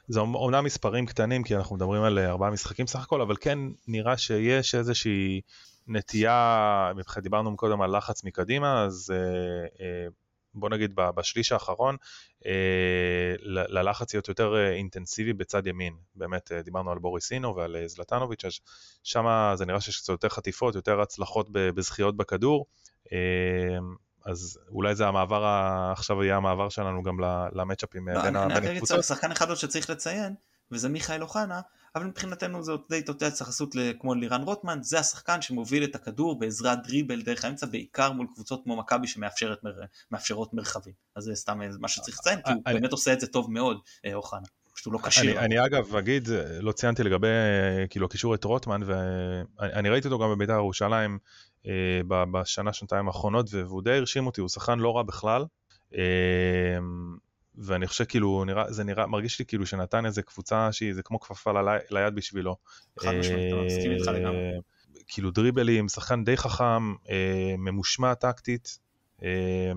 זה 0.07 0.19
אומנם 0.19 0.63
מספרים 0.63 1.05
קטנים, 1.05 1.43
כי 1.43 1.55
אנחנו 1.55 1.75
מדברים 1.75 2.03
על 2.03 2.19
ארבעה 2.19 2.51
משחקים 2.51 2.87
סך 2.87 3.03
הכל, 3.03 3.21
אבל 3.21 3.35
כן 3.41 3.59
נראה 3.87 4.17
שיש 4.17 4.75
איזושהי 4.75 5.41
נטייה, 5.87 6.91
דיברנו 7.21 7.57
קודם 7.57 7.81
על 7.81 7.97
לחץ 7.97 8.23
מקדימה, 8.23 8.83
אז 8.83 9.13
אה, 9.13 10.07
בוא 10.53 10.69
נגיד 10.69 10.91
בשליש 10.95 11.51
האחרון, 11.51 11.95
אה, 12.45 13.33
ללחץ 13.45 14.13
להיות 14.13 14.27
יותר 14.27 14.55
אה, 14.55 14.71
אינטנסיבי 14.71 15.33
בצד 15.33 15.67
ימין. 15.67 15.93
באמת 16.15 16.51
אה, 16.51 16.61
דיברנו 16.61 16.91
על 16.91 16.99
בוריסינו 16.99 17.55
ועל 17.55 17.75
זלטנוביץ', 17.85 18.45
אז 18.45 18.59
שם 19.03 19.53
זה 19.55 19.65
נראה 19.65 19.81
שיש 19.81 19.97
קצת 19.97 20.09
יותר 20.09 20.29
חטיפות, 20.29 20.75
יותר 20.75 21.01
הצלחות 21.01 21.47
בזכיות 21.51 22.17
בכדור. 22.17 22.65
אז 24.25 24.59
אולי 24.69 24.95
זה 24.95 25.07
המעבר, 25.07 25.45
עכשיו 25.91 26.23
יהיה 26.23 26.37
המעבר 26.37 26.69
שלנו 26.69 27.03
גם 27.03 27.17
למצ'אפים 27.53 28.07
לא, 28.07 28.21
בין 28.21 28.35
הקבוצות. 28.35 29.03
שחקן 29.03 29.31
אחד 29.31 29.49
עוד 29.49 29.57
שצריך 29.57 29.89
לציין, 29.89 30.35
וזה 30.71 30.89
מיכאל 30.89 31.21
אוחנה, 31.21 31.61
אבל 31.95 32.05
מבחינתנו 32.05 32.63
זה 32.63 32.71
די 32.89 33.01
תוצאה 33.01 33.27
התייחסות 33.27 33.75
כמו 33.99 34.15
לירן 34.15 34.41
רוטמן, 34.43 34.79
זה 34.81 34.99
השחקן 34.99 35.41
שמוביל 35.41 35.83
את 35.83 35.95
הכדור 35.95 36.39
בעזרת 36.39 36.77
דריבל 36.83 37.21
דרך 37.21 37.45
האמצע, 37.45 37.65
בעיקר 37.65 38.11
מול 38.11 38.27
קבוצות 38.33 38.61
כמו 38.63 38.77
מכבי 38.77 39.07
שמאפשרות 39.07 40.53
מרחבים. 40.53 40.93
אז 41.15 41.23
זה 41.23 41.35
סתם 41.35 41.59
מה 41.79 41.87
שצריך 41.87 42.17
לציין, 42.19 42.39
כי 42.45 42.51
הוא 42.51 42.61
באמת 42.65 42.91
עושה 42.91 43.13
את 43.13 43.19
זה 43.19 43.27
טוב 43.27 43.51
מאוד, 43.51 43.77
אה, 44.05 44.13
אוחנה. 44.13 44.47
פשוט 44.73 44.85
הוא 44.85 44.93
לא 44.93 44.99
כשיר. 45.07 45.39
אני, 45.39 45.45
אני 45.45 45.65
אגב 45.65 45.95
אגיד, 45.95 46.27
לא 46.59 46.71
ציינתי 46.71 47.03
לגבי 47.03 47.27
כאילו 47.89 48.05
הקישור 48.05 48.35
את 48.35 48.43
רוטמן, 48.43 48.81
ואני 48.85 49.89
ראיתי 49.89 50.07
אותו 50.07 50.19
גם 50.19 50.29
בבית"ר 50.31 50.53
ירושלים 50.53 51.17
אה, 51.67 52.01
בשנה, 52.07 52.73
שנתיים 52.73 53.07
האחרונות, 53.07 53.45
והוא 53.51 53.81
די 53.81 53.97
הרשים 53.97 54.25
אותי, 54.25 54.41
הוא 54.41 54.49
שחקן 54.49 54.79
לא 54.79 54.97
רע 54.97 55.03
בכלל. 55.03 55.45
אה, 55.97 56.01
ואני 57.55 57.87
חושב 57.87 58.03
כאילו, 58.03 58.45
נראה, 58.45 58.71
זה 58.71 58.83
נראה, 58.83 59.07
מרגיש 59.07 59.39
לי 59.39 59.45
כאילו 59.45 59.65
שנתן 59.65 60.05
איזה 60.05 60.21
קבוצה 60.21 60.71
שהיא, 60.71 60.93
זה 60.93 61.03
כמו 61.03 61.19
כפפה 61.19 61.51
ליד 61.89 62.15
בשבילו. 62.15 62.55
חד 62.99 63.11
משמעית, 63.11 63.53
מסכים 63.65 63.91
איתך 63.91 64.07
לגמרי. 64.07 64.37
אה, 64.37 64.59
כאילו 65.07 65.31
דריבלים, 65.31 65.89
שחקן 65.89 66.23
די 66.23 66.37
חכם, 66.37 66.93
אה, 67.09 67.55
ממושמע 67.57 68.13
טקטית, 68.13 68.79
אה, 69.23 69.71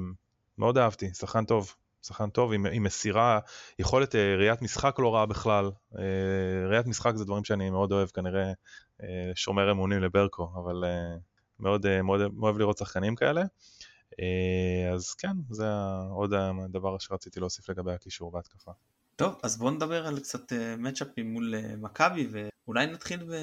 מאוד 0.58 0.78
אהבתי, 0.78 1.14
שחקן 1.14 1.44
טוב. 1.44 1.74
שחקן 2.02 2.30
טוב 2.30 2.52
עם, 2.52 2.66
עם 2.66 2.82
מסירה, 2.82 3.38
יכולת 3.78 4.14
ראיית 4.14 4.62
משחק 4.62 4.98
לא 4.98 5.14
רעה 5.14 5.26
בכלל. 5.26 5.70
ראיית 6.68 6.86
משחק 6.86 7.12
זה 7.16 7.24
דברים 7.24 7.44
שאני 7.44 7.70
מאוד 7.70 7.92
אוהב, 7.92 8.08
כנראה 8.08 8.52
שומר 9.34 9.70
אמונים 9.70 10.00
לברקו, 10.00 10.52
אבל 10.64 10.84
מאוד, 11.60 11.86
מאוד, 12.02 12.20
מאוד 12.20 12.32
אוהב 12.42 12.58
לראות 12.58 12.78
שחקנים 12.78 13.14
כאלה. 13.14 13.40
אה, 13.40 13.46
אז 14.94 15.14
כן, 15.14 15.36
זה 15.50 15.66
עוד 16.10 16.32
הדבר 16.64 16.98
שרציתי 16.98 17.40
להוסיף 17.40 17.68
לגבי 17.68 17.92
הקישור 17.92 18.30
בהתקפה. 18.30 18.70
טוב, 19.16 19.40
אז 19.42 19.56
בואו 19.56 19.70
נדבר 19.70 20.06
על 20.06 20.20
קצת 20.20 20.52
מצ'אפים 20.78 21.26
אה, 21.26 21.32
מול 21.32 21.54
אה, 21.54 21.76
מכבי, 21.76 22.28
ואולי 22.66 22.86
נתחיל 22.86 23.24
ב... 23.24 23.34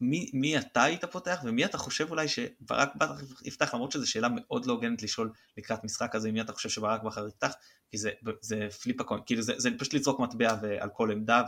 מי, 0.00 0.30
מי 0.34 0.58
אתה 0.58 0.82
היית 0.82 1.04
פותח 1.04 1.40
ומי 1.44 1.64
אתה 1.64 1.78
חושב 1.78 2.10
אולי 2.10 2.28
שברק 2.28 2.94
בכר 2.96 3.14
יפתח 3.44 3.74
למרות 3.74 3.92
שזו 3.92 4.10
שאלה 4.10 4.28
מאוד 4.34 4.66
לא 4.66 4.72
הוגנת 4.72 5.02
לשאול 5.02 5.32
לקראת 5.58 5.84
משחק 5.84 6.14
הזה 6.14 6.32
מי 6.32 6.40
אתה 6.40 6.52
חושב 6.52 6.68
שברק 6.68 7.02
בכר 7.02 7.28
יפתח 7.28 7.52
כי 7.90 7.98
זה, 7.98 8.10
זה 8.40 8.68
פליפ 8.82 9.00
הקוין 9.00 9.20
כאילו 9.26 9.42
זה, 9.42 9.52
זה 9.56 9.70
פשוט 9.78 9.94
לזרוק 9.94 10.20
מטבע 10.20 10.56
על 10.80 10.88
כל 10.92 11.10
עמדה 11.10 11.42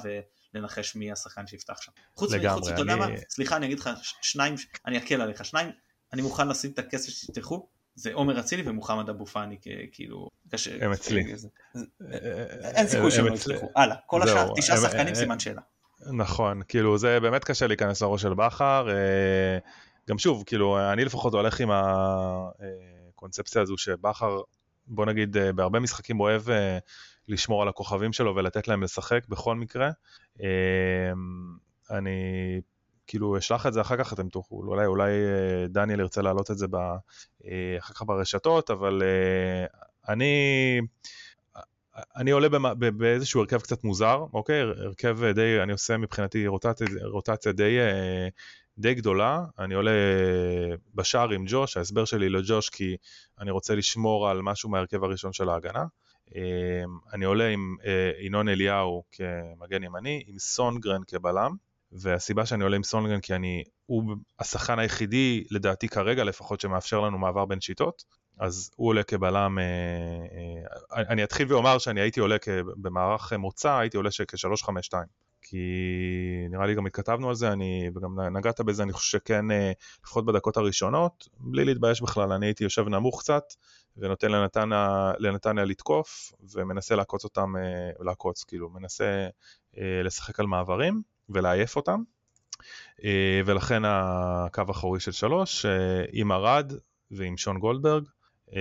ולנחש 0.54 0.96
מי 0.96 1.12
השחקן 1.12 1.46
שיפתח 1.46 1.80
שם. 1.80 1.92
חוץ 2.14 2.32
מזה, 2.32 2.54
אתה 2.56 2.80
יודע 2.80 2.96
מה 2.96 3.06
סליחה 3.28 3.56
אני 3.56 3.66
אגיד 3.66 3.80
לך 3.80 3.90
שניים 4.22 4.54
אני 4.86 4.98
אקל 4.98 5.20
עליך 5.20 5.44
שניים 5.44 5.70
אני 6.12 6.22
מוכן 6.22 6.48
לשים 6.48 6.70
את 6.70 6.78
הכסף 6.78 7.08
שתפתחו 7.08 7.68
זה 7.94 8.14
עומר 8.14 8.40
אצילי 8.40 8.62
ומוחמד 8.66 9.08
אבו 9.08 9.26
פאני 9.26 9.56
כאילו 9.92 10.28
קשה. 10.50 10.84
הם 10.84 10.92
אצלי. 10.92 11.34
אין 12.62 12.86
סיכוי 12.86 13.10
שהם 13.10 13.26
לא 13.26 13.34
יצליחו. 13.34 13.70
הלאה, 13.76 13.96
כל 14.06 14.22
השאר, 14.22 14.52
תשעה 14.56 14.76
שחקנים 14.76 15.14
סימן 15.14 15.38
שאלה. 15.38 15.60
נכון, 16.06 16.62
כאילו 16.68 16.98
זה 16.98 17.20
באמת 17.20 17.44
קשה 17.44 17.66
להיכנס 17.66 18.02
לראש 18.02 18.22
של 18.22 18.34
בכר. 18.34 18.88
אה, 18.90 19.58
גם 20.08 20.18
שוב, 20.18 20.42
כאילו 20.46 20.92
אני 20.92 21.04
לפחות 21.04 21.34
הולך 21.34 21.60
עם 21.60 21.70
הקונספציה 21.72 23.62
הזו 23.62 23.78
שבכר, 23.78 24.40
בוא 24.86 25.06
נגיד, 25.06 25.36
אה, 25.36 25.52
בהרבה 25.52 25.80
משחקים 25.80 26.20
אוהב 26.20 26.50
אה, 26.50 26.78
לשמור 27.28 27.62
על 27.62 27.68
הכוכבים 27.68 28.12
שלו 28.12 28.36
ולתת 28.36 28.68
להם 28.68 28.82
לשחק 28.82 29.26
בכל 29.28 29.56
מקרה. 29.56 29.90
אני 31.90 32.60
כאילו 33.06 33.38
אשלח 33.38 33.66
את 33.66 33.72
זה 33.72 33.80
אחר 33.80 33.96
כך 33.96 34.12
אתם 34.12 34.28
תוכלו, 34.28 34.58
אולי, 34.58 34.86
אולי 34.86 35.10
אה, 35.10 35.66
דניאל 35.68 36.00
ירצה 36.00 36.22
להעלות 36.22 36.50
את 36.50 36.58
זה 36.58 36.66
ב, 36.68 36.76
אה, 36.76 37.76
אחר 37.78 37.94
כך 37.94 38.02
ברשתות, 38.02 38.70
אבל 38.70 39.02
אה, 39.02 39.66
אני, 40.12 40.80
אני 42.16 42.30
עולה 42.30 42.48
באיזשהו 42.74 43.40
הרכב 43.40 43.60
קצת 43.60 43.84
מוזר, 43.84 44.24
אוקיי? 44.32 44.60
הרכב 44.60 45.24
די, 45.34 45.62
אני 45.62 45.72
עושה 45.72 45.96
מבחינתי 45.96 46.46
רוטציה, 46.46 46.86
רוטציה 47.04 47.52
די, 47.52 47.78
די 48.78 48.94
גדולה, 48.94 49.44
אני 49.58 49.74
עולה 49.74 49.90
בשער 50.94 51.30
עם 51.30 51.44
ג'וש, 51.48 51.76
ההסבר 51.76 52.04
שלי 52.04 52.28
לג'וש 52.28 52.68
כי 52.68 52.96
אני 53.40 53.50
רוצה 53.50 53.74
לשמור 53.74 54.28
על 54.28 54.42
משהו 54.42 54.70
מההרכב 54.70 55.04
הראשון 55.04 55.32
של 55.32 55.48
ההגנה. 55.48 55.84
אני 57.12 57.24
עולה 57.24 57.48
עם 57.48 57.76
ינון 58.20 58.48
אליהו 58.48 59.02
כמגן 59.12 59.82
ימני, 59.82 60.24
עם 60.26 60.38
סונגרן 60.38 61.02
כבלם. 61.06 61.56
והסיבה 61.92 62.46
שאני 62.46 62.64
עולה 62.64 62.76
עם 62.76 62.82
סונגרן 62.82 63.20
כי 63.20 63.34
אני, 63.34 63.64
הוא 63.86 64.16
השחקן 64.38 64.78
היחידי 64.78 65.44
לדעתי 65.50 65.88
כרגע 65.88 66.24
לפחות 66.24 66.60
שמאפשר 66.60 67.00
לנו 67.00 67.18
מעבר 67.18 67.44
בין 67.44 67.60
שיטות, 67.60 68.04
אז 68.38 68.70
הוא 68.76 68.88
עולה 68.88 69.02
כבלם, 69.02 69.58
אה, 69.58 69.64
אה, 70.96 71.02
אני 71.08 71.24
אתחיל 71.24 71.52
ואומר 71.52 71.78
שאני 71.78 72.00
הייתי 72.00 72.20
עולה 72.20 72.36
במערך 72.76 73.32
מוצא, 73.32 73.72
הייתי 73.78 73.96
עולה 73.96 74.10
כ-352. 74.28 74.94
כי 75.42 75.56
נראה 76.50 76.66
לי 76.66 76.74
גם 76.74 76.86
התכתבנו 76.86 77.28
על 77.28 77.34
זה, 77.34 77.52
אני, 77.52 77.90
וגם 77.94 78.20
נגעת 78.20 78.60
בזה, 78.60 78.82
אני 78.82 78.92
חושב 78.92 79.18
שכן, 79.18 79.50
אה, 79.50 79.72
לפחות 80.04 80.26
בדקות 80.26 80.56
הראשונות, 80.56 81.28
בלי 81.38 81.64
להתבייש 81.64 82.02
בכלל, 82.02 82.32
אני 82.32 82.46
הייתי 82.46 82.64
יושב 82.64 82.88
נמוך 82.88 83.20
קצת, 83.20 83.42
ונותן 83.96 84.30
לנתניה, 84.30 85.12
לנתניה 85.18 85.64
לתקוף, 85.64 86.32
ומנסה 86.54 86.96
לעקוץ 86.96 87.24
אותם, 87.24 87.54
לעקוץ, 88.00 88.44
כאילו, 88.44 88.70
מנסה 88.70 89.28
לשחק 90.04 90.40
על 90.40 90.46
מעברים. 90.46 91.02
ולעייף 91.30 91.76
אותם. 91.76 92.02
אה, 93.04 93.40
ולכן 93.46 93.82
הקו 93.84 94.62
האחורי 94.68 95.00
של 95.00 95.12
שלוש, 95.12 95.66
אה, 95.66 96.04
עם 96.12 96.32
ארד 96.32 96.72
ועם 97.10 97.36
שון 97.36 97.58
גולדברג, 97.58 98.04
אה, 98.54 98.60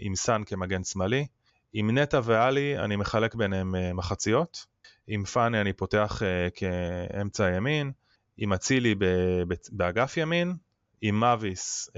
עם 0.00 0.14
סאן 0.14 0.42
כמגן 0.46 0.84
שמאלי. 0.84 1.26
עם 1.72 1.98
נטע 1.98 2.20
ואלי 2.24 2.78
אני 2.78 2.96
מחלק 2.96 3.34
ביניהם 3.34 3.74
מחציות. 3.96 4.66
עם 5.06 5.24
פאני 5.24 5.60
אני 5.60 5.72
פותח 5.72 6.22
כאמצע 6.54 7.50
ימין. 7.50 7.92
עם 8.38 8.52
אצילי 8.52 8.94
באגף 9.72 10.16
ימין. 10.16 10.56
עם 11.00 11.20
מאביס 11.20 11.90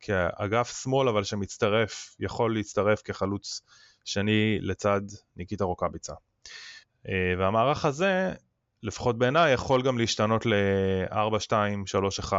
כאגף 0.00 0.82
שמאל 0.82 1.08
אבל 1.08 1.24
שמצטרף, 1.24 2.16
יכול 2.20 2.54
להצטרף 2.54 3.02
כחלוץ 3.02 3.60
שני 4.04 4.58
לצד 4.60 5.00
ניקיטה 5.36 5.64
רוקאביצה. 5.64 6.14
והמערך 7.38 7.84
הזה, 7.84 8.32
לפחות 8.82 9.18
בעיניי, 9.18 9.52
יכול 9.52 9.82
גם 9.82 9.98
להשתנות 9.98 10.46
ל-4-2-3-1, 10.46 12.32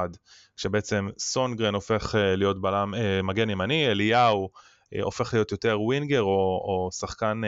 כשבעצם 0.55 1.07
סונגרן 1.17 1.73
הופך 1.73 2.15
אה, 2.15 2.35
להיות 2.35 2.61
בלם, 2.61 2.93
אה, 2.95 3.21
מגן 3.21 3.49
ימני, 3.49 3.87
אליהו 3.87 4.49
אה, 4.95 5.03
הופך 5.03 5.33
להיות 5.33 5.51
יותר 5.51 5.81
winger 5.81 6.21
או, 6.21 6.61
או 6.63 6.89
שחקן 6.91 7.41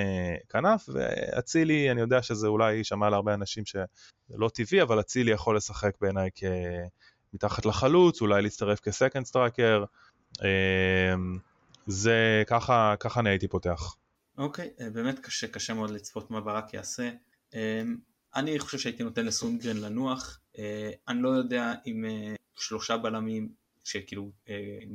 כנף, 0.49 0.89
ואצילי, 0.93 1.91
אני 1.91 2.01
יודע 2.01 2.21
שזה 2.21 2.47
אולי 2.47 2.73
יישמע 2.73 3.09
להרבה 3.09 3.33
אנשים 3.33 3.65
שזה 3.65 3.83
לא 4.29 4.49
טבעי, 4.49 4.81
אבל 4.81 4.99
אצילי 4.99 5.31
יכול 5.31 5.57
לשחק 5.57 5.91
בעיניי 6.01 6.29
מתחת 7.33 7.65
לחלוץ, 7.65 8.21
אולי 8.21 8.41
להצטרף 8.41 8.79
כ 8.79 8.91
second 8.91 9.25
striker. 9.25 9.83
זה 11.87 12.43
ככה, 12.47 12.95
ככה 12.99 13.19
אני 13.19 13.29
הייתי 13.29 13.47
פותח. 13.47 13.95
אוקיי, 14.37 14.69
okay, 14.79 14.83
באמת 14.93 15.19
קשה, 15.19 15.47
קשה 15.47 15.73
מאוד 15.73 15.89
לצפות 15.89 16.31
מה 16.31 16.41
ברק 16.41 16.73
יעשה. 16.73 17.09
אני 18.39 18.59
חושב 18.59 18.77
שהייתי 18.77 19.03
נותן 19.03 19.25
לסונגרן 19.25 19.77
לנוח. 19.77 20.39
אני 21.07 21.21
לא 21.21 21.29
יודע 21.29 21.73
אם 21.87 22.05
שלושה 22.55 22.97
בלמים, 22.97 23.49
שכאילו 23.83 24.31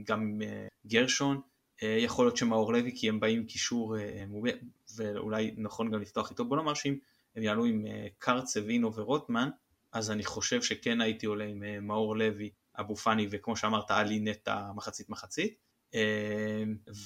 גם 0.04 0.20
עם 0.20 0.42
גרשון, 0.86 1.40
אה, 1.82 1.96
יכול 2.00 2.26
להיות 2.26 2.36
שמאור 2.36 2.72
לוי 2.72 2.92
כי 2.96 3.08
הם 3.08 3.20
באים 3.20 3.46
קישור 3.46 3.98
אה, 3.98 4.24
מובי 4.28 4.50
ואולי 4.96 5.54
נכון 5.56 5.90
גם 5.90 6.00
לפתוח 6.00 6.30
איתו 6.30 6.44
בוא 6.44 6.56
נאמר 6.56 6.74
שאם 6.74 6.96
הם 7.36 7.42
יעלו 7.42 7.64
עם 7.64 7.86
אה, 7.86 8.06
קרצה 8.18 8.60
וינו 8.66 8.94
ורוטמן 8.94 9.50
אז 9.92 10.10
אני 10.10 10.24
חושב 10.24 10.62
שכן 10.62 11.00
הייתי 11.00 11.26
עולה 11.26 11.44
עם 11.44 11.86
מאור 11.86 12.16
לוי 12.16 12.50
אבו 12.80 12.96
פאני 12.96 13.28
וכמו 13.30 13.56
שאמרת 13.56 13.90
עלי 13.90 14.20
נטע 14.20 14.72
מחצית 14.74 15.08
מחצית 15.08 15.58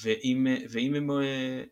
ואם, 0.03 0.47
ואם 0.70 0.95
הם, 0.95 1.11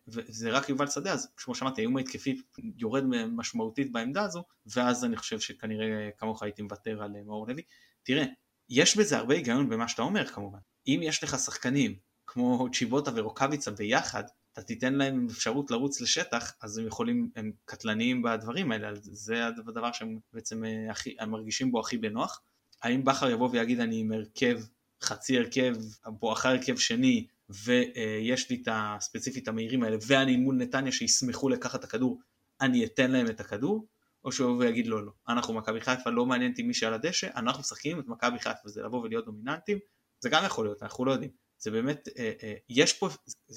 זה 0.07 0.51
רק 0.51 0.69
יובל 0.69 0.87
שדה 0.87 1.13
אז 1.13 1.29
כמו 1.37 1.55
שאמרתי 1.55 1.81
האיום 1.81 1.97
ההתקפי 1.97 2.43
יורד 2.77 3.05
משמעותית 3.29 3.93
בעמדה 3.93 4.23
הזו 4.23 4.45
ואז 4.67 5.05
אני 5.05 5.17
חושב 5.17 5.41
שכנראה 5.41 6.11
כמוך 6.19 6.43
הייתי 6.43 6.63
מוותר 6.63 7.03
על 7.03 7.11
מאור 7.27 7.49
לוי 7.49 7.63
תראה 8.03 8.25
יש 8.69 8.97
בזה 8.97 9.17
הרבה 9.17 9.35
היגיון 9.35 9.69
במה 9.69 9.89
שאתה 9.89 10.03
אומר 10.03 10.27
כמובן 10.27 10.59
אם 10.87 11.01
יש 11.03 11.25
לך 11.25 11.39
שחקנים 11.39 11.95
כמו 12.27 12.67
צ'יבוטה 12.73 13.11
ורוקאביצה 13.15 13.71
ביחד, 13.71 14.25
אתה 14.53 14.63
תיתן 14.63 14.95
להם 14.95 15.27
אפשרות 15.31 15.71
לרוץ 15.71 16.01
לשטח, 16.01 16.53
אז 16.63 16.79
הם 16.79 16.87
יכולים, 16.87 17.31
הם 17.37 17.53
קטלניים 17.65 18.23
בדברים 18.23 18.73
האלה, 18.73 18.91
זה 19.01 19.47
הדבר 19.47 19.93
שהם 19.93 20.19
בעצם 20.33 20.65
אה, 20.65 20.91
הכי, 20.91 21.17
הם 21.19 21.31
מרגישים 21.31 21.73
בו 21.73 21.81
הכי 21.81 21.99
בנוח. 21.99 22.43
האם 22.83 23.05
בכר 23.05 23.31
יבוא 23.31 23.49
ויגיד 23.53 23.81
אני 23.81 24.01
עם 24.01 24.13
הרכב, 24.13 24.61
חצי 25.07 25.39
הרכב, 25.39 25.75
בואכה 26.07 26.51
הרכב 26.51 26.77
שני, 26.77 27.27
ויש 27.49 28.51
לי 28.51 28.63
את 28.63 28.69
הספציפית 28.73 29.49
המהירים 29.49 29.83
האלה, 29.83 29.97
ואני 30.07 30.37
מול 30.37 30.57
נתניה 30.57 30.93
שישמחו 30.93 31.49
לקחת 31.49 31.79
את 31.79 31.85
הכדור, 31.85 32.21
אני 32.61 32.85
אתן 32.85 33.11
להם 33.11 33.27
את 33.27 33.41
הכדור, 33.41 33.87
או 34.25 34.33
שהוא 34.33 34.59
ויגיד 34.59 34.87
לא 34.87 35.07
לא, 35.07 35.13
אנחנו 35.29 35.55
מכבי 35.55 35.81
חיפה 35.81 36.11
לא 36.11 36.27
מעניין 36.27 36.51
אותי 36.51 36.63
מי 36.63 36.75
שעל 36.75 36.95
הדשא, 36.95 37.29
אנחנו 37.37 37.61
משחקים 37.61 38.01
את 38.01 38.07
מכבי 38.07 38.39
חיפה, 38.39 38.59
וזה 38.67 38.83
לבוא 38.83 39.03
ולהיות 39.03 39.25
דומיננטים, 39.25 39.79
זה 40.21 40.29
גם 40.29 40.45
יכול 40.47 40.67
להיות, 40.67 40.83
אנחנו 40.83 41.05
לא 41.05 41.13
יודעים. 41.13 41.31
זה 41.59 41.71
באמת, 41.71 42.09
אה, 42.19 42.33
אה, 42.43 42.55
יש 42.69 42.93
פה, 42.93 43.09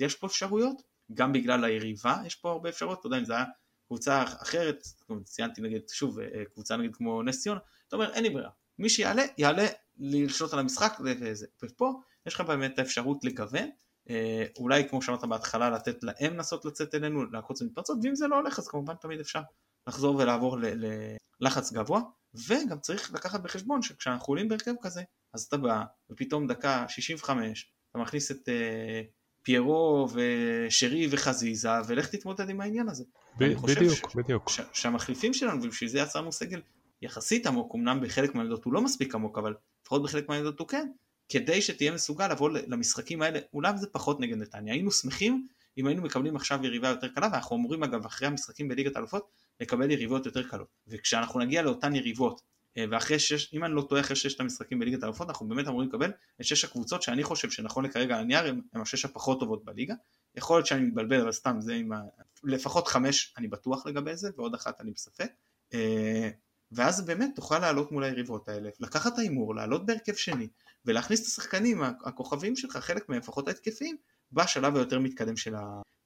יש 0.01 0.15
פה 0.15 0.27
אפשרויות, 0.27 0.81
גם 1.13 1.33
בגלל 1.33 1.63
היריבה 1.63 2.21
יש 2.25 2.35
פה 2.35 2.51
הרבה 2.51 2.69
אפשרויות, 2.69 2.99
אתה 2.99 3.07
יודע 3.07 3.17
אם 3.17 3.25
זה 3.25 3.35
היה 3.35 3.45
קבוצה 3.87 4.23
אחרת, 4.23 4.83
ציינתי 5.23 5.61
נגיד, 5.61 5.81
שוב, 5.89 6.19
אה, 6.19 6.43
קבוצה 6.53 6.77
נגיד 6.77 6.95
כמו 6.95 7.23
נס 7.23 7.41
ציונה, 7.41 7.59
אתה 7.87 7.95
אומר 7.95 8.13
אין 8.13 8.23
לי 8.23 8.29
ברירה, 8.29 8.49
מי 8.79 8.89
שיעלה, 8.89 9.23
יעלה 9.37 9.65
לשלוט 9.97 10.53
על 10.53 10.59
המשחק 10.59 10.97
וזה, 11.03 11.45
ופה 11.63 11.93
יש 12.25 12.33
לך 12.33 12.41
באמת 12.41 12.73
את 12.73 12.79
האפשרות 12.79 13.23
לגוון, 13.23 13.69
אולי 14.57 14.89
כמו 14.89 15.01
שאמרת 15.01 15.23
בהתחלה 15.23 15.69
לתת 15.69 16.03
להם 16.03 16.33
לנסות 16.33 16.65
לצאת 16.65 16.95
אלינו, 16.95 17.25
לעקוץ 17.31 17.61
במתפרצות, 17.61 17.97
ואם 18.03 18.15
זה 18.15 18.27
לא 18.27 18.35
הולך 18.35 18.59
אז 18.59 18.67
כמובן 18.67 18.93
תמיד 18.95 19.19
אפשר 19.19 19.41
לחזור 19.87 20.15
ולעבור 20.15 20.57
ללחץ 21.39 21.71
גבוה, 21.71 22.01
וגם 22.47 22.79
צריך 22.79 23.13
לקחת 23.13 23.41
בחשבון 23.41 23.81
שכשאנחנו 23.81 24.31
עולים 24.31 24.47
בהרכב 24.47 24.73
כזה, 24.81 25.03
אז 25.33 25.43
אתה 25.43 25.57
בא 25.57 25.83
ופתאום 26.11 26.47
דקה 26.47 26.85
65 26.87 27.71
אתה 27.91 27.99
מכניס 27.99 28.31
את 28.31 28.49
uh, 28.49 28.51
פיירו 29.43 30.07
ושרי 30.13 31.07
וחזיזה 31.11 31.69
ולך 31.87 32.07
תתמודד 32.07 32.49
עם 32.49 32.61
העניין 32.61 32.89
הזה. 32.89 33.03
ב- 33.37 33.53
בדיוק, 33.63 34.11
ש- 34.11 34.15
בדיוק. 34.15 34.49
ש- 34.49 34.61
שהמחליפים 34.73 35.33
שלנו 35.33 35.63
ובשביל 35.63 35.89
זה 35.89 35.99
יצרנו 35.99 36.31
סגל 36.31 36.61
יחסית 37.01 37.47
עמוק, 37.47 37.75
אמנם 37.75 38.01
בחלק 38.01 38.35
מהעמדות 38.35 38.65
הוא 38.65 38.73
לא 38.73 38.81
מספיק 38.81 39.15
עמוק 39.15 39.37
אבל 39.37 39.53
לפחות 39.81 40.03
בחלק 40.03 40.29
מהעמדות 40.29 40.59
הוא 40.59 40.67
כן, 40.67 40.87
כדי 41.29 41.61
שתהיה 41.61 41.91
מסוגל 41.91 42.27
לבוא 42.27 42.49
למשחקים 42.49 43.21
האלה, 43.21 43.39
אולי 43.53 43.77
זה 43.77 43.87
פחות 43.87 44.19
נגד 44.19 44.37
נתניה, 44.37 44.73
היינו 44.73 44.91
שמחים 44.91 45.47
אם 45.77 45.87
היינו 45.87 46.01
מקבלים 46.01 46.35
עכשיו 46.35 46.65
יריבה 46.65 46.87
יותר 46.87 47.07
קלה 47.07 47.29
ואנחנו 47.31 47.55
אמורים 47.55 47.83
אגב 47.83 48.05
אחרי 48.05 48.27
המשחקים 48.27 48.67
בליגת 48.67 48.95
האלופות 48.95 49.31
לקבל 49.59 49.91
יריבות 49.91 50.25
יותר 50.25 50.47
קלות. 50.47 50.67
וכשאנחנו 50.87 51.39
נגיע 51.39 51.61
לאותן 51.61 51.95
יריבות 51.95 52.41
אה, 52.77 52.85
ואחרי 52.91 53.19
שש, 53.19 53.53
אם 53.53 53.63
אני 53.63 53.73
לא 53.73 53.81
טועה 53.81 54.01
אחרי 54.01 54.15
ששת 54.15 54.39
המשחקים 54.39 54.79
בליגת 54.79 55.03
האלופות 55.03 55.29
אנחנו 55.29 55.47
באמת 55.47 55.67
אמורים 55.67 55.89
לקבל 55.89 56.11
את 56.41 56.45
שש 56.45 56.65
הקבוצות 56.65 57.01
שאני 57.01 57.23
חושב 57.23 57.49
שנכון 57.49 57.85
לכרגע 57.85 58.15
על 58.15 58.21
הנייר 58.21 58.45
הם 58.73 58.81
השש 58.81 59.05
הפחות 59.05 59.39
טובות 59.39 59.65
בליגה. 59.65 59.93
יכול 60.35 60.57
להיות 60.57 60.65
שאני 60.65 60.81
מתבלבל 60.81 61.21
אבל 61.21 61.31
סתם 61.31 61.61
זה 61.61 61.73
עם 61.73 61.91
ה... 61.91 62.01
לפחות 62.43 62.87
חמש 62.87 63.33
אני 63.37 63.47
בטוח 63.47 63.85
לגבי 63.85 64.15
זה 64.15 64.29
ועוד 64.37 64.53
אחת 64.53 64.81
אני 64.81 64.91
בספק. 64.91 65.31
אה, 65.73 66.29
ואז 66.71 67.05
באמת 67.05 67.31
תוכל 67.35 67.59
לעלות 67.59 67.91
מול 67.91 68.03
היריבות 68.03 68.49
האלה 68.49 68.69
לקחת 68.79 69.13
את 69.13 69.19
ההימור 69.19 69.55
לעלות 69.55 69.85
בהרכב 69.85 70.13
שני 70.13 70.47
ולהכניס 70.85 71.21
את 71.21 71.25
השחקנים 71.25 71.81
הכוכבים 72.05 72.55
שלך 72.55 72.77
חלק 72.77 73.09
מהם 73.09 73.19
לפחות 73.19 73.47
ההתקפיים 73.47 73.97
בשלב 74.31 74.75
היותר 74.75 74.99
מתקדם 74.99 75.37
של 75.37 75.55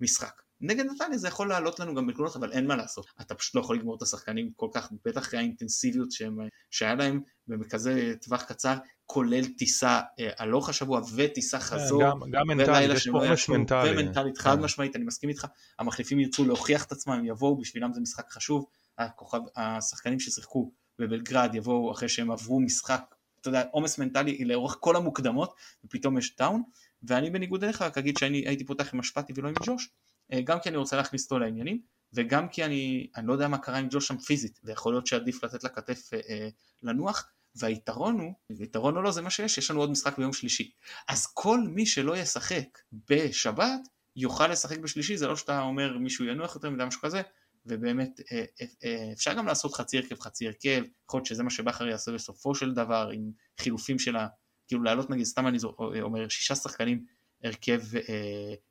המשחק. 0.01 0.41
נגד 0.61 0.85
נתניה 0.85 1.17
זה 1.17 1.27
יכול 1.27 1.49
לעלות 1.49 1.79
לנו 1.79 1.95
גם 1.95 2.07
בתלונות 2.07 2.35
אבל 2.35 2.51
אין 2.51 2.67
מה 2.67 2.75
לעשות. 2.75 3.05
אתה 3.21 3.35
פשוט 3.35 3.55
לא 3.55 3.61
יכול 3.61 3.75
לגמור 3.75 3.95
את 3.97 4.01
השחקנים 4.01 4.51
כל 4.55 4.67
כך 4.73 4.91
בטח 5.05 5.21
אחרי 5.21 5.39
האינטנסיביות 5.39 6.11
שהם, 6.11 6.37
שהיה 6.71 6.95
להם 6.95 7.21
בכזה 7.47 8.13
טווח 8.21 8.43
קצר 8.43 8.75
כולל 9.05 9.45
טיסה 9.45 10.01
אה, 10.19 10.29
הלוך 10.37 10.69
השבוע 10.69 11.01
וטיסה 11.15 11.59
כן, 11.59 11.65
חזור 11.65 12.03
גם, 12.03 12.19
גם 12.31 12.47
מנטלית, 12.47 12.91
יש 12.95 13.09
פה 13.09 13.25
עומס 13.25 13.49
מנטלי 13.49 13.91
ומנטלית 13.91 14.37
חד 14.37 14.55
כן. 14.55 14.61
משמעית 14.63 14.95
אני 14.95 15.03
מסכים 15.03 15.29
איתך. 15.29 15.47
המחליפים 15.79 16.19
ירצו 16.19 16.45
להוכיח 16.45 16.85
את 16.85 16.91
עצמם 16.91 17.13
הם 17.13 17.25
יבואו 17.25 17.57
בשבילם 17.57 17.93
זה 17.93 18.01
משחק 18.01 18.29
חשוב 18.29 18.65
הכוכב, 18.97 19.39
השחקנים 19.55 20.19
ששיחקו 20.19 20.71
בבלגרד 20.99 21.55
יבואו 21.55 21.91
אחרי 21.91 22.09
שהם 22.09 22.31
עברו 22.31 22.59
משחק 22.59 23.15
אתה 23.43 23.49
יודע 23.49 23.63
עומס 23.71 23.97
מנטלי 23.97 24.45
לאורך 24.45 24.77
כל 24.79 24.95
המוקדמות 24.95 25.53
ופתאום 25.85 26.17
יש 26.17 26.35
down. 26.37 26.63
ואני 27.03 27.29
בניגוד 27.29 27.63
אליך 27.63 27.81
רק 27.81 27.97
אגיד 27.97 28.17
שאני 28.17 28.37
הייתי 28.37 28.65
פותח 28.65 28.93
עם 28.93 28.99
אשפטי 28.99 29.33
ולא 29.35 29.47
עם 29.47 29.55
ג'וש. 29.65 29.89
אה, 30.33 30.41
גם 30.41 30.59
כי 30.59 30.69
אני 30.69 30.77
רוצה 30.77 30.97
להכניס 30.97 31.23
אותו 31.23 31.39
לעניינים 31.39 31.81
וגם 32.13 32.47
כי 32.47 32.65
אני, 32.65 33.07
אני 33.15 33.27
לא 33.27 33.33
יודע 33.33 33.47
מה 33.47 33.57
קרה 33.57 33.77
עם 33.77 33.87
ג'וש 33.91 34.07
שם 34.07 34.17
פיזית 34.17 34.59
ויכול 34.63 34.93
להיות 34.93 35.07
שעדיף 35.07 35.43
לתת 35.43 35.63
לכתף 35.63 36.13
אה, 36.13 36.19
אה, 36.29 36.49
לנוח. 36.83 37.29
והיתרון 37.55 38.19
הוא, 38.19 38.33
ויתרון 38.57 38.97
או 38.97 39.01
לא 39.01 39.11
זה 39.11 39.21
מה 39.21 39.29
שיש, 39.29 39.57
יש 39.57 39.71
לנו 39.71 39.79
עוד 39.79 39.91
משחק 39.91 40.17
ביום 40.17 40.33
שלישי. 40.33 40.71
אז 41.07 41.27
כל 41.33 41.59
מי 41.59 41.85
שלא 41.85 42.17
ישחק 42.17 42.79
בשבת 43.09 43.79
יוכל 44.15 44.47
לשחק 44.47 44.77
בשלישי 44.79 45.17
זה 45.17 45.27
לא 45.27 45.35
שאתה 45.35 45.61
אומר 45.61 45.97
מישהו 45.97 46.25
ינוח 46.25 46.55
יותר 46.55 46.69
מדי 46.69 46.85
משהו 46.85 47.01
כזה 47.01 47.21
ובאמת 47.65 48.19
אה, 48.31 48.43
אה, 48.61 48.65
אה, 48.83 49.11
אפשר 49.13 49.33
גם 49.33 49.47
לעשות 49.47 49.73
חצי 49.73 49.97
הרכב 49.97 50.19
חצי 50.19 50.47
הרכב 50.47 50.83
יכול 51.05 51.17
להיות 51.17 51.25
שזה 51.25 51.43
מה 51.43 51.49
שבכר 51.49 51.87
יעשה 51.87 52.11
בסופו 52.11 52.55
של 52.55 52.73
דבר 52.73 53.09
עם 53.13 53.31
חילופים 53.59 53.99
שלה 53.99 54.27
כאילו 54.67 54.83
לעלות 54.83 55.09
נגיד 55.09 55.25
סתם 55.25 55.47
אני 55.47 55.57
אומר 56.01 56.27
שישה 56.27 56.55
שחקנים 56.55 57.05
הרכב 57.43 57.81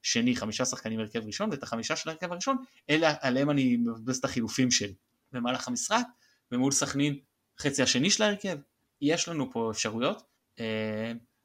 שני, 0.03 0.37
חמישה 0.37 0.65
שחקנים 0.65 1.01
הרכב 1.01 1.27
ראשון, 1.27 1.51
ואת 1.51 1.63
החמישה 1.63 1.97
של 1.97 2.11
הרכב 2.11 2.33
הראשון, 2.33 2.57
אלה 2.91 3.15
עליהם 3.21 3.51
אני 3.51 3.77
מבזבז 3.77 4.17
את 4.17 4.25
החילופים 4.25 4.71
שלי. 4.71 4.95
במהלך 5.33 5.69
המשחק, 5.69 6.05
ומול 6.53 6.73
סכנין 6.73 7.19
חצי 7.59 7.83
השני 7.83 8.11
של 8.11 8.23
ההרכב, 8.23 8.59
יש 9.01 9.29
לנו 9.29 9.53
פה 9.53 9.71
אפשרויות, 9.71 10.23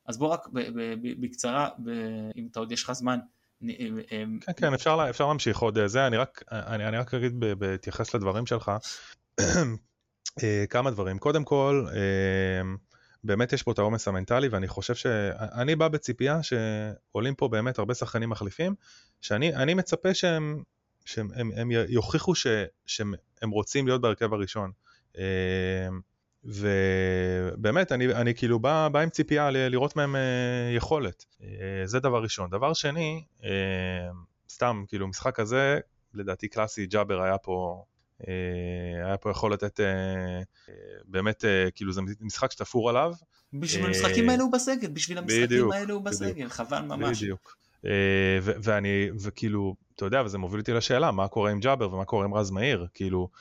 אז 0.05 0.17
בוא 0.17 0.27
רק 0.27 0.47
בקצרה, 1.01 1.69
אם 2.35 2.47
אתה 2.51 2.59
עוד 2.59 2.71
יש 2.71 2.83
לך 2.83 2.91
זמן, 2.91 3.19
כן, 4.41 4.53
כן, 4.57 4.73
אפשר, 4.73 5.07
אפשר 5.09 5.27
להמשיך 5.27 5.59
עוד 5.59 5.77
אה, 5.77 5.87
זה, 5.87 6.07
אני 6.07 6.17
רק, 6.17 6.43
אני, 6.51 6.87
אני 6.87 6.97
רק 6.97 7.13
אגיד 7.13 7.39
בהתייחס 7.39 8.15
לדברים 8.15 8.45
שלך, 8.45 8.71
כמה 10.69 10.91
דברים. 10.91 11.19
קודם 11.19 11.43
כל, 11.43 11.87
באמת 13.23 13.53
יש 13.53 13.63
פה 13.63 13.71
את 13.71 13.79
העומס 13.79 14.07
המנטלי 14.07 14.47
ואני 14.47 14.67
חושב 14.67 14.95
שאני 14.95 15.75
בא 15.75 15.87
בציפייה 15.87 16.39
שעולים 16.43 17.35
פה 17.35 17.47
באמת 17.47 17.79
הרבה 17.79 17.93
שחקנים 17.93 18.29
מחליפים 18.29 18.75
שאני 19.21 19.73
מצפה 19.73 20.13
שהם, 20.13 20.63
שהם 21.05 21.27
הם, 21.35 21.51
הם 21.55 21.71
יוכיחו 21.71 22.35
ש, 22.35 22.47
שהם 22.85 23.13
רוצים 23.51 23.87
להיות 23.87 24.01
בהרכב 24.01 24.33
הראשון. 24.33 24.71
אה, 26.45 26.51
ובאמת 27.53 27.91
אני, 27.91 28.13
אני 28.13 28.35
כאילו 28.35 28.59
בא, 28.59 28.87
בא 28.91 28.99
עם 28.99 29.09
ציפייה 29.09 29.49
לראות 29.51 29.95
מהם 29.95 30.15
אה, 30.15 30.21
יכולת, 30.75 31.25
אה, 31.43 31.47
זה 31.85 31.99
דבר 31.99 32.23
ראשון. 32.23 32.49
דבר 32.49 32.73
שני, 32.73 33.23
סתם 34.49 34.83
כאילו 34.87 35.07
משחק 35.07 35.35
כזה, 35.35 35.79
לדעתי 36.13 36.47
קלאסי 36.47 36.85
ג'אבר 36.85 37.21
היה 37.21 37.37
פה 37.37 37.83
אה, 38.27 39.05
היה 39.05 39.17
פה 39.17 39.31
יכול 39.31 39.53
לתת 39.53 39.79
אה, 39.79 40.41
באמת, 41.05 41.45
אה, 41.45 41.71
כאילו 41.75 41.93
זה 41.93 42.01
משחק 42.21 42.51
שתפור 42.51 42.89
עליו, 42.89 43.13
בשביל 43.53 43.85
המשחקים 43.85 44.29
האלה 44.29 44.43
הוא 44.43 44.51
בסגל, 44.51 44.87
בשביל 44.87 45.17
המשחקים 45.17 45.71
האלה 45.71 45.93
הוא 45.93 46.01
בסגל. 46.01 46.49
חבל 46.49 46.81
ממש. 46.81 47.23
בדיוק. 47.23 47.57
אה, 47.85 48.39
ואני, 48.41 49.09
וכאילו, 49.19 49.75
אתה 49.95 50.05
יודע, 50.05 50.21
וזה 50.25 50.37
מוביל 50.37 50.59
אותי 50.59 50.73
לשאלה, 50.73 51.11
מה 51.11 51.27
קורה 51.27 51.51
עם 51.51 51.59
ג'אבר 51.59 51.93
ומה 51.93 52.05
קורה 52.05 52.25
עם 52.25 52.33
רז 52.33 52.51
מאיר? 52.51 52.87
כאילו, 52.93 53.29
אה, 53.33 53.39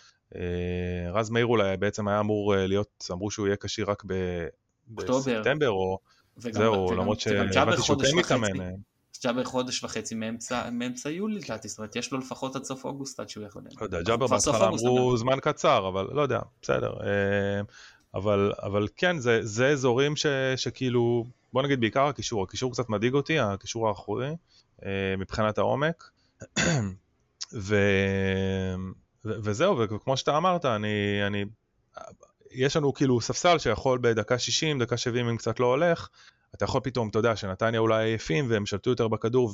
רז 1.12 1.30
מאיר 1.30 1.46
אולי 1.46 1.76
בעצם 1.76 2.08
היה 2.08 2.20
אמור 2.20 2.54
אה, 2.54 2.66
להיות, 2.66 3.08
אמרו 3.12 3.30
שהוא 3.30 3.46
יהיה 3.46 3.56
כשיר 3.56 3.90
רק 3.90 4.02
ב-. 4.06 4.46
בספטמבר, 4.88 5.70
או 5.70 5.98
זהו, 6.36 6.94
למרות 6.94 7.20
שהבנתי 7.20 7.82
שהוא 7.82 8.02
כן. 8.02 8.16
מתאמן. 8.16 8.60
אה, 8.60 8.70
ג'אבר 9.24 9.44
חודש 9.44 9.84
וחצי 9.84 10.14
מאמצע, 10.14 10.70
מאמצע 10.70 11.10
יולי 11.10 11.38
לדעתי, 11.38 11.68
זאת 11.68 11.78
אומרת 11.78 11.96
יש 11.96 12.12
לו 12.12 12.18
לפחות 12.18 12.56
עד 12.56 12.64
סוף 12.64 12.84
אוגוסט 12.84 13.20
עד 13.20 13.28
שהוא 13.28 13.44
יכול... 13.46 13.62
לא 13.80 13.84
יודע, 13.84 14.02
ג'אבר 14.02 14.26
בהתחלה 14.26 14.68
אמרו 14.68 15.16
זמן 15.16 15.40
קצר, 15.42 15.88
אבל 15.88 16.08
לא 16.12 16.22
יודע, 16.22 16.40
בסדר. 16.62 16.92
אה, 17.02 17.60
אבל, 18.14 18.52
אבל 18.62 18.88
כן, 18.96 19.18
זה, 19.18 19.40
זה 19.42 19.68
אזורים 19.68 20.16
ש, 20.16 20.26
שכאילו, 20.56 21.24
בוא 21.52 21.62
נגיד 21.62 21.80
בעיקר 21.80 22.06
הקישור, 22.06 22.42
הקישור 22.42 22.72
קצת 22.72 22.88
מדאיג 22.88 23.14
אותי, 23.14 23.38
הקישור 23.38 23.88
האחורי, 23.88 24.36
אה, 24.84 25.14
מבחינת 25.18 25.58
העומק. 25.58 26.10
ו, 27.54 27.76
וזהו, 29.26 29.78
וכמו 29.78 30.16
שאתה 30.16 30.36
אמרת, 30.36 30.64
אני, 30.64 31.26
אני, 31.26 31.44
יש 32.50 32.76
לנו 32.76 32.94
כאילו 32.94 33.20
ספסל 33.20 33.58
שיכול 33.58 33.98
בדקה 34.02 34.38
60, 34.38 34.78
דקה 34.78 34.96
70 34.96 35.28
אם 35.28 35.36
קצת 35.36 35.60
לא 35.60 35.66
הולך, 35.66 36.08
אתה 36.54 36.64
יכול 36.64 36.80
פתאום, 36.84 37.08
אתה 37.08 37.18
יודע, 37.18 37.36
שנתניה 37.36 37.80
אולי 37.80 38.04
עייפים 38.04 38.50
והם 38.50 38.66
שלטו 38.66 38.90
יותר 38.90 39.08
בכדור 39.08 39.52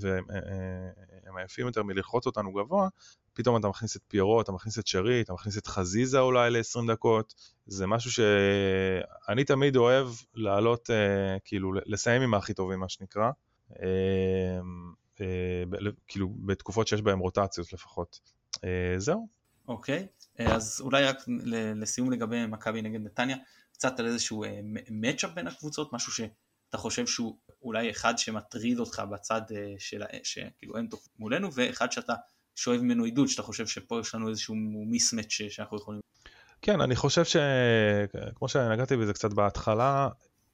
והם 0.00 1.36
עייפים 1.36 1.66
יותר 1.66 1.82
מללחוץ 1.82 2.26
אותנו 2.26 2.52
גבוה, 2.52 2.88
פתאום 3.34 3.56
אתה 3.56 3.68
מכניס 3.68 3.96
את 3.96 4.02
פיירו, 4.08 4.40
אתה 4.40 4.52
מכניס 4.52 4.78
את 4.78 4.86
שרי, 4.86 5.20
אתה 5.20 5.32
מכניס 5.32 5.58
את 5.58 5.66
חזיזה 5.66 6.20
אולי 6.20 6.50
ל-20 6.50 6.92
דקות, 6.92 7.34
זה 7.66 7.86
משהו 7.86 8.10
שאני 8.10 9.44
תמיד 9.44 9.76
אוהב 9.76 10.08
לעלות, 10.34 10.90
אה, 10.90 11.36
כאילו 11.44 11.72
לסיים 11.86 12.22
עם 12.22 12.34
הכי 12.34 12.54
טובים 12.54 12.80
מה 12.80 12.88
שנקרא, 12.88 13.30
אה, 13.82 13.86
אה, 15.20 15.64
כאילו 16.08 16.28
בתקופות 16.28 16.88
שיש 16.88 17.02
בהן 17.02 17.18
רוטציות 17.18 17.72
לפחות. 17.72 18.20
אה, 18.64 18.94
זהו. 18.98 19.28
אוקיי, 19.68 20.06
אז 20.38 20.80
אולי 20.80 21.04
רק 21.04 21.16
לסיום 21.74 22.12
לגבי 22.12 22.46
מכבי 22.46 22.82
נגד 22.82 23.00
נתניה, 23.00 23.36
קצת 23.72 24.00
על 24.00 24.06
איזשהו 24.06 24.44
מצ'אפ 24.90 25.30
בין 25.34 25.46
הקבוצות, 25.46 25.92
משהו 25.92 26.12
שאתה 26.12 26.78
חושב 26.78 27.06
שהוא 27.06 27.36
אולי 27.62 27.90
אחד 27.90 28.18
שמטריד 28.18 28.78
אותך 28.78 29.02
בצד 29.10 29.40
אה, 29.54 29.74
של, 29.78 30.02
שכאילו 30.22 30.76
אין 30.76 30.86
תוך 30.86 31.08
מולנו, 31.18 31.48
ואחד 31.54 31.92
שאתה 31.92 32.14
שואב 32.56 32.80
ממנו 32.80 33.04
עידוד, 33.04 33.28
שאתה 33.28 33.42
חושב 33.42 33.66
שפה 33.66 34.00
יש 34.00 34.14
לנו 34.14 34.28
איזשהו 34.28 34.54
מיסמץ' 34.86 35.40
שאנחנו 35.48 35.76
יכולים... 35.76 36.00
כן, 36.62 36.80
אני 36.80 36.96
חושב 36.96 37.24
ש... 37.24 37.36
כמו 38.34 38.48
שנגעתי 38.48 38.96
בזה 38.96 39.12
קצת 39.12 39.32
בהתחלה, 39.32 40.08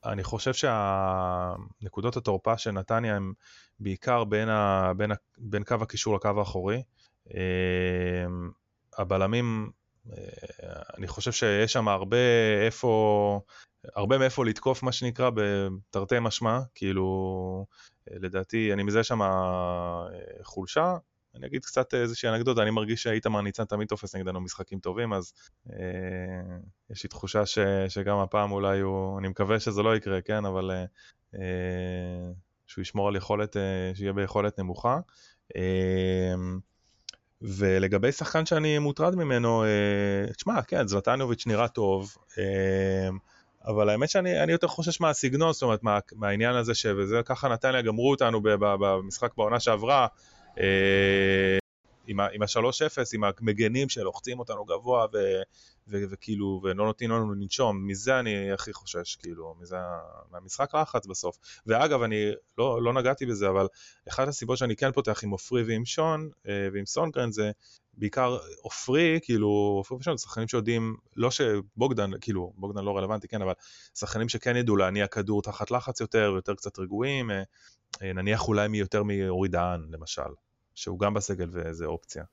אני 0.04 0.24
חושב 0.24 0.52
שהנקודות 0.54 2.16
התורפה 2.16 2.58
של 2.58 2.70
נתניה 2.70 3.16
הם 3.16 3.32
בעיקר 3.80 4.24
בין, 4.24 4.48
ה... 4.48 4.92
בין, 4.96 5.12
ה... 5.12 5.14
בין 5.38 5.64
קו 5.64 5.74
הקישור 5.74 6.14
לקו 6.14 6.28
האחורי. 6.38 6.82
אה, 7.34 8.26
הבלמים, 8.98 9.70
אה, 10.12 10.18
אני 10.98 11.08
חושב 11.08 11.32
שיש 11.32 11.72
שם 11.72 11.88
הרבה 11.88 12.16
איפה, 12.66 13.40
הרבה 13.94 14.18
מאיפה 14.18 14.44
לתקוף 14.44 14.82
מה 14.82 14.92
שנקרא 14.92 15.30
בתרתי 15.34 16.14
משמע, 16.20 16.58
כאילו 16.74 17.66
לדעתי 18.10 18.72
אני 18.72 18.82
מזהה 18.82 19.04
שם 19.04 19.22
אה, 19.22 20.06
חולשה. 20.42 20.96
אני 21.34 21.46
אגיד 21.46 21.64
קצת 21.64 21.94
איזושהי 21.94 22.28
אנקדוטה, 22.28 22.62
אני 22.62 22.70
מרגיש 22.70 23.02
שאיתמר 23.02 23.40
ניצן 23.40 23.64
תמיד 23.64 23.88
תופס 23.88 24.14
נגדנו 24.14 24.40
משחקים 24.40 24.78
טובים, 24.78 25.12
אז 25.12 25.32
אה, 25.72 25.76
יש 26.90 27.02
לי 27.02 27.08
תחושה 27.08 27.46
ש, 27.46 27.58
שגם 27.88 28.18
הפעם 28.18 28.52
אולי 28.52 28.80
הוא, 28.80 29.18
אני 29.18 29.28
מקווה 29.28 29.60
שזה 29.60 29.82
לא 29.82 29.96
יקרה, 29.96 30.20
כן, 30.20 30.44
אבל 30.44 30.70
אה, 30.70 30.84
אה, 31.34 32.32
שהוא 32.66 32.82
ישמור 32.82 33.08
על 33.08 33.16
יכולת, 33.16 33.56
אה, 33.56 33.92
שיהיה 33.94 34.12
ביכולת 34.12 34.58
נמוכה. 34.58 34.98
אה, 35.56 36.34
ולגבי 37.42 38.12
שחקן 38.12 38.46
שאני 38.46 38.78
מוטרד 38.78 39.14
ממנו, 39.14 39.64
אה, 39.64 40.32
תשמע, 40.32 40.62
כן, 40.62 40.86
זלטנוביץ' 40.86 41.46
נראה 41.46 41.68
טוב, 41.68 42.16
אה, 42.38 43.08
אבל 43.66 43.88
האמת 43.88 44.10
שאני 44.10 44.42
אני 44.42 44.52
יותר 44.52 44.66
חושש 44.66 45.00
מהסגנון, 45.00 45.52
זאת 45.52 45.62
אומרת, 45.62 45.82
מה, 45.82 45.98
מהעניין 46.16 46.54
הזה, 46.54 46.74
שזה 46.74 47.20
ככה 47.24 47.48
נתניה 47.48 47.82
גמרו 47.82 48.10
אותנו 48.10 48.40
במשחק 48.60 49.30
בעונה 49.36 49.60
שעברה, 49.60 50.06
אה, 50.60 51.58
עם 52.06 52.20
ה- 52.20 52.28
עם 52.32 52.42
ה-3-0, 52.42 53.14
עם 53.14 53.24
המגנים 53.24 53.88
שלוחצים 53.88 54.38
אותנו 54.38 54.64
גבוה 54.64 55.06
ו- 55.12 55.42
ו- 55.88 56.04
וכאילו, 56.10 56.60
ולא 56.64 56.84
נותנים 56.84 57.10
לנו 57.10 57.34
לנשום, 57.34 57.86
מזה 57.86 58.18
אני 58.18 58.52
הכי 58.52 58.72
חושש, 58.72 59.16
כאילו, 59.16 59.54
מזה, 59.60 59.76
מהמשחק 60.30 60.74
לחץ 60.74 61.06
בסוף. 61.06 61.38
ואגב, 61.66 62.02
אני 62.02 62.30
לא, 62.58 62.82
לא 62.82 62.92
נגעתי 62.92 63.26
בזה, 63.26 63.48
אבל 63.48 63.66
אחת 64.08 64.28
הסיבות 64.28 64.58
שאני 64.58 64.76
כן 64.76 64.92
פותח 64.92 65.24
עם 65.24 65.30
עופרי 65.30 65.62
ועם 65.62 65.84
שון 65.84 66.30
אה, 66.48 66.68
ועם 66.72 66.86
סונגרן 66.86 67.32
זה 67.32 67.50
בעיקר 67.94 68.38
עופרי, 68.62 69.18
כאילו, 69.22 69.48
עופרי 69.78 69.98
ושון, 69.98 70.18
שחקנים 70.18 70.48
שיודעים, 70.48 70.96
לא 71.16 71.30
שבוגדן, 71.30 72.10
כאילו, 72.20 72.52
בוגדן 72.56 72.84
לא 72.84 72.96
רלוונטי, 72.96 73.28
כן, 73.28 73.42
אבל 73.42 73.52
שחקנים 73.94 74.28
שכן 74.28 74.56
ידעו 74.56 74.76
להניע 74.76 75.06
כדור 75.06 75.42
תחת 75.42 75.70
לחץ 75.70 76.00
יותר, 76.00 76.32
יותר 76.36 76.54
קצת 76.54 76.78
רגועים, 76.78 77.30
אה, 77.30 77.42
אה, 78.02 78.12
נניח 78.12 78.48
אולי 78.48 78.68
מיותר 78.68 79.02
מאורי 79.02 79.48
דהן, 79.48 79.86
למשל, 79.90 80.22
שהוא 80.74 80.98
גם 80.98 81.14
בסגל 81.14 81.48
וזה 81.52 81.86
אופציה. 81.86 82.24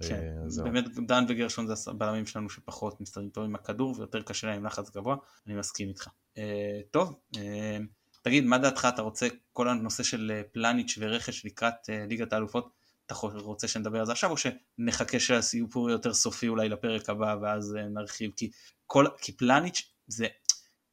כן, 0.00 0.20
אה. 0.58 0.64
באמת 0.64 0.84
דן 1.06 1.24
וגרשון 1.28 1.66
זה 1.74 1.90
הבלמים 1.90 2.26
שלנו 2.26 2.50
שפחות 2.50 3.00
מסתדרים 3.00 3.28
טוב 3.28 3.44
עם 3.44 3.54
הכדור 3.54 3.94
ויותר 3.98 4.22
קשה 4.22 4.46
להם 4.46 4.56
עם 4.56 4.66
לחץ 4.66 4.90
גבוה, 4.90 5.16
אני 5.46 5.54
מסכים 5.54 5.88
איתך. 5.88 6.08
אה, 6.38 6.80
טוב, 6.90 7.18
אה, 7.36 7.78
תגיד, 8.22 8.44
מה 8.44 8.58
דעתך, 8.58 8.88
אתה 8.94 9.02
רוצה 9.02 9.26
כל 9.52 9.68
הנושא 9.68 10.02
של 10.02 10.42
פלניץ' 10.52 10.98
ורכש 10.98 11.44
לקראת 11.44 11.74
ליגת 12.08 12.32
האלופות, 12.32 12.70
אתה 13.06 13.14
רוצה 13.22 13.68
שנדבר 13.68 14.00
על 14.00 14.06
זה 14.06 14.12
עכשיו 14.12 14.30
או 14.30 14.36
שנחכה 14.36 15.20
שהסיפור 15.20 15.90
יותר 15.90 16.14
סופי 16.14 16.48
אולי 16.48 16.68
לפרק 16.68 17.08
הבא 17.08 17.36
ואז 17.42 17.76
נרחיב, 17.90 18.30
כי, 18.36 18.50
כל, 18.86 19.06
כי 19.20 19.32
פלניץ' 19.32 19.92
זה 20.06 20.26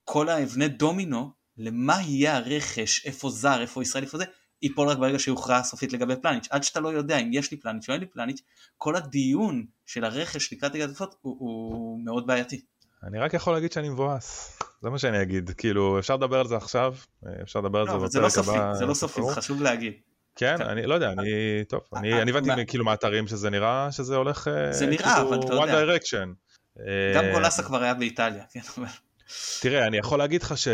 כל 0.03 0.29
האבני 0.29 0.67
דומינו 0.67 1.31
למה 1.57 2.01
יהיה 2.01 2.37
הרכש, 2.37 3.05
איפה 3.05 3.29
זר, 3.29 3.61
איפה 3.61 3.81
ישראל, 3.81 4.03
איפה 4.03 4.17
זה, 4.17 4.25
ייפול 4.61 4.87
רק 4.87 4.97
ברגע 4.97 5.19
שיוכרע 5.19 5.63
סופית 5.63 5.93
לגבי 5.93 6.15
פלניץ'. 6.15 6.47
עד 6.49 6.63
שאתה 6.63 6.79
לא 6.79 6.89
יודע 6.89 7.17
אם 7.17 7.29
יש 7.33 7.51
לי 7.51 7.57
פלניץ' 7.57 7.89
או 7.89 7.93
אין 7.93 8.01
לי 8.01 8.07
פלניץ', 8.07 8.41
כל 8.77 8.95
הדיון 8.95 9.65
של 9.85 10.03
הרכש 10.03 10.53
לקראת 10.53 10.73
ליגת 10.73 10.85
האלופות 10.85 11.15
הוא, 11.21 11.35
הוא 11.39 11.99
מאוד 12.05 12.27
בעייתי. 12.27 12.61
אני 13.03 13.19
רק 13.19 13.33
יכול 13.33 13.53
להגיד 13.53 13.71
שאני 13.71 13.89
מבואס, 13.89 14.59
זה 14.81 14.89
מה 14.89 14.99
שאני 14.99 15.21
אגיד, 15.21 15.49
כאילו 15.49 15.99
אפשר 15.99 16.15
לדבר 16.15 16.39
על 16.39 16.47
זה 16.47 16.57
עכשיו, 16.57 16.95
אפשר 17.41 17.59
לדבר 17.59 17.79
על 17.79 17.87
לא, 17.87 18.07
זה 18.07 18.19
לא 18.19 18.27
בפרק 18.27 18.43
סופי, 18.43 18.57
הבא. 18.57 18.73
זה 18.73 18.85
לא 18.85 18.93
סופי, 18.93 19.21
זה 19.21 19.35
חשוב 19.35 19.61
להגיד. 19.61 19.93
כן. 20.35 20.61
אני 20.61 20.85
לא 20.85 20.93
יודע, 20.93 21.11
אני, 21.11 21.29
טוב, 21.67 21.81
אני 21.95 22.13
אה, 22.13 22.21
הבנתי 22.21 22.65
כאילו 22.67 22.85
מהאתרים 22.85 23.27
שזה 23.27 23.49
נראה 23.49 23.91
שזה 23.91 24.15
הולך, 24.15 24.47
אה, 24.47 24.73
זה 24.73 24.85
נראה, 24.85 25.15
כאילו, 25.15 25.29
אבל 25.29 25.39
אתה 25.39 25.53
one 25.53 25.69
יודע. 25.69 25.95
direction. 25.95 26.27
גם 27.15 27.25
אה, 27.25 27.31
גולסה 27.33 27.63
כבר 27.63 27.83
היה 27.83 27.93
באיטליה, 27.93 28.43
כן, 28.51 28.59
אבל... 28.77 28.87
תראה, 29.61 29.87
אני 29.87 29.97
יכול 29.97 30.19
להגיד 30.19 30.43
לך 30.43 30.57
ש... 30.57 30.67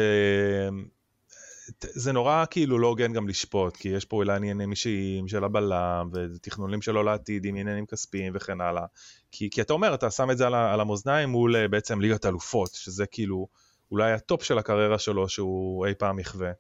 זה 1.82 2.12
נורא 2.12 2.46
כאילו 2.50 2.80
לא 2.80 2.88
הוגן 2.88 3.14
גם 3.14 3.28
לשפוט, 3.28 3.78
כי 3.78 3.90
יש 3.90 4.06
פה 4.06 4.16
אולי 4.16 4.36
עניינים 4.36 4.72
אישיים 4.72 5.28
של 5.28 5.44
הבלם, 5.44 6.10
ותכנונים 6.14 6.82
שלו 6.82 7.04
לעתיד 7.04 7.46
עם 7.46 7.56
עניינים 7.56 7.86
כספיים 7.86 8.34
וכן 8.36 8.62
הלאה. 8.62 8.86
כי, 9.32 9.50
כי 9.50 9.62
אתה 9.62 9.74
אומר, 9.74 9.94
אתה 9.94 10.12
שם 10.12 10.32
את 10.32 10.38
זה 10.38 10.48
על, 10.48 10.56
על 10.56 10.80
המאזניים 10.80 11.30
מול 11.30 11.56
אה, 11.56 11.68
בעצם 11.68 12.02
ליגת 12.02 12.26
אלופות, 12.26 12.70
שזה 12.74 13.06
כאילו 13.06 13.48
אולי 13.92 14.12
הטופ 14.12 14.44
של 14.44 14.58
הקריירה 14.58 15.00
שלו 15.00 15.30
שהוא 15.30 15.86
אי 15.86 15.94
פעם 15.94 16.20
יחווה. 16.20 16.52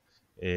אה, 0.43 0.49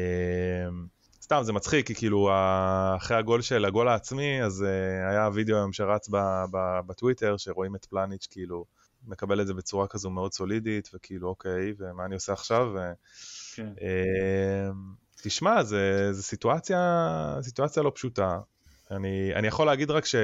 סתם, 1.21 1.43
זה 1.43 1.53
מצחיק, 1.53 1.87
כי 1.87 1.95
כאילו 1.95 2.31
ה- 2.31 2.95
אחרי 2.97 3.17
הגול 3.17 3.41
של 3.41 3.65
הגול 3.65 3.87
העצמי, 3.87 4.43
אז 4.43 4.63
אה, 4.63 5.09
היה 5.09 5.29
וידאו 5.33 5.55
היום 5.55 5.73
שרץ 5.73 6.09
ב- 6.09 6.43
ב- 6.51 6.79
בטוויטר, 6.87 7.37
שרואים 7.37 7.75
את 7.75 7.85
פלניץ' 7.85 8.27
כאילו 8.29 8.65
מקבל 9.07 9.41
את 9.41 9.47
זה 9.47 9.53
בצורה 9.53 9.87
כזו 9.87 10.09
מאוד 10.09 10.33
סולידית, 10.33 10.89
וכאילו 10.93 11.27
אוקיי, 11.27 11.73
ומה 11.77 12.05
אני 12.05 12.15
עושה 12.15 12.33
עכשיו? 12.33 12.67
ו... 12.75 12.79
כן. 13.61 13.73
אה, 13.81 14.71
תשמע, 15.23 15.63
זה 15.63 16.13
סיטואציה, 16.23 17.37
סיטואציה 17.41 17.83
לא 17.83 17.91
פשוטה. 17.95 18.39
אני, 18.91 19.35
אני 19.35 19.47
יכול 19.47 19.65
להגיד 19.65 19.91
רק 19.91 20.05
ש... 20.05 20.15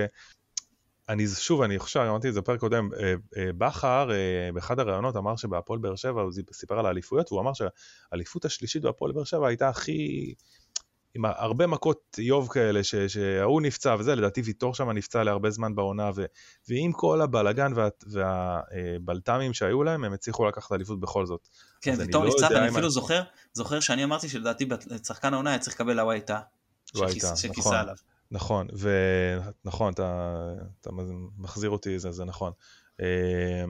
אני 1.10 1.28
שוב, 1.28 1.62
אני 1.62 1.80
חושב, 1.80 2.00
אמרתי 2.00 2.30
את 2.30 2.34
זה 2.34 2.42
בפרק 2.42 2.60
קודם, 2.60 2.90
אה, 3.00 3.14
אה, 3.38 3.50
בכר 3.58 4.12
אה, 4.12 4.50
באחד 4.54 4.80
הראיונות 4.80 5.16
אמר 5.16 5.36
שבהפועל 5.36 5.80
באר 5.80 5.96
שבע, 5.96 6.22
הוא 6.22 6.32
סיפר 6.52 6.80
על 6.80 6.86
האליפויות, 6.86 7.32
והוא 7.32 7.42
אמר 7.42 7.52
שהאליפות 7.54 8.46
השלישית 8.46 8.82
בהפועל 8.82 9.12
באר 9.12 9.24
שבע 9.24 9.48
הייתה 9.48 9.70
הכי... 9.70 10.34
עם 11.16 11.26
הרבה 11.26 11.68
מכות 11.68 12.02
איוב 12.18 12.50
כאלה, 12.52 12.84
ש- 12.84 12.96
שההוא 12.96 13.62
נפצע 13.62 13.96
וזה, 14.00 14.16
לדעתי 14.16 14.42
ויטור 14.42 14.74
שם 14.76 14.90
נפצע 14.90 15.24
להרבה 15.24 15.50
זמן 15.50 15.76
בעונה, 15.76 16.12
ו- 16.16 16.26
ועם 16.70 16.92
כל 16.92 17.22
הבלגן 17.22 17.72
והבלת"מים 18.08 19.54
שהיו 19.54 19.84
להם, 19.84 20.04
הם 20.04 20.14
הצליחו 20.14 20.46
לקחת 20.46 20.72
אליפות 20.72 21.00
בכל 21.00 21.26
זאת. 21.26 21.48
כן, 21.82 21.96
ותום 22.00 22.24
לא 22.24 22.30
נפצע, 22.30 22.46
יודע 22.46 22.58
אני 22.58 22.66
אם 22.66 22.72
אפילו 22.72 22.86
אני- 22.86 22.92
זוכר, 22.92 23.22
זוכר 23.54 23.80
שאני 23.80 24.04
אמרתי 24.04 24.30
שלדעתי 24.30 24.68
שחקן 25.08 25.34
העונה 25.34 25.50
היה 25.50 25.60
צריך 25.60 25.76
לקבל 25.76 26.00
שכיס- 27.10 27.24
טאה, 27.26 27.36
שכיסה 27.36 27.60
נכון. 27.70 27.76
עליו. 27.76 27.96
נכון, 28.32 28.68
ונכון, 29.66 29.94
אתה, 29.94 30.34
אתה 30.82 30.90
מחזיר 31.38 31.70
אותי, 31.70 32.00
זה, 32.00 32.12
זה 32.12 32.26
נכון. 32.26 32.52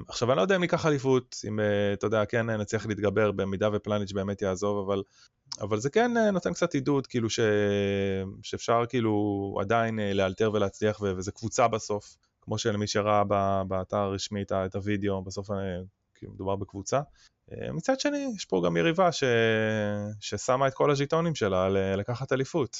עכשיו, 0.07 0.29
אני 0.31 0.37
לא 0.37 0.41
יודע 0.41 0.55
אם 0.55 0.61
ניקח 0.61 0.85
אליפות, 0.85 1.35
אם, 1.47 1.59
אתה 1.93 2.07
יודע, 2.07 2.25
כן 2.25 2.49
נצליח 2.49 2.85
להתגבר 2.85 3.31
במידה 3.31 3.69
ופלניץ' 3.73 4.11
באמת 4.11 4.41
יעזוב, 4.41 4.89
אבל 4.89 5.03
אבל 5.61 5.79
זה 5.79 5.89
כן 5.89 6.17
אה, 6.17 6.31
נותן 6.31 6.53
קצת 6.53 6.73
עידוד, 6.73 7.07
כאילו 7.07 7.29
ש... 7.29 7.39
שאפשר 8.41 8.83
כאילו 8.89 9.57
עדיין 9.61 9.99
אה, 9.99 10.13
לאלתר 10.13 10.51
ולהצליח, 10.53 11.01
ו... 11.01 11.13
וזה 11.17 11.31
קבוצה 11.31 11.67
בסוף, 11.67 12.17
כמו 12.41 12.57
שלמי 12.57 12.87
שראה 12.87 13.23
באתר 13.67 13.97
הרשמי 13.97 14.41
את 14.51 14.75
הוידאו, 14.75 15.21
בסוף 15.21 15.49
כאילו 16.15 16.33
מדובר 16.33 16.55
בקבוצה. 16.55 17.01
מצד 17.73 17.99
שני, 17.99 18.33
יש 18.35 18.45
פה 18.45 18.61
גם 18.65 18.77
יריבה 18.77 19.11
ש... 19.11 19.23
ששמה 20.19 20.67
את 20.67 20.73
כל 20.73 20.91
הז'יטונים 20.91 21.35
שלה 21.35 21.69
לקחת 21.95 22.33
אליפות. 22.33 22.77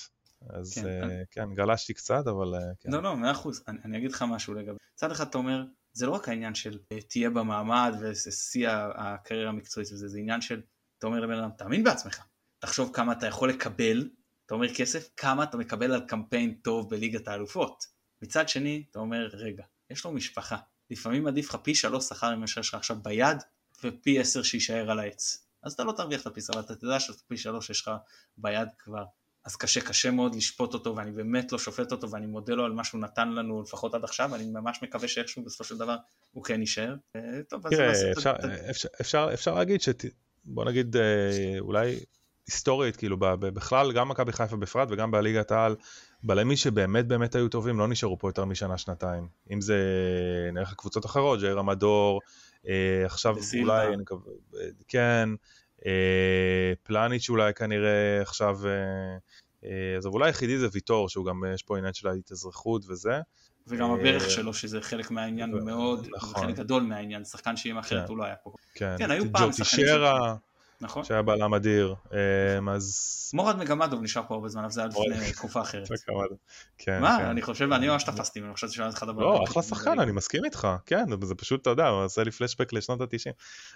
אז 0.49 0.73
כן, 0.73 1.09
כן 1.31 1.53
גלשתי 1.53 1.93
קצת, 1.93 2.27
אבל 2.27 2.53
כן. 2.79 2.91
לא, 2.91 3.03
לא, 3.03 3.17
מאה 3.17 3.31
אחוז. 3.31 3.63
אני, 3.67 3.77
אני 3.85 3.97
אגיד 3.97 4.11
לך 4.11 4.25
משהו 4.29 4.53
לגבי. 4.53 4.77
מצד 4.95 5.11
אחד 5.11 5.27
אתה 5.27 5.37
אומר, 5.37 5.63
זה 5.93 6.05
לא 6.05 6.11
רק 6.11 6.29
העניין 6.29 6.55
של 6.55 6.77
תהיה 7.07 7.29
במעמד 7.29 7.93
ושיא 8.01 8.69
הקריירה 8.69 9.49
המקצועית 9.49 9.89
וזה, 9.91 10.07
זה 10.07 10.19
עניין 10.19 10.41
של, 10.41 10.61
אתה 10.97 11.07
אומר 11.07 11.19
לבן 11.19 11.37
אדם, 11.37 11.49
תאמין 11.57 11.83
בעצמך. 11.83 12.23
תחשוב 12.59 12.89
כמה 12.93 13.11
אתה 13.11 13.27
יכול 13.27 13.49
לקבל, 13.49 14.09
אתה 14.45 14.55
אומר 14.55 14.73
כסף, 14.73 15.09
כמה 15.17 15.43
אתה 15.43 15.57
מקבל 15.57 15.93
על 15.93 16.01
קמפיין 16.07 16.53
טוב 16.61 16.89
בליגת 16.89 17.27
האלופות. 17.27 17.85
מצד 18.21 18.49
שני, 18.49 18.83
אתה 18.91 18.99
אומר, 18.99 19.29
רגע, 19.33 19.63
יש 19.89 20.05
לו 20.05 20.11
משפחה. 20.11 20.57
לפעמים 20.89 21.27
עדיף 21.27 21.49
לך 21.49 21.55
פי 21.63 21.75
שלוש 21.75 22.05
שכר 22.05 22.33
אם 22.33 22.43
יש 22.43 22.57
לך 22.57 22.73
עכשיו 22.73 22.97
ביד, 23.03 23.37
ופי 23.83 24.19
עשר 24.19 24.43
שיישאר 24.43 24.91
על 24.91 24.99
העץ. 24.99 25.47
אז 25.63 25.73
אתה 25.73 25.83
לא 25.83 25.91
תרוויח 25.91 26.21
את 26.21 26.27
הפיס, 26.27 26.49
אבל 26.49 26.59
אתה 26.59 26.75
תדע 26.75 26.99
שפי 26.99 27.37
שלוש 27.37 27.69
יש 27.69 27.81
לך 27.81 27.91
ביד 28.37 28.67
כבר. 28.79 29.03
אז 29.45 29.55
קשה, 29.55 29.81
קשה 29.81 30.11
מאוד 30.11 30.35
לשפוט 30.35 30.73
אותו, 30.73 30.95
ואני 30.95 31.11
באמת 31.11 31.51
לא 31.51 31.59
שופט 31.59 31.91
אותו, 31.91 32.11
ואני 32.11 32.25
מודה 32.25 32.53
לו 32.53 32.65
על 32.65 32.71
מה 32.71 32.83
שהוא 32.83 33.01
נתן 33.01 33.29
לנו, 33.29 33.61
לפחות 33.61 33.93
עד 33.93 34.03
עכשיו, 34.03 34.35
אני 34.35 34.45
ממש 34.45 34.79
מקווה 34.83 35.07
שאיכשהו 35.07 35.43
בסופו 35.43 35.63
של 35.63 35.77
דבר 35.77 35.95
הוא 36.31 36.43
כן 36.43 36.59
יישאר. 36.59 36.95
אה, 37.15 37.21
טוב, 37.49 37.67
אז... 37.67 37.73
תראה, 37.73 37.91
אפשר, 37.91 38.33
אפשר, 38.69 38.87
אפשר, 39.01 39.29
אפשר 39.33 39.53
להגיד 39.53 39.81
ש... 39.81 39.89
בוא 40.45 40.65
נגיד, 40.65 40.95
אה, 40.95 41.59
אולי 41.59 41.99
היסטורית, 42.47 42.95
כאילו 42.95 43.17
בכלל, 43.39 43.91
גם 43.91 44.09
מכבי 44.09 44.31
חיפה 44.31 44.55
בפרט 44.55 44.87
וגם 44.91 45.11
בליגת 45.11 45.51
העל, 45.51 45.75
בלמים 46.23 46.57
שבאמת 46.57 47.07
באמת 47.07 47.35
היו 47.35 47.49
טובים 47.49 47.79
לא 47.79 47.87
נשארו 47.87 48.19
פה 48.19 48.29
יותר 48.29 48.45
משנה-שנתיים. 48.45 49.27
אם 49.51 49.61
זה 49.61 49.77
נלך 50.53 50.71
לקבוצות 50.71 51.05
אחרות, 51.05 51.39
ג'ייר 51.39 51.59
המדור, 51.59 52.21
אה, 52.67 53.05
עכשיו 53.05 53.35
אולי, 53.61 53.87
אני 53.87 53.97
מקווה, 53.97 54.31
כן, 54.87 55.29
אה, 55.85 56.73
פלניץ' 56.83 57.29
אולי 57.29 57.53
כנראה 57.53 58.21
עכשיו, 58.21 58.59
אה, 58.65 58.71
אה, 59.63 59.97
אז 59.97 60.05
אולי 60.05 60.27
היחידי 60.27 60.57
זה 60.57 60.67
ויטור, 60.71 61.09
שהוא 61.09 61.25
גם, 61.25 61.43
יש 61.53 61.63
פה 61.63 61.77
עניין 61.77 61.93
של 61.93 62.07
ההתאזרחות 62.07 62.85
וזה. 62.87 63.19
וגם 63.67 63.91
הברך 63.91 64.23
אה, 64.23 64.29
שלו, 64.29 64.53
שזה 64.53 64.81
חלק 64.81 65.11
מהעניין 65.11 65.51
מאוד, 65.51 66.07
נכון. 66.15 66.43
חלק 66.43 66.55
גדול 66.55 66.83
מהעניין, 66.83 67.25
שחקן 67.25 67.57
שאם 67.57 67.77
אחרת 67.77 68.05
כן. 68.05 68.09
הוא 68.09 68.17
לא 68.17 68.23
היה 68.23 68.35
פה. 68.35 68.53
כן, 68.73 68.95
כן 68.97 69.11
היו 69.11 69.23
פעם 69.31 69.51
שחקנים... 69.51 69.85
נכון. 70.81 71.03
שהיה 71.03 71.21
בלם 71.21 71.53
אדיר, 71.53 71.95
אמ, 72.59 72.69
אז... 72.69 73.13
מורד 73.33 73.57
מגמדוב 73.57 74.01
נשאר 74.01 74.21
פה 74.27 74.33
הרבה 74.33 74.49
זמן, 74.49 74.61
אבל 74.61 74.71
זה 74.71 74.81
היה 74.81 74.89
לפני 74.89 75.31
תקופה 75.37 75.61
אחרת. 75.61 75.87
כן, 76.77 77.01
מה? 77.01 77.17
כן. 77.19 77.25
אני 77.25 77.41
חושב, 77.41 77.71
אני 77.71 77.87
ממש 77.87 78.03
תפסתי 78.03 78.39
ממנו, 78.39 78.53
חשבתי 78.53 78.73
שהוא 78.73 78.89
אחד 78.89 79.09
הבלמים. 79.09 79.29
לא, 79.29 79.43
אחלה 79.43 79.63
שחקן, 79.63 79.99
אני 79.99 80.11
מסכים 80.11 80.45
איתך, 80.45 80.67
כן, 80.85 81.05
זה 81.23 81.35
פשוט, 81.35 81.61
אתה 81.61 81.69
יודע, 81.69 81.87
עושה 81.87 82.23
לי 82.23 82.31
פלשבק 82.31 82.73
לשנות 82.73 83.01
ה-90. 83.01 83.31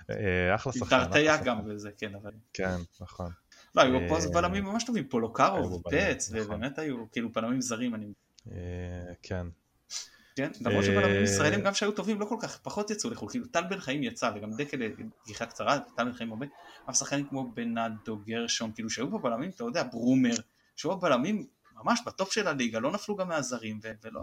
אה, 0.10 0.56
אחלה 0.56 0.74
שחקן. 0.74 1.04
תרתיה 1.04 1.38
גם 1.38 1.60
וזה, 1.66 1.90
כן, 1.98 2.16
אבל... 2.16 2.32
כן, 2.54 2.78
נכון. 3.02 3.32
לא, 3.76 3.82
היו 3.82 4.00
פה 4.10 4.18
אה, 4.18 4.30
בלמים 4.34 4.64
ממש 4.64 4.84
טובים, 4.84 5.08
פולוקארו 5.08 5.82
ופץ, 5.88 6.32
נכון. 6.32 6.46
ובאמת 6.46 6.80
היו 6.80 7.12
כאילו 7.12 7.32
בלמים 7.32 7.62
זרים, 7.62 7.96
אני... 7.96 8.14
אה, 8.52 8.58
כן. 9.24 9.48
כן, 10.36 10.52
למרות 10.62 10.86
שבלמים 10.86 11.24
ישראלים 11.24 11.62
גם 11.62 11.74
שהיו 11.74 11.92
טובים 11.92 12.20
לא 12.20 12.26
כל 12.26 12.36
כך, 12.42 12.58
פחות 12.58 12.92
יצאו 12.92 13.10
לחו"ל, 13.10 13.30
כאילו 13.30 13.46
טל 13.46 13.64
בן 13.70 13.80
חיים 13.80 14.04
יצא 14.04 14.32
וגם 14.36 14.52
דקל 14.52 14.80
גיחה 15.28 15.46
קצרה, 15.46 15.80
טל 15.96 16.04
בן 16.04 16.14
חיים 16.14 16.32
הרבה, 16.32 16.46
אבל 16.86 16.94
שחקנים 16.94 17.28
כמו 17.28 17.52
בנאדו, 17.54 18.18
גרשון, 18.18 18.72
כאילו 18.72 18.90
שהיו 18.90 19.12
פה 19.12 19.18
בלמים, 19.18 19.50
אתה 19.50 19.64
יודע, 19.64 19.84
ברומר, 19.84 20.36
שהיו 20.76 20.98
בלמים 20.98 21.46
ממש 21.84 22.02
בטופ 22.06 22.34
של 22.34 22.48
הליגה, 22.48 22.80
לא 22.80 22.92
נפלו 22.92 23.16
גם 23.16 23.28
מהזרים 23.28 23.80
ולא... 24.04 24.22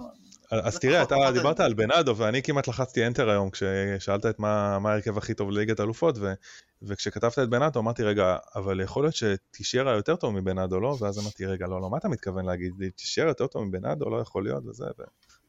אז 0.51 0.79
תראה, 0.79 1.03
אתה 1.03 1.17
דיברת 1.33 1.61
על 1.61 1.75
בנאדו 1.75 2.17
ואני 2.17 2.43
כמעט 2.43 2.69
לחצתי 2.69 3.07
אנטר 3.07 3.31
היום 3.31 3.51
כששאלת 3.51 4.27
את 4.27 4.39
מה 4.39 4.79
ההרכב 4.85 5.19
הכי 5.19 5.35
טוב 5.35 5.51
לליגת 5.51 5.81
האלופות 5.81 6.19
וכשכתבת 6.83 7.39
את 7.39 7.49
בנאדו 7.49 7.81
אמרתי 7.81 8.03
רגע, 8.03 8.37
אבל 8.55 8.81
יכול 8.81 9.05
להיות 9.05 9.15
שטישרה 9.15 9.93
יותר 9.93 10.17
טוב 10.17 10.35
מבנאדו 10.35 10.81
לא? 10.81 10.97
ואז 11.01 11.19
אמרתי 11.19 11.47
רגע, 11.47 11.67
לא, 11.67 11.81
לא, 11.81 11.91
מה 11.91 11.99
אתה 11.99 12.09
מתכוון 12.09 12.45
להגיד? 12.45 12.73
טישרה 12.97 13.29
יותר 13.29 13.47
טוב 13.47 13.65
מבנאדו? 13.65 14.11
לא 14.11 14.21
יכול 14.21 14.45
להיות 14.45 14.67
וזה. 14.67 14.85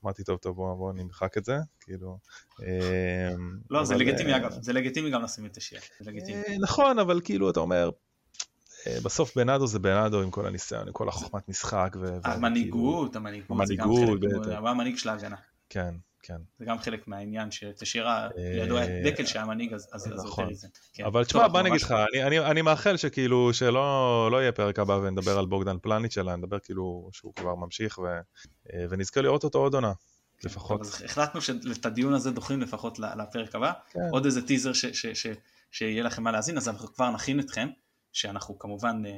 אמרתי, 0.03 0.23
טוב, 0.23 0.37
טוב, 0.37 0.55
בוא, 0.55 0.75
בוא 0.75 0.93
נמחק 0.93 1.37
את 1.37 1.45
זה, 1.45 1.57
כאילו... 1.81 2.17
אמ, 2.61 3.57
לא, 3.69 3.85
זה 3.85 3.95
לגיטימי 3.95 4.31
אה, 4.31 4.37
אגב, 4.37 4.51
זה 4.61 4.73
לגיטימי 4.73 5.09
גם 5.09 5.23
לשים 5.23 5.45
את 5.45 5.57
השיעה, 5.57 5.81
זה 5.99 6.11
לגיטימי. 6.11 6.41
אה, 6.47 6.55
נכון, 6.61 6.99
אבל 6.99 7.21
כאילו, 7.23 7.49
אתה 7.49 7.59
אומר, 7.59 7.89
אה, 8.87 8.97
בסוף 9.03 9.37
בנאדו 9.37 9.67
זה 9.67 9.79
בנאדו 9.79 10.21
עם 10.21 10.31
כל 10.31 10.45
הניסיון, 10.45 10.87
עם 10.87 10.93
כל 10.93 11.09
החוכמת 11.09 11.49
משחק. 11.49 11.95
המנהיגות, 12.23 13.15
המנהיגות, 13.15 13.67
זה 13.67 13.75
גם 13.75 13.89
חלק, 13.95 14.57
הוא 14.59 14.69
המנהיג 14.69 14.97
של 14.97 15.09
ההגנה. 15.09 15.35
כן, 15.69 15.95
כן. 16.22 16.38
זה 16.59 16.65
גם 16.65 16.80
חלק 16.80 17.07
מהעניין 17.07 17.51
שתשאירה 17.51 18.30
לידו 18.36 18.78
היה 18.78 19.11
דקל 19.11 19.26
שהיה 19.26 19.45
מנהיג 19.45 19.74
אז 19.74 19.88
זה 19.95 20.09
יותר 20.09 20.45
מזה. 20.45 20.67
כן. 20.93 21.05
אבל 21.05 21.26
תשמע 21.26 21.47
בוא 21.47 21.59
אני 21.59 21.70
אגיד 21.70 21.82
לך 21.82 21.95
אני 22.22 22.61
מאחל 22.61 22.97
שכאילו 22.97 23.53
שלא 23.53 24.30
לא 24.32 24.41
יהיה 24.41 24.51
פרק 24.51 24.80
הבא 24.80 24.93
ונדבר 24.93 25.39
על 25.39 25.45
בוגדן 25.45 25.78
פלניץ' 25.82 26.17
אלא 26.17 26.36
נדבר 26.36 26.59
כאילו 26.59 27.09
שהוא 27.11 27.34
כבר 27.36 27.55
ממשיך 27.55 27.99
אה, 27.99 28.86
ונזכה 28.89 29.22
לראות 29.22 29.43
אותו 29.43 29.59
עוד 29.59 29.74
עונה. 29.74 29.93
כן, 30.39 30.47
לפחות. 30.47 30.82
אז 30.82 31.01
החלטנו 31.05 31.41
שאת 31.41 31.86
הדיון 31.86 32.13
הזה 32.13 32.32
דוחים 32.32 32.61
לפחות 32.61 32.99
לפרק 32.99 33.55
הבא. 33.55 33.72
כן. 33.91 33.99
עוד 34.11 34.26
איזה 34.26 34.47
טיזר 34.47 34.72
שיהיה 35.72 36.03
לכם 36.03 36.24
מה 36.24 36.32
להאזין 36.32 36.57
אז 36.57 36.70
אנחנו 36.70 36.93
כבר 36.93 37.09
נכין 37.09 37.39
אתכם. 37.39 37.67
שאנחנו 38.14 38.60
כמובן, 38.60 39.01
אה, 39.05 39.12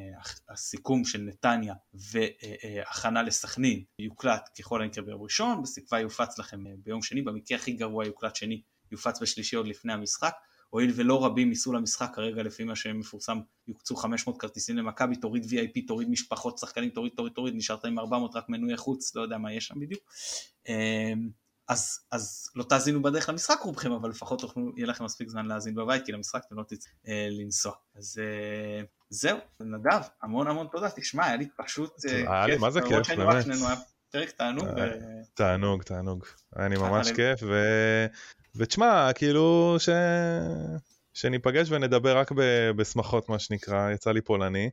הסיכום 0.50 1.06
של 1.06 1.22
נתניה 1.22 1.74
והכנה 1.94 3.24
לסכנין 3.24 3.84
יוקלט 4.00 4.50
ככל 4.60 4.82
הנקרא 4.82 5.04
ביום 5.04 5.22
ראשון, 5.22 5.62
בסקווה 5.62 6.00
יופץ 6.00 6.40
לכם 6.40 6.68
אה, 6.68 6.72
ביום 6.84 7.02
שני, 7.02 7.22
במקרה 7.22 7.58
הכי 7.58 7.72
גרוע 7.72 8.06
יוקלט 8.06 8.36
שני, 8.36 8.62
יופץ 8.92 9.22
בשלישי 9.22 9.56
עוד 9.56 9.68
לפני 9.68 9.94
המשחק, 9.94 10.34
הואיל 10.70 10.92
ולא 10.96 11.26
רבים 11.26 11.50
ייסעו 11.50 11.74
למשחק 11.74 12.12
כרגע 12.16 12.44
לפי 12.44 12.64
מה 12.64 12.76
שמפורסם 12.76 13.40
יוקצו 13.68 13.96
500 13.96 14.42
כרטיסים 14.42 14.78
למכבי, 14.78 15.16
תוריד 15.16 15.44
VIP, 15.44 15.82
תוריד 15.88 16.10
משפחות 16.10 16.58
שחקנים, 16.58 16.90
תוריד, 16.90 17.12
תוריד, 17.16 17.34
תוריד, 17.34 17.56
נשארת 17.56 17.86
עם 17.86 18.00
400 18.00 18.36
רק 18.36 18.50
מנויי 18.50 18.78
חוץ, 18.78 19.16
לא 19.16 19.22
יודע 19.22 19.38
מה 19.38 19.54
יש 19.54 19.68
שם 19.68 19.80
בדיוק. 19.80 20.04
אז, 21.72 22.00
אז 22.12 22.50
לא 22.56 22.64
תאזינו 22.64 23.02
בדרך 23.02 23.30
למשחק 23.30 23.60
רובכם, 23.62 23.92
אבל 23.92 24.10
לפחות 24.10 24.40
תוכלו, 24.40 24.72
יהיה 24.78 24.88
לכם 24.88 25.04
מספיק 25.04 25.30
זמן 25.30 25.46
להאזין 25.46 25.76
בבית, 25.76 26.06
כי 26.06 26.12
למשחק 26.12 26.42
אתם 26.48 26.58
לא 26.58 26.64
תצטרכו 26.64 26.98
אה, 27.08 27.28
לנסוע. 27.32 27.74
אז 27.96 28.22
אה, 28.24 28.84
זהו, 29.10 29.38
נדב, 29.60 30.02
המון 30.24 30.48
המון 30.48 30.68
תודה, 30.72 30.90
תשמע, 30.90 31.26
היה 31.26 31.36
לי 31.36 31.48
פשוט 31.58 32.06
אה, 32.06 32.34
היה 32.34 32.48
לי 32.48 32.58
מה 32.58 32.72
זה 32.72 32.82
כיף, 32.82 33.10
באמת. 33.18 33.46
פרק 34.12 34.32
תענוג. 34.32 34.68
אה. 34.68 34.90
תענוג, 35.34 35.84
תענוג. 35.84 36.26
היה 36.56 36.68
לי 36.68 36.78
ממש 36.78 37.12
כיף, 37.12 37.40
ו... 37.44 37.56
ותשמע, 38.56 39.14
כאילו 39.14 39.76
ש... 39.80 39.90
שניפגש 41.14 41.72
ונדבר 41.72 42.18
רק. 42.18 42.32
בשמחות, 42.76 43.30
מה 43.30 43.40
שנקרא, 43.40 43.92
יצא 43.92 44.12
לי 44.12 44.22
פולני. 44.22 44.70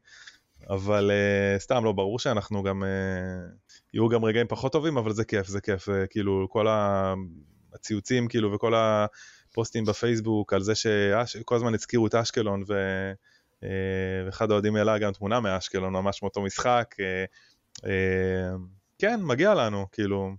אבל 0.66 1.10
uh, 1.10 1.60
סתם 1.60 1.84
לא 1.84 1.92
ברור 1.92 2.18
שאנחנו 2.18 2.62
גם 2.62 2.82
uh, 2.82 3.72
יהיו 3.94 4.08
גם 4.08 4.24
רגעים 4.24 4.46
פחות 4.48 4.72
טובים 4.72 4.96
אבל 4.96 5.12
זה 5.12 5.24
כיף 5.24 5.46
זה 5.46 5.60
כיף 5.60 5.88
uh, 5.88 5.92
כאילו 6.10 6.46
כל 6.50 6.66
הציוצים 7.74 8.28
כאילו 8.28 8.52
וכל 8.52 8.72
הפוסטים 8.76 9.84
בפייסבוק 9.84 10.52
על 10.52 10.62
זה 10.62 10.74
שכל 10.74 11.54
הזמן 11.54 11.74
הזכירו 11.74 12.06
את 12.06 12.14
אשקלון 12.14 12.62
ו, 12.68 12.74
ואחד 14.26 14.50
האוהדים 14.50 14.76
העלה 14.76 14.98
גם 14.98 15.12
תמונה 15.12 15.40
מאשקלון 15.40 15.92
ממש 15.92 16.22
מאותו 16.22 16.42
משחק 16.42 16.94
כן 18.98 19.20
מגיע 19.22 19.54
לנו 19.54 19.86
כאילו 19.92 20.30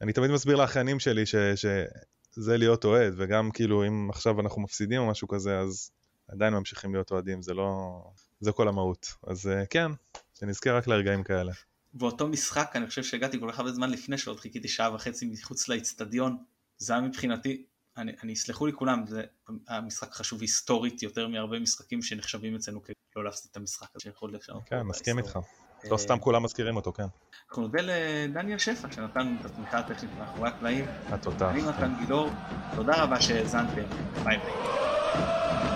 אני 0.00 0.12
תמיד 0.12 0.30
מסביר 0.30 0.56
לאחיינים 0.56 1.00
שלי 1.00 1.26
ש, 1.26 1.34
שזה 1.56 2.56
להיות 2.56 2.84
אוהד 2.84 3.14
וגם 3.16 3.50
כאילו 3.50 3.86
אם 3.86 4.08
עכשיו 4.10 4.40
אנחנו 4.40 4.62
מפסידים 4.62 5.00
או 5.00 5.06
משהו 5.06 5.28
כזה 5.28 5.58
אז 5.58 5.90
עדיין 6.28 6.54
ממשיכים 6.54 6.92
להיות 6.94 7.10
אוהדים 7.10 7.42
זה 7.42 7.54
לא 7.54 8.00
זה 8.40 8.52
כל 8.52 8.68
המהות. 8.68 9.14
אז 9.26 9.46
uh, 9.46 9.66
כן, 9.70 9.90
שנזכה 10.34 10.72
רק 10.72 10.86
לרגעים 10.86 11.22
כאלה. 11.22 11.52
באותו 11.94 12.28
משחק 12.28 12.70
אני 12.74 12.86
חושב 12.86 13.02
שהגעתי 13.02 13.40
כל 13.40 13.52
כך 13.52 13.58
הרבה 13.58 13.72
זמן 13.72 13.90
לפני 13.90 14.18
שעוד 14.18 14.40
חיכיתי 14.40 14.68
שעה 14.68 14.94
וחצי 14.94 15.26
מחוץ 15.26 15.68
לאצטדיון, 15.68 16.36
זה 16.78 16.92
היה 16.92 17.02
מבחינתי, 17.02 17.64
אני, 17.96 18.12
אני 18.22 18.32
אסלחו 18.32 18.66
לי 18.66 18.72
כולם, 18.72 19.06
זה 19.06 19.22
היה 19.68 19.80
משחק 19.80 20.12
חשוב 20.12 20.40
היסטורית 20.40 21.02
יותר 21.02 21.28
מהרבה 21.28 21.58
משחקים 21.58 22.02
שנחשבים 22.02 22.54
אצלנו 22.54 22.80
כלא 23.12 23.24
להפסיד 23.24 23.48
את 23.50 23.56
המשחק 23.56 23.88
הזה 23.94 24.02
שיכול 24.02 24.34
לשנות. 24.34 24.62
כן, 24.66 24.82
מסכים 24.82 25.18
איתך. 25.18 25.38
לא 25.84 25.92
אה, 25.92 25.98
סתם 25.98 26.18
כולם 26.18 26.42
מזכירים 26.42 26.76
אותו, 26.76 26.92
כן. 26.92 27.06
אנחנו 27.48 27.62
נודה 27.62 27.78
לדניאל 27.82 28.58
שפע 28.58 28.92
שנתן 28.92 29.36
את 29.40 29.46
התמיכה 29.46 29.78
הטכנית 29.78 30.10
מאחורי 30.18 30.48
הקלעים. 30.48 30.84
התודה. 31.08 31.50
אני 31.50 31.62
נתן 31.62 31.92
גילאור, 32.00 32.30
תודה 32.76 33.02
רבה 33.02 33.20
שהאזנתם, 33.20 33.82
ביי 34.24 34.38
ביי. 34.38 35.75